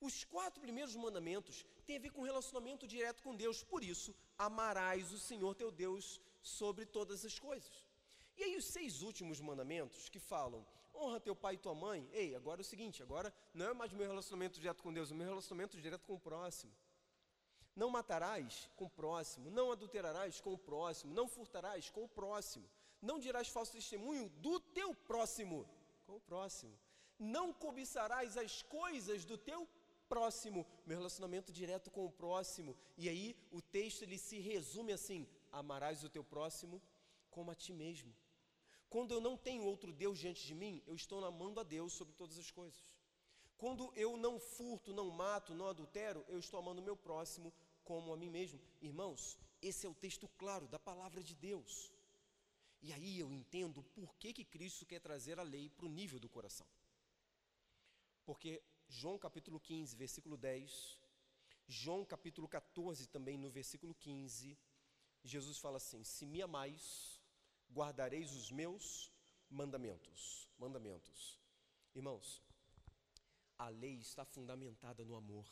Os 0.01 0.24
quatro 0.24 0.61
primeiros 0.61 0.94
mandamentos 0.94 1.66
têm 1.84 1.96
a 1.96 2.01
ver 2.01 2.12
com 2.12 2.22
relacionamento 2.22 2.86
direto 2.86 3.22
com 3.22 3.34
Deus, 3.34 3.62
por 3.64 3.82
isso, 3.82 4.14
amarás 4.36 5.12
o 5.12 5.18
Senhor 5.18 5.55
teu 5.55 5.70
Deus 5.70 6.20
sobre 6.40 6.86
todas 6.86 7.24
as 7.24 7.38
coisas. 7.38 7.86
E 8.36 8.44
aí, 8.44 8.57
os 8.57 8.64
seis 8.66 9.03
últimos 9.03 9.40
mandamentos 9.40 10.09
que 10.09 10.20
falam, 10.20 10.64
honra 10.94 11.18
teu 11.18 11.34
pai 11.34 11.55
e 11.55 11.59
tua 11.59 11.74
mãe, 11.74 12.09
ei, 12.12 12.34
agora 12.36 12.61
é 12.61 12.62
o 12.62 12.64
seguinte, 12.64 13.03
agora 13.03 13.34
não 13.53 13.66
é 13.66 13.74
mais 13.74 13.92
meu 13.92 14.07
relacionamento 14.07 14.61
direto 14.61 14.82
com 14.82 14.92
Deus, 14.92 15.11
é 15.11 15.14
meu 15.14 15.26
relacionamento 15.26 15.80
direto 15.80 16.07
com 16.07 16.14
o 16.14 16.20
próximo. 16.20 16.72
Não 17.74 17.90
matarás 17.90 18.70
com 18.76 18.84
o 18.84 18.90
próximo, 18.90 19.51
não 19.51 19.72
adulterarás 19.72 20.40
com 20.40 20.53
o 20.53 20.59
próximo, 20.59 21.12
não 21.12 21.28
furtarás 21.28 21.90
com 21.90 22.05
o 22.05 22.09
próximo, 22.09 22.68
não 23.03 23.18
dirás 23.18 23.49
falso 23.49 23.72
testemunho 23.72 24.28
do 24.28 24.61
teu 24.61 24.94
próximo, 24.94 25.68
com 26.07 26.16
o 26.16 26.20
próximo. 26.20 26.76
Não 27.18 27.53
cobiçarás 27.53 28.36
as 28.36 28.62
coisas 28.62 29.24
do 29.24 29.36
teu 29.36 29.66
próximo, 30.09 30.66
meu 30.86 30.96
relacionamento 30.96 31.52
direto 31.52 31.90
com 31.90 32.04
o 32.06 32.11
próximo. 32.11 32.76
E 32.96 33.09
aí 33.09 33.36
o 33.50 33.61
texto 33.61 34.02
ele 34.02 34.18
se 34.18 34.38
resume 34.38 34.92
assim: 34.92 35.26
amarás 35.52 36.02
o 36.04 36.09
teu 36.09 36.24
próximo 36.24 36.80
como 37.30 37.50
a 37.50 37.54
ti 37.54 37.72
mesmo. 37.72 38.12
Quando 38.88 39.12
eu 39.12 39.20
não 39.20 39.36
tenho 39.36 39.64
outro 39.64 39.92
Deus 39.92 40.18
diante 40.18 40.46
de 40.46 40.54
mim, 40.54 40.82
eu 40.86 40.94
estou 40.94 41.24
amando 41.24 41.61
a 41.61 41.62
Deus 41.62 41.92
sobre 41.92 42.14
todas 42.14 42.38
as 42.38 42.50
coisas. 42.50 42.82
Quando 43.59 43.92
eu 43.94 44.16
não 44.16 44.38
furto, 44.38 44.92
não 44.92 45.11
mato, 45.11 45.54
não 45.54 45.66
adultero, 45.66 46.24
eu 46.28 46.38
estou 46.38 46.59
amando 46.59 46.80
o 46.80 46.84
meu 46.84 46.96
próximo 46.96 47.52
como 47.84 48.12
a 48.12 48.16
mim 48.16 48.30
mesmo. 48.30 48.61
Irmãos, 48.80 49.36
esse 49.61 49.84
é 49.86 49.88
o 49.88 49.94
texto 49.94 50.28
claro 50.38 50.66
da 50.68 50.78
palavra 50.78 51.22
de 51.22 51.34
Deus. 51.34 51.92
E 52.80 52.92
aí 52.92 53.18
eu 53.18 53.32
entendo 53.32 53.82
por 53.94 54.14
que, 54.16 54.32
que 54.32 54.44
Cristo 54.44 54.86
quer 54.86 55.00
trazer 55.00 55.38
a 55.38 55.42
lei 55.42 55.68
para 55.68 55.86
o 55.86 55.88
nível 55.88 56.20
do 56.20 56.28
coração. 56.28 56.66
Porque 58.24 58.62
João 58.89 59.18
capítulo 59.18 59.61
15, 59.61 59.95
versículo 59.95 60.36
10, 60.36 60.99
João 61.66 62.05
capítulo 62.05 62.49
14 62.49 63.07
também 63.09 63.36
no 63.36 63.51
versículo 63.51 63.95
15, 63.95 64.59
Jesus 65.22 65.59
fala 65.59 65.76
assim: 65.76 66.03
Se 66.03 66.24
me 66.24 66.41
amais, 66.41 67.20
guardareis 67.70 68.32
os 68.32 68.51
meus 68.51 69.12
mandamentos. 69.51 70.49
Mandamentos. 70.59 71.39
Irmãos, 71.95 72.43
a 73.59 73.68
lei 73.68 73.99
está 73.99 74.24
fundamentada 74.24 75.05
no 75.05 75.14
amor. 75.14 75.47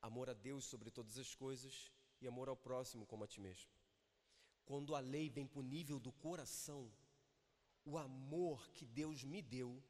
Amor 0.00 0.30
a 0.30 0.34
Deus 0.34 0.64
sobre 0.64 0.90
todas 0.90 1.18
as 1.18 1.34
coisas 1.34 1.90
e 2.20 2.26
amor 2.28 2.48
ao 2.48 2.56
próximo 2.56 3.06
como 3.06 3.24
a 3.24 3.26
ti 3.26 3.40
mesmo. 3.40 3.70
Quando 4.64 4.94
a 4.94 5.00
lei 5.00 5.28
vem 5.28 5.46
para 5.46 5.60
o 5.60 5.62
nível 5.62 5.98
do 5.98 6.12
coração, 6.12 6.90
o 7.84 7.98
amor 7.98 8.70
que 8.70 8.86
Deus 8.86 9.24
me 9.24 9.42
deu 9.42 9.82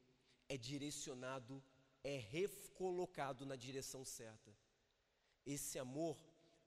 é 0.48 0.56
direcionado 0.56 1.62
é 2.04 2.18
recolocado 2.18 3.46
na 3.46 3.56
direção 3.56 4.04
certa. 4.04 4.54
Esse 5.44 5.78
amor, 5.78 6.16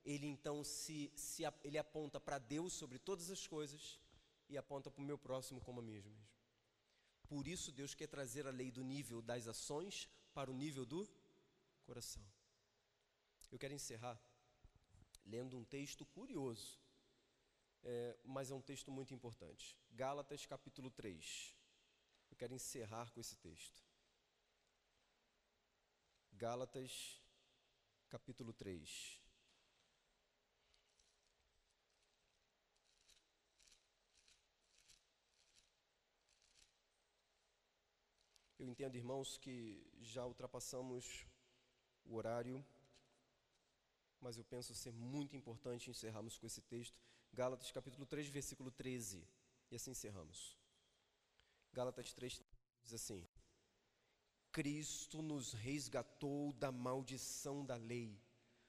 ele 0.04 0.26
então 0.26 0.64
se, 0.64 1.12
se 1.14 1.44
ele 1.62 1.78
aponta 1.78 2.20
para 2.20 2.38
Deus 2.38 2.72
sobre 2.72 2.98
todas 2.98 3.30
as 3.30 3.46
coisas 3.46 3.98
e 4.48 4.58
aponta 4.58 4.90
para 4.90 5.02
o 5.02 5.06
meu 5.06 5.16
próximo 5.16 5.60
como 5.60 5.80
a 5.80 5.82
mim 5.82 6.00
mesmo. 6.00 6.28
Por 7.28 7.46
isso 7.46 7.70
Deus 7.70 7.94
quer 7.94 8.08
trazer 8.08 8.46
a 8.46 8.50
lei 8.50 8.70
do 8.70 8.82
nível 8.82 9.22
das 9.22 9.46
ações 9.46 10.08
para 10.34 10.50
o 10.50 10.54
nível 10.54 10.84
do 10.84 11.08
coração. 11.84 12.24
Eu 13.50 13.58
quero 13.58 13.74
encerrar 13.74 14.20
lendo 15.24 15.56
um 15.56 15.64
texto 15.64 16.04
curioso, 16.06 16.80
é, 17.82 18.18
mas 18.24 18.50
é 18.50 18.54
um 18.54 18.62
texto 18.62 18.90
muito 18.90 19.14
importante. 19.14 19.76
Gálatas 19.90 20.46
capítulo 20.46 20.90
3. 20.90 21.54
Eu 22.30 22.36
quero 22.36 22.54
encerrar 22.54 23.10
com 23.12 23.20
esse 23.20 23.36
texto. 23.36 23.87
Gálatas, 26.38 27.20
capítulo 28.08 28.52
3. 28.52 29.20
Eu 38.56 38.68
entendo, 38.68 38.94
irmãos, 38.94 39.36
que 39.36 39.84
já 40.00 40.24
ultrapassamos 40.24 41.26
o 42.04 42.14
horário, 42.14 42.64
mas 44.20 44.38
eu 44.38 44.44
penso 44.44 44.72
ser 44.76 44.92
muito 44.92 45.34
importante 45.34 45.90
encerrarmos 45.90 46.38
com 46.38 46.46
esse 46.46 46.60
texto. 46.62 47.00
Gálatas 47.32 47.72
capítulo 47.72 48.06
3, 48.06 48.28
versículo 48.28 48.70
13. 48.70 49.26
E 49.72 49.74
assim 49.74 49.90
encerramos. 49.90 50.56
Gálatas 51.72 52.12
3 52.12 52.40
diz 52.84 52.94
assim: 52.94 53.26
Cristo 54.58 55.22
nos 55.22 55.52
resgatou 55.52 56.52
da 56.52 56.72
maldição 56.72 57.64
da 57.64 57.76
lei, 57.76 58.20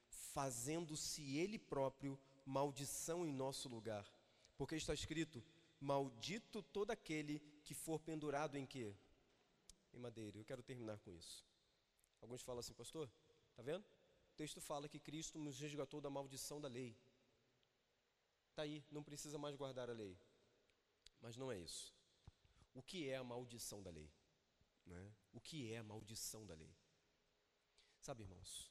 fazendo-se 0.08 1.36
Ele 1.36 1.58
próprio 1.58 2.16
maldição 2.46 3.26
em 3.26 3.32
nosso 3.32 3.68
lugar. 3.68 4.08
Porque 4.56 4.76
está 4.76 4.94
escrito: 4.94 5.42
Maldito 5.80 6.62
todo 6.62 6.92
aquele 6.92 7.40
que 7.64 7.74
for 7.74 7.98
pendurado 7.98 8.56
em 8.56 8.64
quê? 8.64 8.94
em 9.92 9.98
madeira. 9.98 10.38
Eu 10.38 10.44
quero 10.44 10.62
terminar 10.62 10.96
com 11.00 11.10
isso. 11.10 11.44
Alguns 12.20 12.40
falam 12.40 12.60
assim, 12.60 12.72
pastor, 12.72 13.10
tá 13.56 13.62
vendo? 13.64 13.82
O 13.82 14.36
texto 14.36 14.60
fala 14.60 14.88
que 14.88 15.00
Cristo 15.00 15.40
nos 15.40 15.58
resgatou 15.58 16.00
da 16.00 16.08
maldição 16.08 16.60
da 16.60 16.68
lei. 16.68 16.96
Está 18.50 18.62
aí, 18.62 18.84
não 18.92 19.02
precisa 19.02 19.38
mais 19.38 19.56
guardar 19.56 19.90
a 19.90 19.92
lei. 19.92 20.16
Mas 21.20 21.36
não 21.36 21.50
é 21.50 21.58
isso. 21.58 21.92
O 22.74 22.80
que 22.80 23.08
é 23.08 23.16
a 23.16 23.24
maldição 23.24 23.82
da 23.82 23.90
lei? 23.90 24.08
Né? 24.86 25.12
O 25.32 25.40
que 25.40 25.72
é 25.72 25.78
a 25.78 25.82
maldição 25.82 26.44
da 26.44 26.54
lei? 26.54 26.74
Sabe, 28.00 28.22
irmãos, 28.22 28.70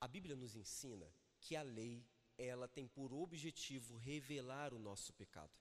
a 0.00 0.06
Bíblia 0.06 0.36
nos 0.36 0.54
ensina 0.54 1.12
que 1.40 1.56
a 1.56 1.62
lei, 1.62 2.06
ela 2.36 2.68
tem 2.68 2.86
por 2.86 3.12
objetivo 3.12 3.96
revelar 3.96 4.72
o 4.72 4.78
nosso 4.78 5.12
pecado, 5.12 5.52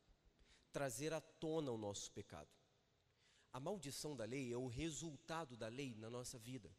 trazer 0.72 1.14
à 1.14 1.22
tona 1.22 1.72
o 1.72 1.78
nosso 1.78 2.12
pecado. 2.12 2.50
A 3.52 3.60
maldição 3.60 4.16
da 4.16 4.26
lei 4.26 4.54
é 4.54 4.58
o 4.58 4.68
resultado 4.68 5.58
da 5.58 5.68
lei 5.68 5.96
na 5.96 6.10
nossa 6.10 6.38
vida. 6.38 6.72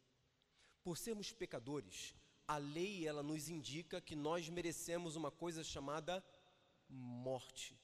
Por 0.83 0.97
sermos 0.97 1.31
pecadores, 1.33 2.15
a 2.47 2.57
lei 2.57 3.07
ela 3.07 3.21
nos 3.21 3.49
indica 3.49 4.01
que 4.01 4.15
nós 4.15 4.49
merecemos 4.49 5.15
uma 5.15 5.29
coisa 5.29 5.63
chamada 5.63 6.23
morte. 6.87 7.77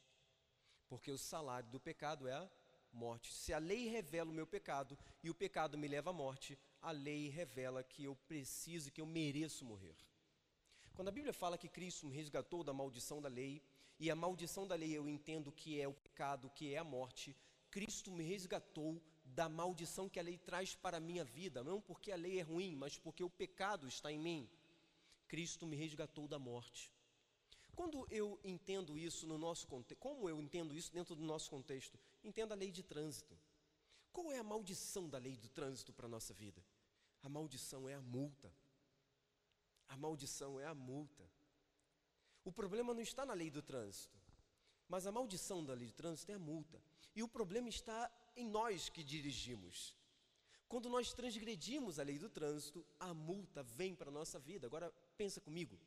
Porque 0.88 1.12
o 1.12 1.18
salário 1.18 1.70
do 1.70 1.80
pecado 1.80 2.28
é 2.28 2.34
a 2.34 2.50
morte. 2.98 3.34
Se 3.34 3.54
a 3.54 3.60
lei 3.60 3.88
revela 3.88 4.30
o 4.30 4.34
meu 4.34 4.48
pecado 4.48 4.98
e 5.24 5.30
o 5.30 5.36
pecado 5.36 5.78
me 5.78 5.88
leva 5.88 6.10
à 6.10 6.14
morte, 6.14 6.58
a 6.82 6.92
lei 6.92 7.30
revela 7.30 7.84
que 7.84 8.04
eu 8.04 8.16
preciso, 8.28 8.92
que 8.92 9.00
eu 9.00 9.06
mereço 9.06 9.64
morrer. 9.64 9.96
Quando 10.96 11.10
a 11.10 11.12
Bíblia 11.12 11.34
fala 11.34 11.58
que 11.58 11.70
Cristo 11.70 12.08
me 12.08 12.16
resgatou 12.16 12.64
da 12.64 12.74
maldição 12.74 13.22
da 13.22 13.30
lei, 13.30 13.62
e 14.00 14.12
a 14.12 14.16
maldição 14.16 14.68
da 14.68 14.76
lei 14.76 14.92
eu 14.92 15.08
entendo 15.08 15.52
que 15.52 15.80
é 15.80 15.88
o 15.88 15.94
pecado, 15.94 16.50
que 16.50 16.74
é 16.74 16.78
a 16.78 16.84
morte, 16.84 17.36
Cristo 17.70 18.12
me 18.12 18.24
resgatou 18.24 19.02
da 19.24 19.48
maldição 19.48 20.10
que 20.10 20.20
a 20.20 20.24
lei 20.24 20.38
traz 20.38 20.76
para 20.76 20.98
a 20.98 21.00
minha 21.00 21.24
vida, 21.24 21.64
não 21.64 21.80
porque 21.82 22.12
a 22.12 22.16
lei 22.16 22.40
é 22.40 22.42
ruim, 22.42 22.76
mas 22.76 22.98
porque 22.98 23.24
o 23.24 23.30
pecado 23.30 23.88
está 23.88 24.12
em 24.12 24.20
mim. 24.20 24.50
Cristo 25.28 25.66
me 25.68 25.76
resgatou 25.76 26.28
da 26.28 26.40
morte. 26.40 26.92
Quando 27.78 28.08
eu 28.10 28.40
entendo 28.44 28.98
isso 28.98 29.28
no 29.28 29.38
nosso 29.38 29.68
contexto, 29.68 30.00
como 30.00 30.28
eu 30.28 30.42
entendo 30.42 30.76
isso 30.76 30.92
dentro 30.92 31.14
do 31.16 31.22
nosso 31.22 31.48
contexto? 31.48 31.96
Entenda 32.24 32.56
a 32.56 32.58
lei 32.58 32.72
de 32.72 32.82
trânsito. 32.82 33.38
Qual 34.12 34.32
é 34.32 34.40
a 34.40 34.44
maldição 34.44 35.08
da 35.08 35.20
lei 35.20 35.38
do 35.38 35.48
trânsito 35.48 35.94
para 35.94 36.08
a 36.08 36.10
nossa 36.10 36.34
vida? 36.34 36.60
A 37.22 37.30
maldição 37.30 37.88
é 37.88 37.94
a 37.94 38.02
multa. 38.02 38.52
A 39.88 39.96
maldição 39.96 40.60
é 40.60 40.66
a 40.66 40.74
multa. 40.74 41.30
O 42.44 42.52
problema 42.52 42.96
não 42.96 43.02
está 43.02 43.24
na 43.28 43.36
lei 43.36 43.52
do 43.52 43.62
trânsito, 43.62 44.18
mas 44.90 45.06
a 45.06 45.12
maldição 45.12 45.64
da 45.64 45.76
lei 45.76 45.86
do 45.86 45.94
trânsito 45.94 46.32
é 46.32 46.36
a 46.36 46.40
multa. 46.40 46.82
E 47.16 47.22
o 47.22 47.28
problema 47.28 47.70
está 47.70 48.12
em 48.36 48.50
nós 48.50 48.90
que 48.90 49.04
dirigimos. 49.04 49.96
Quando 50.68 50.90
nós 50.90 51.14
transgredimos 51.14 52.00
a 52.00 52.04
lei 52.04 52.18
do 52.18 52.28
trânsito, 52.28 52.84
a 53.00 53.14
multa 53.14 53.62
vem 53.62 53.94
para 53.94 54.10
a 54.10 54.12
nossa 54.12 54.40
vida. 54.40 54.66
Agora, 54.66 54.92
pensa 55.16 55.40
comigo. 55.40 55.80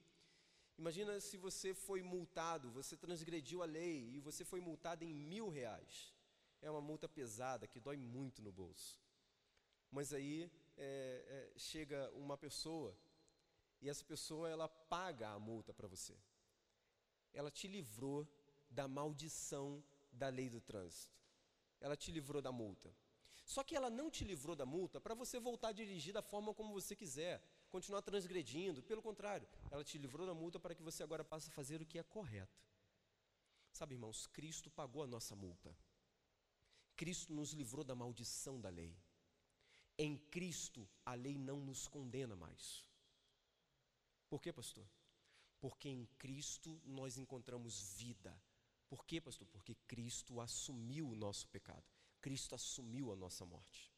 Imagina 0.81 1.21
se 1.21 1.37
você 1.37 1.75
foi 1.75 2.01
multado, 2.03 2.71
você 2.71 2.97
transgrediu 2.97 3.63
a 3.63 3.67
lei 3.67 4.13
e 4.15 4.19
você 4.19 4.47
foi 4.47 4.61
multado 4.61 5.05
em 5.05 5.13
mil 5.13 5.51
reais. 5.51 6.15
É 6.63 6.71
uma 6.71 6.81
multa 6.81 7.07
pesada 7.07 7.67
que 7.67 7.79
dói 7.79 7.99
muito 7.99 8.41
no 8.41 8.51
bolso. 8.51 8.99
Mas 9.91 10.15
aí 10.15 10.51
é, 10.79 11.51
é, 11.55 11.59
chega 11.59 12.11
uma 12.13 12.39
pessoa 12.39 12.97
e 13.83 13.91
essa 13.91 14.03
pessoa 14.03 14.49
ela 14.49 14.71
paga 14.71 15.29
a 15.29 15.39
multa 15.39 15.75
para 15.75 15.87
você. 15.87 16.17
Ela 17.35 17.51
te 17.51 17.69
livrou 17.69 18.27
da 18.71 18.89
maldição 18.89 19.85
da 20.11 20.29
lei 20.29 20.49
do 20.49 20.63
trânsito. 20.63 21.21
Ela 21.79 21.95
te 21.95 22.11
livrou 22.11 22.41
da 22.41 22.51
multa. 22.51 22.91
Só 23.45 23.63
que 23.63 23.77
ela 23.77 23.91
não 23.91 24.11
te 24.11 24.25
livrou 24.25 24.57
da 24.57 24.65
multa 24.65 24.99
para 24.99 25.15
você 25.15 25.39
voltar 25.39 25.69
a 25.69 25.73
dirigir 25.73 26.15
da 26.15 26.23
forma 26.23 26.55
como 26.55 26.73
você 26.73 26.97
quiser 26.97 27.43
continuar 27.71 28.03
transgredindo. 28.03 28.83
Pelo 28.83 29.01
contrário, 29.01 29.49
ela 29.71 29.85
te 29.85 29.97
livrou 29.97 30.27
da 30.27 30.35
multa 30.35 30.59
para 30.59 30.75
que 30.75 30.83
você 30.83 31.03
agora 31.03 31.25
passe 31.25 31.49
a 31.49 31.53
fazer 31.53 31.81
o 31.81 31.87
que 31.87 31.99
é 31.99 32.03
correto. 32.03 32.61
Sabe, 33.73 33.95
irmãos, 33.95 34.27
Cristo 34.27 34.71
pagou 34.71 35.03
a 35.03 35.07
nossa 35.07 35.35
multa. 35.35 35.75
Cristo 36.97 37.33
nos 37.33 37.53
livrou 37.53 37.85
da 37.85 37.95
maldição 37.95 38.61
da 38.61 38.69
lei. 38.69 38.95
Em 39.97 40.17
Cristo, 40.17 40.89
a 41.05 41.15
lei 41.15 41.39
não 41.39 41.61
nos 41.61 41.87
condena 41.87 42.37
mais. 42.37 42.85
Por 44.29 44.41
quê, 44.41 44.53
pastor? 44.53 44.87
Porque 45.61 45.89
em 45.89 46.07
Cristo 46.19 46.81
nós 46.85 47.19
encontramos 47.19 47.95
vida. 47.97 48.35
Por 48.89 49.05
quê, 49.05 49.21
pastor? 49.21 49.47
Porque 49.49 49.75
Cristo 49.87 50.41
assumiu 50.41 51.09
o 51.11 51.15
nosso 51.15 51.47
pecado. 51.49 51.85
Cristo 52.21 52.55
assumiu 52.55 53.13
a 53.13 53.17
nossa 53.17 53.45
morte. 53.47 53.90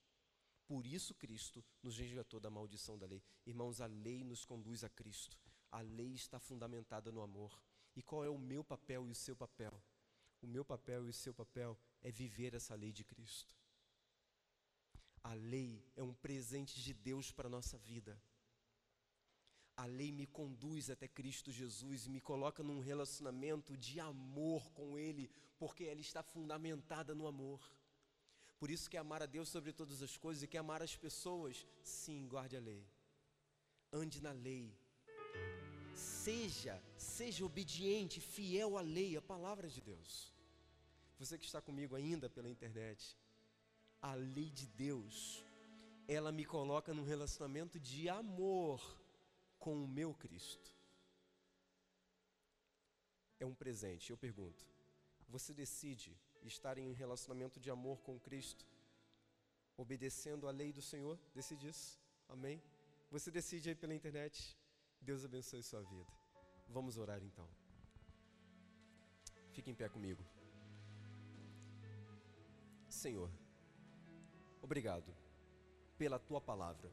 Por 0.66 0.86
isso 0.86 1.14
Cristo 1.14 1.64
nos 1.82 1.98
resgatou 1.98 2.40
da 2.40 2.50
maldição 2.50 2.98
da 2.98 3.06
lei. 3.06 3.22
Irmãos, 3.46 3.80
a 3.80 3.86
lei 3.86 4.24
nos 4.24 4.44
conduz 4.44 4.84
a 4.84 4.88
Cristo. 4.88 5.36
A 5.70 5.80
lei 5.80 6.14
está 6.14 6.38
fundamentada 6.38 7.10
no 7.10 7.20
amor. 7.20 7.60
E 7.94 8.02
qual 8.02 8.24
é 8.24 8.28
o 8.28 8.38
meu 8.38 8.64
papel 8.64 9.06
e 9.06 9.10
o 9.10 9.14
seu 9.14 9.36
papel? 9.36 9.72
O 10.40 10.46
meu 10.46 10.64
papel 10.64 11.06
e 11.06 11.10
o 11.10 11.12
seu 11.12 11.34
papel 11.34 11.78
é 12.00 12.10
viver 12.10 12.54
essa 12.54 12.74
lei 12.74 12.92
de 12.92 13.04
Cristo. 13.04 13.54
A 15.22 15.34
lei 15.34 15.84
é 15.94 16.02
um 16.02 16.14
presente 16.14 16.82
de 16.82 16.92
Deus 16.92 17.30
para 17.30 17.46
a 17.46 17.50
nossa 17.50 17.78
vida. 17.78 18.20
A 19.76 19.86
lei 19.86 20.10
me 20.12 20.26
conduz 20.26 20.90
até 20.90 21.08
Cristo 21.08 21.50
Jesus 21.50 22.06
e 22.06 22.10
me 22.10 22.20
coloca 22.20 22.62
num 22.62 22.80
relacionamento 22.80 23.76
de 23.76 24.00
amor 24.00 24.70
com 24.72 24.98
Ele, 24.98 25.30
porque 25.58 25.84
ela 25.84 26.00
está 26.00 26.22
fundamentada 26.22 27.14
no 27.14 27.26
amor. 27.26 27.60
Por 28.62 28.70
isso 28.70 28.88
que 28.88 28.96
amar 28.96 29.20
a 29.24 29.26
Deus 29.26 29.48
sobre 29.48 29.72
todas 29.72 30.02
as 30.02 30.16
coisas 30.16 30.44
e 30.44 30.46
que 30.46 30.56
amar 30.56 30.80
as 30.84 30.94
pessoas, 30.94 31.66
sim, 31.82 32.28
guarde 32.28 32.56
a 32.56 32.60
lei. 32.60 32.86
Ande 33.92 34.22
na 34.22 34.30
lei. 34.30 34.72
Seja, 35.96 36.80
seja 36.96 37.44
obediente, 37.44 38.20
fiel 38.20 38.78
à 38.78 38.80
lei, 38.80 39.16
à 39.16 39.20
palavra 39.20 39.68
de 39.68 39.80
Deus. 39.80 40.32
Você 41.18 41.36
que 41.36 41.44
está 41.44 41.60
comigo 41.60 41.96
ainda 41.96 42.30
pela 42.30 42.48
internet, 42.48 43.18
a 44.00 44.14
lei 44.14 44.48
de 44.48 44.68
Deus, 44.68 45.44
ela 46.06 46.30
me 46.30 46.44
coloca 46.44 46.94
num 46.94 47.02
relacionamento 47.02 47.80
de 47.80 48.08
amor 48.08 48.80
com 49.58 49.74
o 49.82 49.88
meu 49.88 50.14
Cristo. 50.14 50.70
É 53.40 53.44
um 53.44 53.56
presente, 53.56 54.12
eu 54.12 54.16
pergunto. 54.16 54.64
Você 55.28 55.52
decide 55.52 56.16
estar 56.47 56.78
em 56.78 56.88
um 56.88 56.93
relacionamento 56.93 57.61
de 57.61 57.70
amor 57.70 58.01
com 58.03 58.18
Cristo, 58.18 58.66
obedecendo 59.76 60.49
a 60.49 60.51
lei 60.51 60.72
do 60.72 60.82
Senhor, 60.82 61.18
decide 61.34 61.68
isso, 61.68 62.01
amém? 62.28 62.62
Você 63.11 63.30
decide 63.30 63.68
aí 63.68 63.74
pela 63.74 63.95
internet, 63.95 64.57
Deus 65.01 65.24
abençoe 65.24 65.62
sua 65.62 65.82
vida. 65.82 66.12
Vamos 66.68 66.97
orar 66.97 67.22
então. 67.22 67.49
Fique 69.51 69.70
em 69.70 69.74
pé 69.74 69.88
comigo. 69.88 70.24
Senhor, 72.88 73.30
obrigado 74.61 75.14
pela 75.99 76.18
tua 76.18 76.40
palavra, 76.40 76.90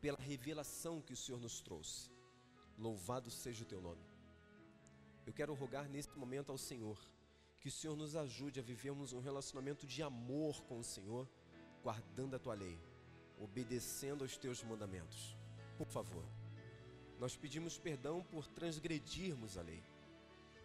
pela 0.00 0.18
revelação 0.18 1.02
que 1.02 1.12
o 1.12 1.16
Senhor 1.16 1.40
nos 1.40 1.60
trouxe. 1.60 2.10
Louvado 2.78 3.30
seja 3.30 3.64
o 3.64 3.66
teu 3.66 3.80
nome. 3.80 4.04
Eu 5.26 5.32
quero 5.32 5.54
rogar 5.54 5.88
neste 5.88 6.16
momento 6.16 6.50
ao 6.52 6.58
Senhor 6.58 6.98
que 7.60 7.68
o 7.68 7.70
Senhor 7.70 7.96
nos 7.96 8.14
ajude 8.14 8.60
a 8.60 8.62
vivermos 8.62 9.12
um 9.12 9.20
relacionamento 9.20 9.86
de 9.86 10.02
amor 10.02 10.62
com 10.64 10.78
o 10.78 10.84
Senhor, 10.84 11.28
guardando 11.82 12.36
a 12.36 12.38
tua 12.38 12.54
lei, 12.54 12.78
obedecendo 13.40 14.22
aos 14.22 14.36
teus 14.36 14.62
mandamentos. 14.62 15.36
Por 15.76 15.86
favor, 15.86 16.24
nós 17.18 17.36
pedimos 17.36 17.78
perdão 17.78 18.22
por 18.24 18.46
transgredirmos 18.46 19.56
a 19.56 19.62
lei, 19.62 19.82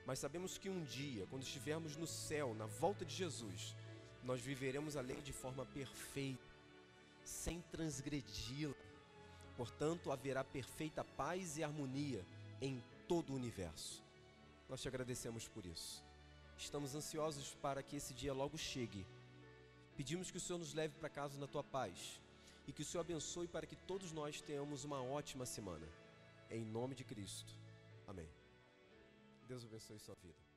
mas 0.05 0.19
sabemos 0.19 0.57
que 0.57 0.69
um 0.69 0.83
dia, 0.83 1.25
quando 1.27 1.43
estivermos 1.43 1.95
no 1.95 2.07
céu, 2.07 2.53
na 2.53 2.65
volta 2.65 3.05
de 3.05 3.15
Jesus, 3.15 3.75
nós 4.23 4.41
viveremos 4.41 4.95
a 4.95 5.01
lei 5.01 5.21
de 5.21 5.33
forma 5.33 5.65
perfeita, 5.65 6.43
sem 7.23 7.61
transgredi-la. 7.71 8.75
Portanto, 9.55 10.11
haverá 10.11 10.43
perfeita 10.43 11.03
paz 11.03 11.57
e 11.57 11.63
harmonia 11.63 12.25
em 12.61 12.83
todo 13.07 13.31
o 13.31 13.35
universo. 13.35 14.03
Nós 14.69 14.81
te 14.81 14.87
agradecemos 14.87 15.47
por 15.47 15.65
isso. 15.65 16.03
Estamos 16.57 16.95
ansiosos 16.95 17.55
para 17.61 17.81
que 17.81 17.95
esse 17.95 18.13
dia 18.13 18.33
logo 18.33 18.57
chegue. 18.57 19.05
Pedimos 19.97 20.31
que 20.31 20.37
o 20.37 20.39
Senhor 20.39 20.59
nos 20.59 20.73
leve 20.73 20.93
para 20.99 21.09
casa 21.09 21.39
na 21.39 21.47
tua 21.47 21.63
paz 21.63 22.19
e 22.67 22.71
que 22.73 22.81
o 22.81 22.85
Senhor 22.85 23.01
abençoe 23.01 23.47
para 23.47 23.65
que 23.65 23.75
todos 23.75 24.11
nós 24.11 24.41
tenhamos 24.41 24.83
uma 24.83 25.01
ótima 25.01 25.45
semana. 25.45 25.87
Em 26.49 26.63
nome 26.63 26.95
de 26.95 27.03
Cristo. 27.03 27.53
Amém. 28.07 28.29
Deus 29.47 29.65
abençoe 29.65 29.99
sua 29.99 30.15
vida. 30.15 30.50